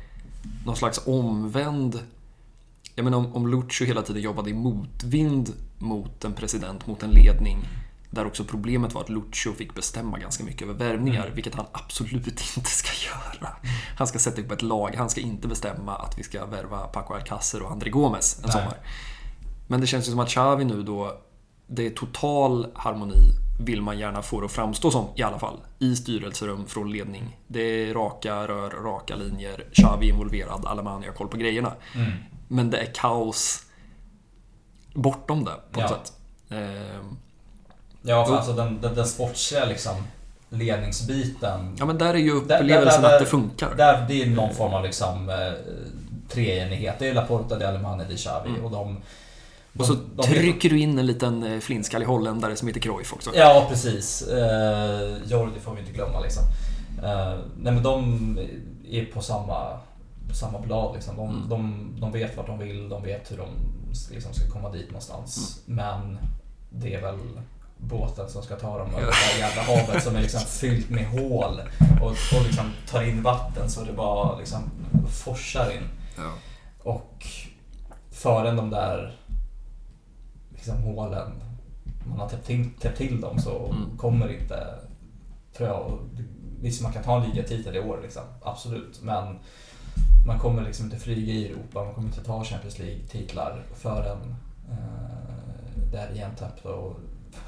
[0.66, 2.00] någon slags omvänd...
[3.00, 7.10] Jag menar om, om Lucio hela tiden jobbade i motvind mot en president, mot en
[7.12, 7.58] ledning.
[8.10, 11.36] Där också problemet var att Lucio fick bestämma ganska mycket över värvningar, Mm.
[11.36, 12.28] vilket han absolut
[12.58, 13.54] inte ska göra.
[13.98, 17.14] Han ska sätta upp ett lag, han ska inte bestämma att vi ska värva Paco
[17.14, 18.52] Alcacer och André Gomes en Nej.
[18.52, 18.78] sommar.
[19.68, 21.22] Men det känns ju som att Xavi nu då,
[21.68, 23.32] det är total harmoni,
[23.62, 25.60] vill man gärna få det att framstå som i alla fall.
[25.80, 27.38] I styrelserum från ledning.
[27.48, 31.74] Det är raka rör, raka linjer, Xavi involverad, Alemania har koll på grejerna.
[31.96, 32.12] Mm.
[32.52, 33.64] Men det är kaos
[34.94, 35.98] bortom det på något Ja.
[35.98, 36.14] sätt.
[36.50, 37.18] Ehm,
[38.02, 39.96] Ja, för alltså den, den, den sportsliga liksom
[40.50, 41.76] ledningsbiten.
[41.80, 43.76] Ja men där är ju upplevelsen att det funkar.
[43.76, 45.36] Där, det är någon form av liksom eh,
[46.30, 46.96] treenighet.
[47.00, 48.50] Det är Laporta, det är Alemani, det är Xavi.
[48.50, 48.66] Mm.
[48.66, 49.02] Och de,
[49.74, 53.14] de, Och så de- trycker du in en liten eh, flintskallig holländare som heter Cruyff
[53.14, 53.32] också.
[53.36, 54.22] Ja, precis.
[54.28, 56.44] Eh, Jordi får vi inte glömma liksom.
[57.04, 58.40] Eh, nej men de
[58.90, 59.80] är på samma
[60.36, 60.94] samma blad.
[60.96, 61.16] Liksom.
[61.16, 61.50] De, Mm.
[61.50, 63.48] de, de vet vart de vill, de vet hur de
[64.12, 65.62] liksom, ska komma dit någonstans.
[65.68, 65.76] Mm.
[65.86, 66.18] Men
[66.70, 67.18] det är väl
[67.78, 71.06] båten som ska ta dem över det här jävla havet som är liksom fyllt med
[71.08, 71.62] hål
[72.02, 74.62] och, och liksom tar in vatten så det bara liksom
[75.24, 75.84] forsar in.
[76.18, 76.32] Ja.
[76.92, 77.26] Och
[78.12, 79.16] förrän de där
[80.56, 81.32] liksom, hålen,
[82.10, 83.98] man har täppt till, täppt till dem så Mm.
[83.98, 84.76] kommer inte,
[85.58, 86.00] tror jag,
[86.62, 89.00] visst man kan ta en ligatitel i år liksom, absolut.
[89.02, 89.40] Men
[90.26, 94.36] man kommer liksom inte flyga i Europa, man kommer inte ta Champions League-titlar förrän
[94.72, 97.00] eh, det är igentäppt och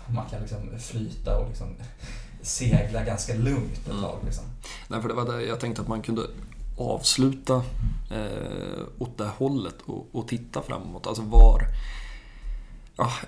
[0.08, 1.68] man kan liksom flyta och liksom
[2.42, 4.02] segla ganska lugnt ett Mm.
[4.04, 4.18] tag.
[4.26, 4.44] Liksom.
[4.88, 6.22] Nej, för det var där jag tänkte att man kunde
[6.78, 7.56] avsluta
[8.12, 11.08] eh, åt det hållet och, och titta framåt.
[11.08, 11.62] Alltså var...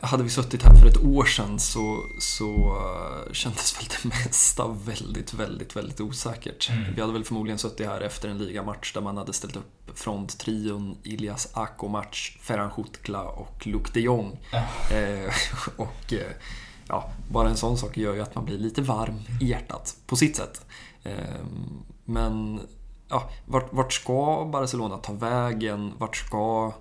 [0.01, 4.67] Hade vi suttit här för ett år sedan så, så eh, kändes väl det mesta
[4.67, 6.69] väldigt, väldigt, väldigt osäkert.
[6.69, 6.93] Mm.
[6.95, 10.97] Vi hade väl förmodligen suttit här efter en ligamatch där man hade ställt upp fronttrion
[11.03, 14.39] Ilias Akomac, Ferhan Schutkla och Luke de Jong.
[14.51, 14.95] Ja.
[14.95, 15.33] Eh,
[15.77, 16.31] och eh,
[16.87, 20.15] ja, bara en sån sak gör ju att man blir lite varm i hjärtat på
[20.15, 20.65] sitt sätt.
[21.03, 21.13] Eh,
[22.05, 22.59] men
[23.09, 25.93] ja, vart, vart ska Barcelona ta vägen?
[25.97, 26.73] Vart ska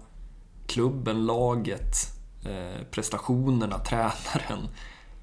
[0.66, 1.96] klubben, laget,
[2.90, 4.68] prestationerna, tränaren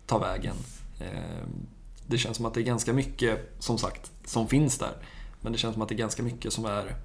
[0.05, 0.55] ta vägen?
[0.99, 1.47] Eh,
[2.07, 4.93] det känns som att det är ganska mycket, som sagt, som finns där.
[5.41, 6.95] Men det känns som att det är ganska mycket som är,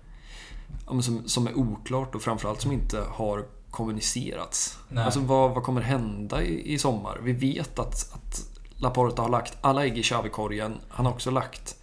[1.00, 4.78] som, som är oklart och framförallt som inte har kommunicerats.
[4.88, 5.04] Nej.
[5.04, 7.18] Alltså vad, vad kommer hända i, i sommar?
[7.22, 10.78] Vi vet att, att Laporta har lagt alla ägg i Xavi-korgen.
[10.88, 11.76] Han har också lagt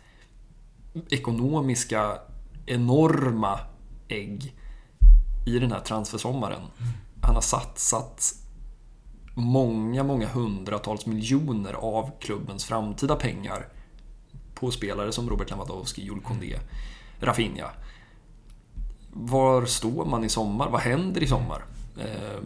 [1.09, 2.17] ekonomiska,
[2.65, 3.59] enorma
[4.07, 4.55] ägg
[5.45, 6.61] i den här transfersommaren.
[7.23, 8.33] Han har satsat
[9.33, 13.67] många, många hundratals miljoner av klubbens framtida pengar
[14.55, 16.57] på spelare som Robert Lewandowski, Jules Koundé,
[17.19, 17.69] Rafinha.
[19.13, 20.69] Var står man i sommar?
[20.69, 21.63] Vad händer i sommar?
[21.99, 22.41] Eh,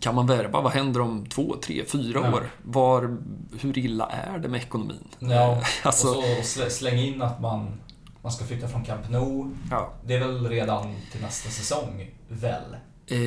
[0.00, 0.60] kan man värva?
[0.60, 2.34] Vad händer om två, tre, fyra Ja.
[2.34, 2.50] år?
[2.62, 3.16] Var,
[3.60, 5.08] hur illa är det med ekonomin?
[5.18, 6.14] Ja, alltså, och
[6.44, 7.80] så slä- släng in att man,
[8.22, 9.50] man ska flytta från Camp Nou.
[9.70, 9.92] ja.
[10.06, 12.76] Det är väl redan till nästa säsong, väl?
[13.06, 13.18] Eh,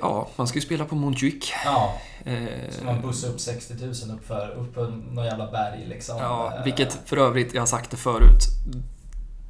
[0.00, 1.52] ja, man ska ju spela på Montjuic.
[1.64, 5.86] Ja, Eh, så man bussar upp 60 000 upp för upp på någon jävla berg
[5.88, 6.16] liksom.
[6.18, 8.42] Ja, Eh, vilket för övrigt, jag har sagt det förut.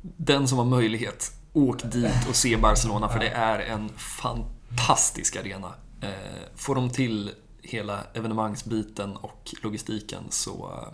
[0.02, 5.72] Den som har möjlighet, åk dit och se Barcelona för det är en fantastisk arena.
[6.02, 6.08] Eh,
[6.56, 7.30] Får de till
[7.62, 10.92] hela evenemangsbiten och logistiken så eh,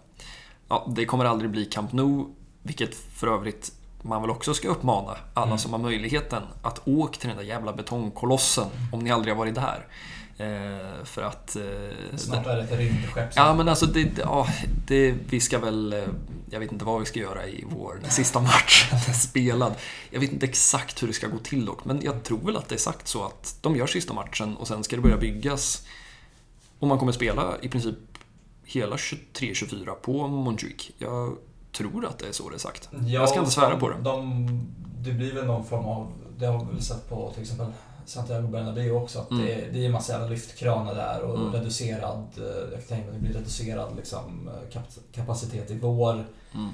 [0.68, 3.72] ja, det kommer aldrig bli Camp Nou, vilket för övrigt
[4.08, 5.58] man väl också ska uppmana alla Mm.
[5.58, 9.54] som har möjligheten att åka till den där jävla betongkolossen om ni aldrig har varit
[9.54, 9.86] där.
[10.38, 11.56] Eh, för att...
[11.56, 14.46] Eh, Snart är det ett rymdskepp Ja, men alltså det, det- ja,
[14.86, 15.92] det, vi ska väl...
[15.92, 16.04] eh,
[16.50, 18.90] Jag vet inte vad vi ska göra i vår sista match
[19.22, 19.74] spelad.
[20.10, 22.68] Jag vet inte exakt hur det ska gå till dock, men jag tror väl att
[22.68, 25.82] det är sagt så att de gör sista matchen och sen ska det börja byggas.
[26.78, 27.94] Och man kommer spela i princip
[28.64, 30.90] hela 23-24 på Montjuic.
[30.98, 31.36] Jag
[31.76, 32.88] tror att det är så det är sagt.
[32.92, 33.96] Ja, jag ska inte svära på det.
[34.02, 34.46] De,
[34.98, 37.66] det blir väl någon form av, det har vi väl sett på till exempel
[38.06, 39.46] Santiago Bernabéu också, att Mm.
[39.46, 41.52] det, det är en massa jävla lyftkranar där och Mm.
[41.52, 45.78] reducerad, eh, jag kan tänka mig att det blir reducerad liksom, eh, kap- kapacitet i
[45.78, 46.12] vår.
[46.54, 46.68] Mm.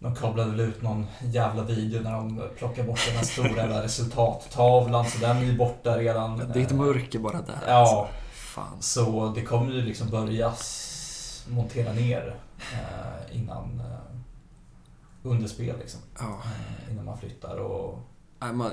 [0.00, 3.82] De kablade väl ut någon jävla video när de plockar bort den här stora jävla
[3.82, 6.38] resultattavlan, så den är ju borta redan.
[6.52, 7.58] Det är ett mörker bara där.
[7.66, 8.06] Ja, Alltså.
[8.32, 8.76] Fan.
[8.82, 12.34] så det kommer ju liksom börja s- montera ner
[12.72, 13.82] eh, innan
[15.30, 16.00] eh, under spel liksom.
[16.18, 16.42] Ja.
[16.44, 17.98] Eh, innan man flyttar och
[18.40, 18.70] Nej, Man,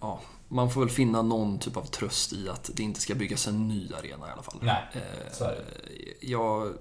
[0.00, 3.46] ja, man får väl finna någon typ av tröst i att det inte ska byggas
[3.46, 4.58] en ny arena i alla fall.
[4.62, 5.64] Nej, Eh, så är
[6.20, 6.74] Jag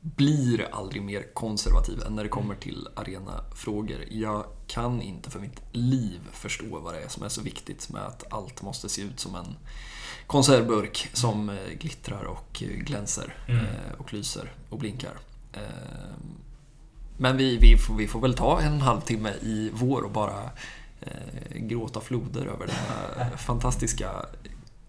[0.00, 4.04] blir aldrig mer konservativ än när det kommer till arenafrågor.
[4.10, 8.02] Jag kan inte för mitt liv förstå vad det är som är så viktigt med
[8.02, 9.56] att allt måste se ut som en
[10.26, 13.66] konservburk som eh, glittrar och glänser Mm.
[13.98, 15.18] och lyser och blinkar.
[17.16, 20.50] Men vi, vi, får, vi får väl ta en halvtimme i vår och bara
[21.00, 24.10] eh, gråta floder över denna fantastiska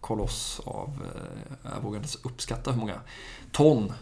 [0.02, 3.00] koloss av, eh, jag vågar inte uppskatta hur många
[3.52, 3.94] ton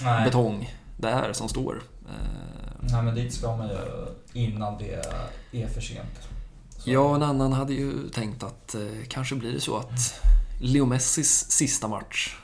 [0.00, 0.24] Nej.
[0.24, 1.82] betong det är som står.
[2.08, 2.14] Eh,
[2.80, 3.76] Nej men dit ska man ju
[4.32, 4.94] innan det
[5.52, 6.28] är för sent.
[6.78, 10.20] Så- Jag och en annan hade ju tänkt att eh, kanske blir det så att
[10.60, 12.36] Leo Messis sista match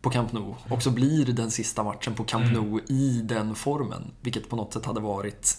[0.00, 2.54] på Camp Nou också blir den sista matchen på Camp Mm.
[2.54, 4.10] Nou i den formen.
[4.20, 5.56] Vilket på något sätt hade varit,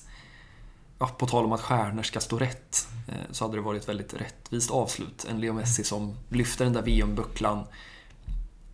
[0.99, 3.89] ja, på tal om att stjärnor ska stå rätt, eh, så hade det varit ett
[3.89, 5.25] väldigt rättvist avslut.
[5.29, 7.63] En Leo Messi som lyfter den där VM-bucklan.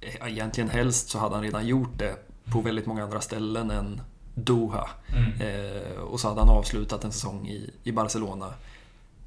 [0.01, 2.15] Eh, Egentligen helst så hade han redan gjort det
[2.51, 4.01] på väldigt många andra ställen än
[4.35, 4.89] Doha.
[5.07, 5.41] Mm.
[5.41, 8.53] Eh, och så hade han avslutat en säsong i, i Barcelona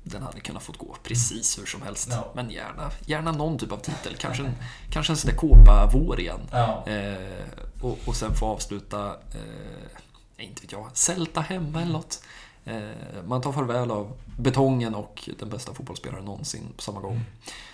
[0.03, 2.09] den hade kunnat fått gå precis hur som helst.
[2.11, 2.33] Ja.
[2.35, 4.17] Men gärna, gärna någon typ av titel.
[4.19, 4.55] Kanske en,
[4.91, 6.41] kanske en sån där kåpa-vår igen.
[6.51, 6.87] Ja.
[6.87, 7.49] Eh,
[7.81, 12.23] och, och sen få avsluta, eh, inte vet jag, Celta hemma eller något.
[12.65, 17.21] Eh, man tar farväl av betongen och den bästa fotbollsspelaren någonsin på samma gång.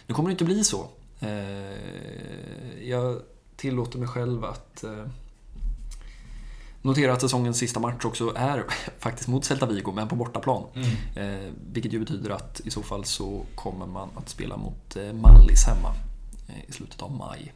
[0.06, 0.86] Nu kommer det inte bli så.
[1.20, 3.22] Eh, jag
[3.56, 5.06] tillåter mig själv att eh,
[6.86, 8.64] notera att säsongens sista match också är
[8.98, 10.64] faktiskt mot Celta Vigo, men på bortaplan.
[10.74, 10.88] Mm.
[11.16, 15.12] Eh, vilket ju betyder att i så fall så kommer man att spela mot eh,
[15.12, 15.94] Mallis hemma
[16.48, 17.52] eh, i slutet av maj.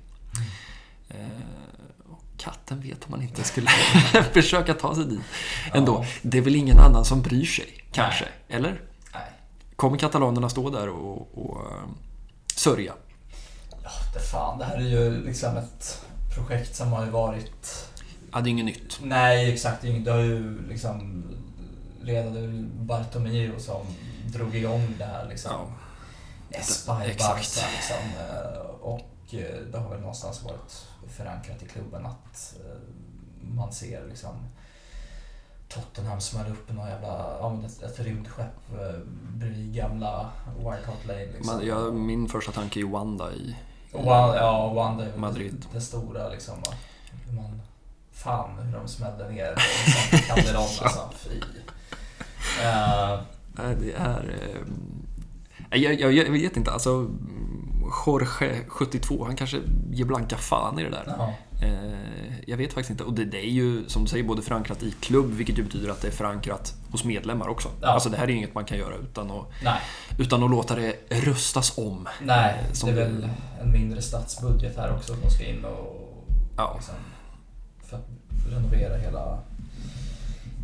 [2.08, 3.68] Och katten vet om man inte skulle
[4.32, 5.20] försöka ta sig dit
[5.74, 5.92] ändå.
[5.92, 6.06] Ja.
[6.22, 8.24] Det är väl ingen annan som bryr sig, kanske?
[8.48, 8.80] Eller?
[9.12, 9.32] Nej.
[9.76, 11.88] Kommer katalanerna stå där och, och eh,
[12.54, 12.92] sörja?
[13.82, 14.58] Ja, det fan.
[14.58, 16.04] Det här är ju liksom ett
[16.34, 17.89] projekt som har varit...
[18.32, 18.98] Ja, det är inget nytt.
[19.02, 19.82] Nej, exakt.
[19.82, 21.24] Det har ju liksom...
[22.02, 23.86] Redan det Bartomeu som
[24.26, 25.50] drog igång det här liksom.
[25.52, 25.66] Ja.
[26.50, 26.86] I Exakt.
[26.86, 27.96] Barca liksom.
[28.20, 32.76] Eh, Och eh, det har väl någonstans varit förankrat i klubben att eh,
[33.42, 34.34] man ser liksom
[35.68, 38.70] Tottenham smäller upp någon jävla, ja, men ett, ett rymdskepp
[39.34, 41.26] bredvid gamla White Hart Lane.
[41.26, 41.46] Liksom.
[41.56, 43.56] Man, jag, min första tanke är Wanda i,
[43.92, 45.66] Och Wa- ja, Wanda Madrid.
[45.72, 46.54] det stora liksom.
[47.36, 47.60] man,
[48.22, 49.54] fan hur de smällde ner
[50.28, 51.10] Calderon alltså.
[51.16, 51.40] Fy.
[53.58, 54.34] Nej, det är...
[55.70, 57.10] Eh, jag, jag, jag vet inte, alltså...
[58.06, 59.60] Jorge, 72, han kanske
[59.92, 61.04] ger blanka fan i det där.
[61.06, 61.34] ja.
[61.62, 63.04] Eh, jag vet faktiskt inte.
[63.04, 65.90] Och det, det är ju, som du säger, både förankrat i klubb, vilket ju betyder
[65.90, 67.68] att det är förankrat hos medlemmar också.
[67.80, 67.88] Ja.
[67.88, 69.80] Alltså det här är inget man kan göra utan att, Nej,
[70.18, 72.08] utan att låta det röstas om.
[72.22, 73.28] nej som det är väl
[73.62, 76.06] en mindre statsbudget här också som ska in och
[76.56, 76.72] Ja.
[76.76, 76.94] liksom,
[78.48, 79.38] renovera hela,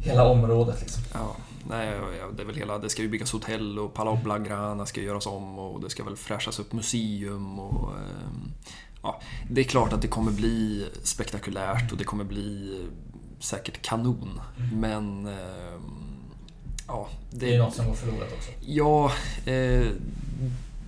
[0.02, 1.02] hela området liksom.
[1.12, 1.36] Ja,
[1.68, 1.90] nej,
[2.36, 5.58] det är väl hela, det ska ju byggas hotell och Palau Blaugrana ska göras om
[5.58, 7.90] och det ska väl fräschas upp museum och...
[7.92, 8.52] ehm,
[9.02, 9.20] Ja,
[9.50, 12.80] det är klart att det kommer bli spektakulärt och det kommer bli
[13.40, 14.40] säkert kanon.
[14.72, 15.26] Men...
[15.26, 16.06] ehm,
[16.88, 18.50] Ja, Det är något som går förlorat också.
[18.60, 19.12] Ja,
[19.52, 19.86] eh,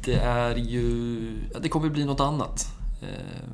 [0.05, 1.21] det är ju...
[1.61, 2.67] Det kommer bli något annat.
[3.03, 3.49] Eh,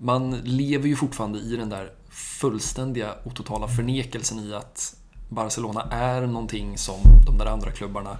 [0.00, 4.96] man lever ju fortfarande i den där fullständiga och totala förnekelsen i att
[5.28, 8.18] Barcelona är någonting som de där andra klubbarna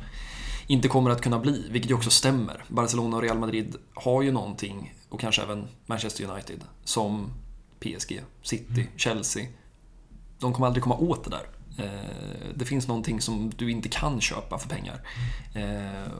[0.66, 2.64] inte kommer att kunna bli, vilket ju också stämmer.
[2.68, 7.30] Barcelona och Real Madrid har ju någonting, och kanske även Manchester United, som
[7.80, 9.46] PSG, City, Chelsea.
[10.38, 11.46] De kommer aldrig komma åt det där.
[11.84, 15.00] Eh, Det finns någonting som du inte kan köpa för pengar.
[15.54, 16.12] Eh,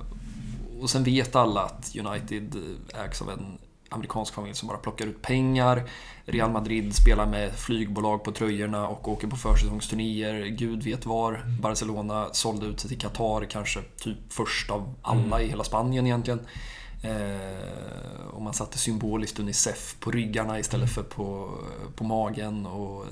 [0.81, 2.57] Och sen vet alla att United
[3.05, 3.59] ägs av en
[3.89, 5.83] amerikansk familj som bara plockar ut pengar.
[6.25, 10.47] Real Madrid spelar med flygbolag på tröjorna och åker på försäsongsturnéer.
[10.47, 11.45] Gud vet var.
[11.61, 16.41] Barcelona sålde ut sig till Qatar, kanske typ först av alla i hela Spanien egentligen.
[17.03, 21.51] Eh, och man satte symboliskt Unicef på ryggarna istället för på,
[21.95, 22.67] på magen.
[22.67, 23.09] Och, eh,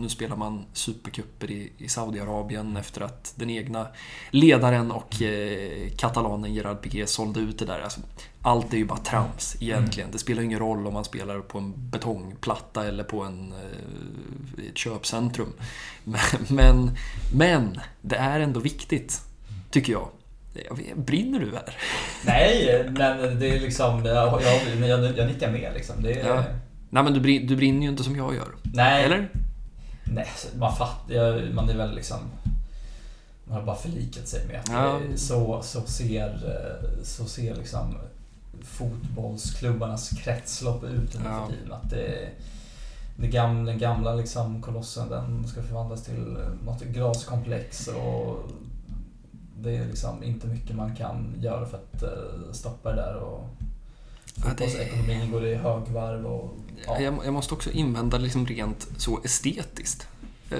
[0.00, 3.86] nu spelar man supercuper i, i Saudiarabien efter att den egna
[4.30, 7.80] ledaren och eh, katalanen Gerard Piqué sålde ut det där.
[7.80, 8.00] Alltså,
[8.42, 10.10] allt är ju bara trams egentligen.
[10.12, 14.68] Det spelar ingen roll om man spelar på en betongplatta eller på en, eh, i
[14.68, 15.52] ett köpcentrum.
[16.04, 16.90] Men, men,
[17.34, 19.22] men det är ändå viktigt,
[19.70, 20.08] tycker jag.
[20.96, 21.76] Brinner du här?
[22.26, 26.02] Nej, men det är liksom, jag, jag, jag, jag nickar med liksom.
[26.02, 26.44] Det är, Ja.
[26.90, 28.48] Nej men du, du brinner ju inte som jag gör.
[28.62, 29.28] Nej, Eller?
[30.04, 30.26] nej,
[30.58, 32.18] man fattar, man är väl liksom
[33.44, 35.00] man har bara förlikat sig med att Ja.
[35.16, 37.94] så, så ser, eh, så ser liksom
[38.62, 41.46] fotbollsklubbarnas kretslopp ut under Ja.
[41.46, 41.72] för tiden.
[41.72, 42.28] Att det,
[43.16, 48.48] det gamla, den gamla liksom kolossen den ska förvandlas till något glaskomplex och
[49.62, 53.14] det är liksom inte mycket man kan göra för att eh, stoppa det där.
[53.16, 53.44] Och
[54.34, 56.54] Ja, det- fotbollsekonomin går i högvarv och
[56.86, 57.00] ja.
[57.00, 60.08] Jag, jag måste också invända liksom rent så estetiskt.
[60.50, 60.58] Eh,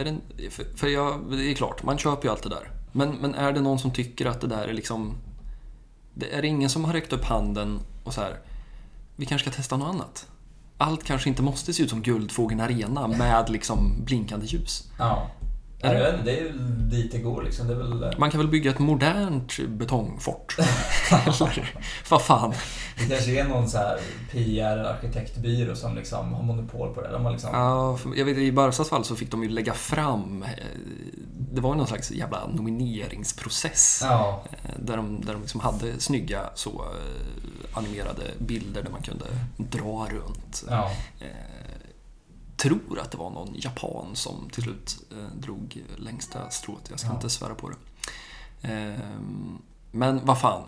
[0.00, 2.70] Är det, en- för för jag, det är klart, man köper ju allt det där.
[2.92, 5.14] Men, men är det någon som tycker att det där är liksom...
[6.14, 8.38] Det är det ingen som har räckt upp handen och så här.
[9.16, 10.26] Vi kanske ska testa något annat.
[10.78, 14.90] Allt kanske inte måste se ut som Guldfågeln Arena med liksom blinkande ljus.
[14.98, 15.30] Ja.
[15.80, 17.66] Jag det- vet inte, det är ju dit det går liksom.
[17.68, 18.14] Det väl...
[18.18, 20.56] Man kan väl bygga ett modernt betongfort?
[21.10, 21.70] Eller
[22.10, 22.54] vad fan?
[22.98, 23.98] Det kanske är någon så här
[24.32, 27.08] PR-arkitektbyrå som liksom har monopol på det.
[27.12, 27.50] De har liksom...
[27.52, 30.42] Ja, jag vet, I Barcas fall så fick de ju lägga fram...
[30.42, 30.48] eh,
[31.52, 34.00] Det var ju någon slags jävla nomineringsprocess.
[34.04, 34.42] Ja.
[34.64, 39.24] eh, Där de, där de liksom hade snygga så eh, animerade bilder där man kunde
[39.56, 40.64] dra runt.
[40.70, 40.90] Ja.
[42.58, 46.86] Tror att det var någon japan som till slut eh, drog längsta strået.
[46.90, 47.14] Jag ska Ja.
[47.14, 47.76] inte svära på det.
[48.68, 49.58] Ehm,
[49.90, 50.62] men vad fan.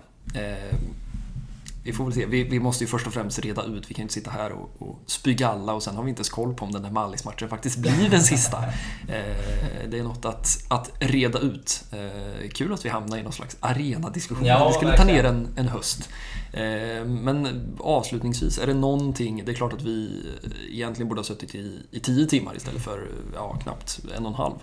[1.82, 2.27] Vi får väl se.
[2.27, 3.90] Vi, vi, måste ju först och främst reda ut.
[3.90, 6.20] Vi kan ju inte sitta här och, och spyga alla och sen har vi inte
[6.20, 8.65] ens koll på om den där Mallis-matchen faktiskt blir den sista.
[9.09, 11.85] Eh, det är något att, att reda ut.
[11.93, 14.47] Eh, kul att vi hamnar i någon slags arenadiskussion.
[14.47, 15.23] Ja, vi skulle verkligen.
[15.23, 16.09] ta ner en, en höst.
[16.52, 17.48] Eh, men
[17.81, 19.44] avslutningsvis, är det någonting...
[19.44, 20.27] Det är klart att vi
[20.70, 24.35] egentligen borde ha suttit i, i tio timmar istället för ja, knappt en och en
[24.35, 24.57] halv.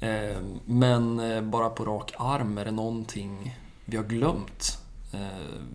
[0.00, 4.81] Eh, men eh, bara på rak arm, är det någonting vi har glömt?
[5.12, 5.18] Eh,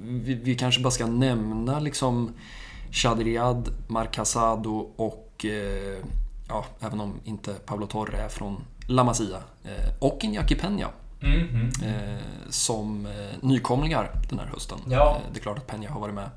[0.02, 2.34] vi, vi kanske bara ska nämna liksom
[2.92, 5.98] Chadriad, Marcasado och eh,
[6.50, 10.88] ja, även om inte Pablo Torre är från La Masia eh, och Iñaki Peña
[11.20, 11.72] Mhm.
[11.86, 12.18] eh,
[12.50, 13.08] som
[13.42, 14.78] nykomlingar den här hösten.
[14.90, 15.18] Ja.
[15.34, 16.30] Det är klart att Peña har varit med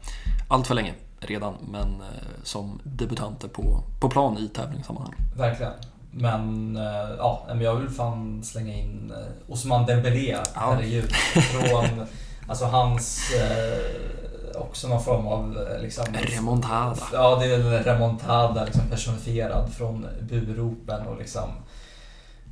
[0.48, 2.02] allt för länge redan men
[2.42, 5.14] som debutanter på, på plan i tävlingssammanhang.
[5.36, 5.72] Verkligen.
[6.10, 6.74] Men
[7.18, 9.12] ja, jag vill fan slänga in
[9.48, 10.36] Osman Dembélé.
[10.54, 11.12] Herregud.
[11.12, 12.06] Från,
[12.50, 16.04] alltså hans, eh, också någon form av eh, liksom...
[16.14, 16.96] Remontada.
[17.12, 21.48] Ja, det är väl remontada liksom personifierad från buropen och liksom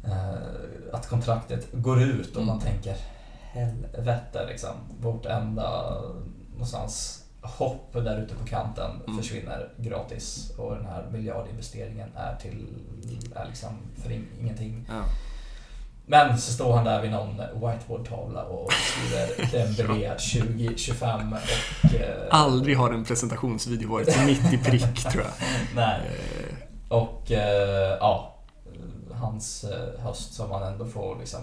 [0.04, 2.46] eh, att kontraktet går ut och Mm.
[2.46, 2.96] man tänker
[3.52, 4.70] helvete liksom.
[5.00, 5.94] Vårt enda
[6.52, 9.18] någonstans hopp där ute på kanten Mm.
[9.22, 12.66] försvinner gratis och den här miljardinvesteringen är till
[13.36, 13.70] är liksom
[14.02, 14.86] för in- ingenting.
[14.88, 15.02] Ja.
[16.10, 21.94] Men så står han där vid någon whiteboardtavla och skriver Dembélé 2025 och...
[21.94, 25.32] eh, Aldrig har en presentationsvideo varit så mitt i prick tror jag.
[25.74, 26.00] Nej.
[26.88, 28.34] Och eh, ja,
[29.14, 31.40] hans eh, höst som man ändå får liksom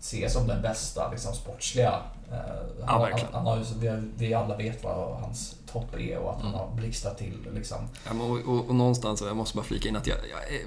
[0.00, 1.94] se som den bästa liksom, sportsliga.
[2.32, 2.38] Eh,
[2.80, 6.36] Ja, han, han, han har vi, vi alla vet vad hans topp är och att
[6.42, 6.60] han Mm.
[6.60, 7.38] har blixtrat till.
[7.54, 7.78] Liksom.
[8.06, 10.60] Ja, och, och, och någonstans, jag måste bara flika in att jag, jag är,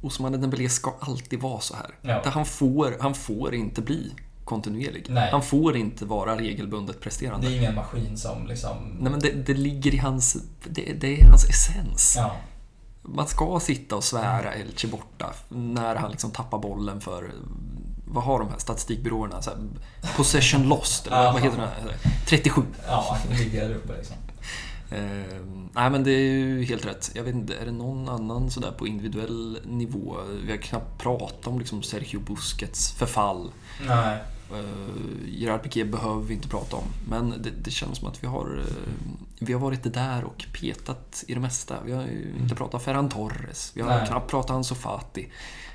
[0.00, 1.90] Osman Dembélé ska alltid vara så här.
[2.02, 2.22] Ja.
[2.24, 4.12] Han, får, han får inte bli
[4.44, 5.06] kontinuerlig.
[5.08, 5.30] Nej.
[5.30, 7.48] Han får inte vara regelbundet presterande.
[7.48, 8.96] Det är ingen maskin som liksom...
[9.00, 10.36] Nej, men det, det ligger i hans...
[10.64, 12.14] Det, det är hans essens.
[12.16, 12.36] Ja,
[13.02, 17.30] Man ska sitta och svära Elche borta när han liksom tappar bollen för...
[18.08, 19.42] Vad har de här statistikbyråerna?
[19.42, 19.58] Så här,
[20.16, 21.62] possession lost, eller vad heter det?
[21.82, 21.96] här?
[22.26, 22.62] 37.
[22.86, 24.16] ja, han ligger där uppe liksom.
[24.90, 25.36] Eh,
[25.72, 27.10] nej men det är ju helt rätt.
[27.14, 30.16] Jag vet inte, är det någon annan sådär på individuell nivå?
[30.44, 33.50] Vi har knappt pratat om liksom Sergio Busquets förfall.
[33.88, 34.18] Nej.
[34.52, 36.84] Uh, Gerard Piqué behöver vi inte prata om.
[37.08, 38.74] Men det, det känns som att vi har, eh,
[39.38, 41.76] vi har varit där och petat i det mesta.
[41.84, 43.72] Vi har ju inte pratat Ferran Torres.
[43.74, 44.06] Vi har Nej.
[44.06, 45.28] knappt pratat Ansu Fati.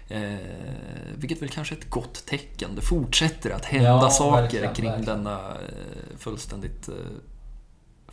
[0.07, 0.35] Eh,
[1.15, 2.69] vilket väl kanske är ett gott tecken.
[2.75, 5.17] Det fortsätter att hända Ja, saker verkligen, kring verkligen.
[5.23, 6.95] denna eh, fullständigt eh,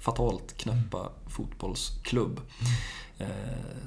[0.00, 2.40] fatalt knäppa fotbollsklubb.
[3.18, 3.28] Eh,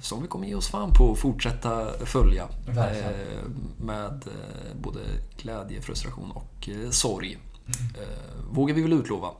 [0.01, 2.47] som vi kommer ge oss fan på att fortsätta följa.
[2.67, 4.99] Eh, med eh, både
[5.37, 7.37] glädje, frustration och eh, sorg.
[7.97, 9.31] Eh, vågar vi väl utlova.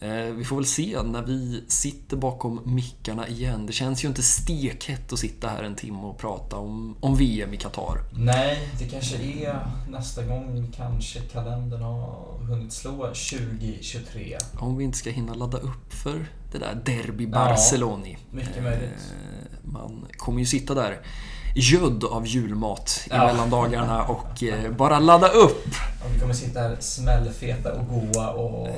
[0.00, 3.66] Eh, vi får väl se när vi sitter bakom mickarna igen.
[3.66, 7.54] Det känns ju inte stekhett att sitta här en timme och prata om, om VM
[7.54, 7.98] i Qatar.
[8.18, 14.38] Nej, det kanske är nästa gång kanske kalendern har hunnit slå 2023.
[14.58, 18.16] Om vi inte ska hinna ladda upp för det där Derby Ja, Barceloni.
[18.30, 18.90] mycket möjligt.
[19.12, 20.98] Eh, Man kommer ju sitta där
[21.60, 23.26] gödd av julmat i Ja.
[23.26, 25.66] mellandagarna och eh, bara ladda upp.
[26.04, 28.68] Och vi kommer sitta här smällfeta och goa och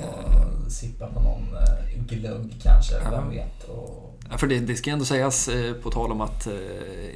[0.68, 3.10] sippa på någon eh, glögg kanske, Ja.
[3.10, 3.64] vem vet.
[3.68, 4.06] Och...
[4.30, 6.52] Ja, för det, det ska ändå sägas eh, på tal om att eh,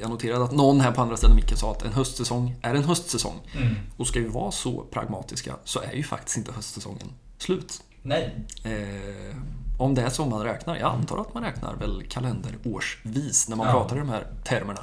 [0.01, 2.83] jag noterade att någon här på andra sidan micken sa att en höstsäsong är en
[2.83, 3.39] höstsäsong.
[3.57, 3.75] Mm.
[3.97, 7.73] Och ska vi vara så pragmatiska så är ju faktiskt inte höstsäsongen slut.
[8.01, 9.35] Nej, Eh,
[9.77, 13.67] om det är så man räknar, jag antar att man räknar väl kalenderårsvis när man
[13.67, 13.73] Ja.
[13.73, 14.81] pratar i de här termerna.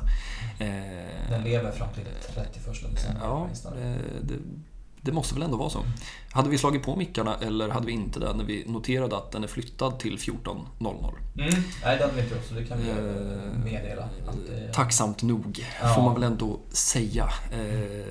[1.28, 2.04] Den lever fram till
[2.34, 2.64] 31
[2.94, 3.48] december Ja,
[4.22, 4.38] det,
[5.00, 5.82] det måste väl ändå vara så.
[6.32, 9.44] Hade vi slagit på mickarna eller hade vi inte det när vi noterade att den
[9.44, 10.58] är flyttad till 14.00?
[11.38, 11.50] Mm.
[11.84, 14.08] Nej, det hade vi inte gjort, så det kan vi Eh, meddela.
[14.48, 14.72] Det...
[14.72, 15.94] Tacksamt nog, Ja.
[15.94, 17.28] får man väl ändå säga.
[17.52, 18.06] Eh,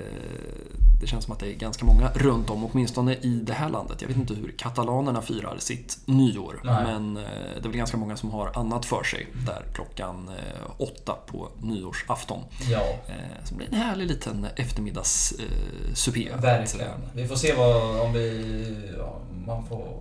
[1.00, 3.96] Det känns som att det är ganska många runt om, åtminstone i det här landet.
[4.00, 6.84] Jag vet inte hur katalanerna firar sitt nyår, Nej.
[6.84, 7.22] men eh,
[7.54, 11.48] det är väl ganska många som har annat för sig där klockan eh, åtta på
[11.62, 12.40] nyårsafton.
[12.70, 13.14] Ja, Eh,
[13.48, 16.30] det blir en härlig liten eftermiddagssupé.
[16.42, 17.00] verkligen.
[17.14, 18.94] Vi får se vad, om vi...
[18.98, 19.98] Ja, man får...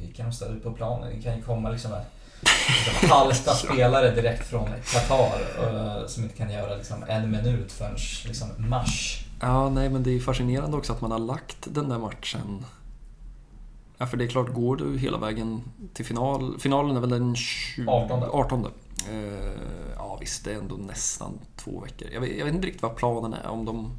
[0.00, 1.16] Vi kan ställa ut på planen.
[1.16, 2.00] Det kan ju komma liksom en
[2.40, 7.96] liksom halsta spelare direkt från Qatar eh, som inte kan göra liksom en minut förrän
[8.26, 9.24] liksom mars.
[9.40, 12.64] Ja, nej men det är fascinerande också att man har lagt den där matchen.
[13.98, 15.62] Ja, för det är klart, går du hela vägen
[15.94, 16.60] till final...
[16.60, 18.22] Finalen är väl den 20, 18.
[18.22, 18.66] 18.
[19.10, 19.16] Eh,
[19.96, 22.08] ja, visst, det är ändå nästan två veckor.
[22.12, 23.48] Jag vet, jag vet inte riktigt vad planen är.
[23.48, 23.92] Om de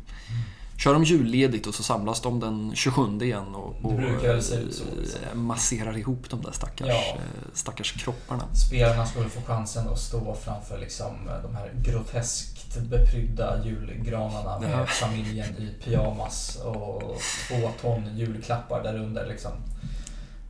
[0.77, 6.29] kör de julledigt och så samlas de den 27 igen och, och eh, masserar ihop
[6.29, 6.95] de där stackars, Ja.
[7.15, 7.21] eh,
[7.53, 8.43] stackars kropparna.
[8.67, 11.13] Spelarna skulle få chansen att stå framför liksom
[11.43, 14.85] de här groteskt beprydda julgranarna med Ja.
[14.85, 17.01] familjen i pyjamas och
[17.47, 19.25] två ton julklappar där under.
[19.27, 19.51] Liksom.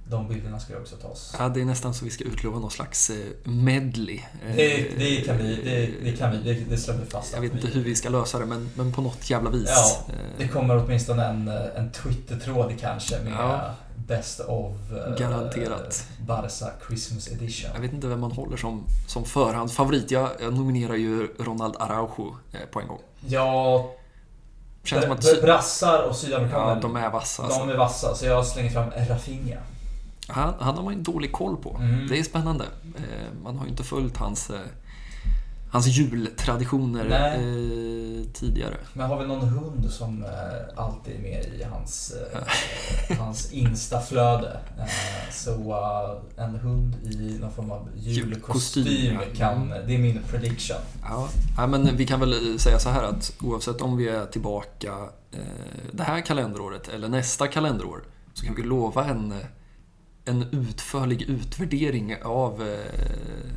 [0.10, 1.36] De bilderna skulle också tas.
[1.40, 4.16] Ja, det är nästan så vi ska utlova någon slags eh, medley.
[4.48, 7.34] Eh, Det, det kan vi, det, det, kan vi, det, det slår vi fast.
[7.34, 9.70] Jag vet inte hur vi ska lösa det, men, men på något jävla vis.
[9.70, 13.62] Ja, Eh, Det kommer åtminstone en, en Twitter-tråd kanske med Ja.
[14.08, 16.08] Best of eh, Garanterat.
[16.28, 17.72] Barca Christmas Edition.
[17.74, 20.12] Jag vet inte vem man håller som, som förhandsfavorit.
[20.12, 23.00] Jag, jag nominerar ju Ronald Araujo eh, på en gång.
[23.28, 23.92] Ja,
[24.84, 27.44] Känns som att br- brassar och sydamerikaner, ja, de är vassa.
[27.44, 27.60] Alltså.
[27.60, 28.16] de är vassa.
[28.16, 29.58] Så jag slänger fram Rafinha.
[30.28, 31.78] Han, han har man ju dålig koll på.
[31.78, 32.08] Mm.
[32.08, 32.66] Det är spännande.
[32.96, 34.60] Eh, man har ju inte följt hans, eh,
[35.72, 37.36] hans jultraditioner Nej.
[37.36, 38.78] eh, tidigare.
[38.94, 40.26] Men har vi någon hund som
[40.76, 42.14] alltid är med i hans,
[43.20, 44.60] hans instaflöde?
[45.32, 45.52] Så
[46.38, 50.78] en hund i någon form av julkostym Julkostym, kan, det är min prediction.
[51.58, 54.94] Ja, men vi kan väl säga så här att oavsett om vi är tillbaka
[55.92, 59.34] det här kalenderåret eller nästa kalenderår så kan vi lova en,
[60.28, 63.52] en utförlig utvärdering av eh,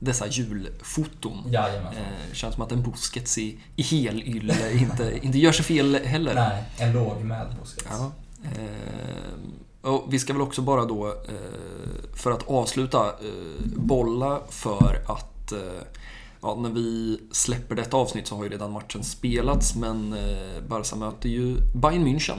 [0.00, 1.52] dessa julfoton.
[1.52, 2.02] Jajamensan.
[2.02, 6.34] Eh, känns som att en Busquets i, i helylle inte, inte gör sig fel heller.
[6.34, 7.88] Nej, en lågmäld Busquets.
[7.90, 8.12] Ja.
[8.44, 15.04] Eh, och vi ska väl också bara då, eh, för att avsluta, eh, bolla för
[15.06, 15.58] att eh,
[16.42, 20.96] ja, när vi släpper detta avsnitt så har ju redan matchen spelats men eh, Barca
[20.96, 22.38] möter ju Bayern München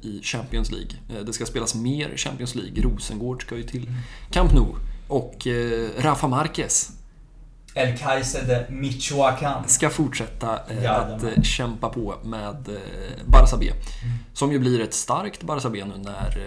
[0.00, 0.90] i Champions League.
[1.08, 2.82] Eh, det ska spelas mer Champions League.
[2.82, 3.90] Rosengård ska ju till
[4.30, 4.66] Camp Nou.
[5.08, 6.90] Och eh, Rafa Marquez
[7.76, 9.62] El Kaiser de Michoacán.
[9.66, 13.72] ska fortsätta eh, att eh, kämpa på med eh, Barça B.
[14.32, 16.38] Som ju blir ett starkt Barça B nu när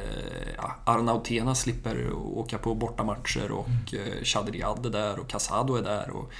[0.58, 6.10] eh, Arnautena slipper åka på bortamatcher och eh, Chadriad är där och Casado är där.
[6.10, 6.32] Och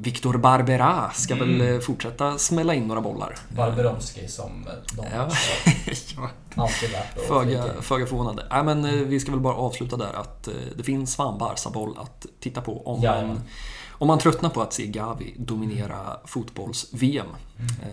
[0.00, 1.58] Victor Barbera ska Mm.
[1.58, 3.34] väl eh, fortsätta smälla in några bollar.
[3.56, 4.64] Barberowski som
[4.96, 5.28] de Ja.
[6.16, 6.30] ja.
[6.62, 8.46] alltid att Föga, föga förvånande.
[8.50, 11.94] Nej, men eh, vi ska väl bara avsluta där att eh, det finns fan Barca-boll
[11.98, 13.28] att titta på om Jajamän.
[13.28, 13.42] man,
[13.90, 17.26] om man tröttnar på att se Gavi dominera fotbolls-VM.
[17.58, 17.86] Eh,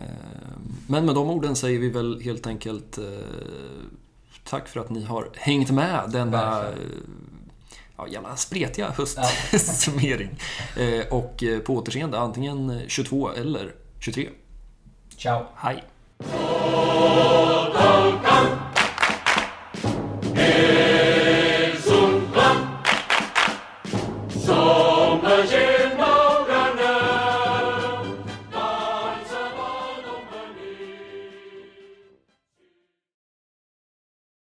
[0.87, 3.03] Men med de orden säger vi väl helt enkelt eh,
[4.49, 6.91] tack för att ni har hängt med denna Verkligen
[7.97, 8.93] ja, jävla spretiga
[9.51, 10.39] höstsummering.
[10.77, 14.29] eh, och eh, på återseende antingen 22 eller 23.
[15.17, 15.45] Ciao.
[15.55, 15.83] Hej.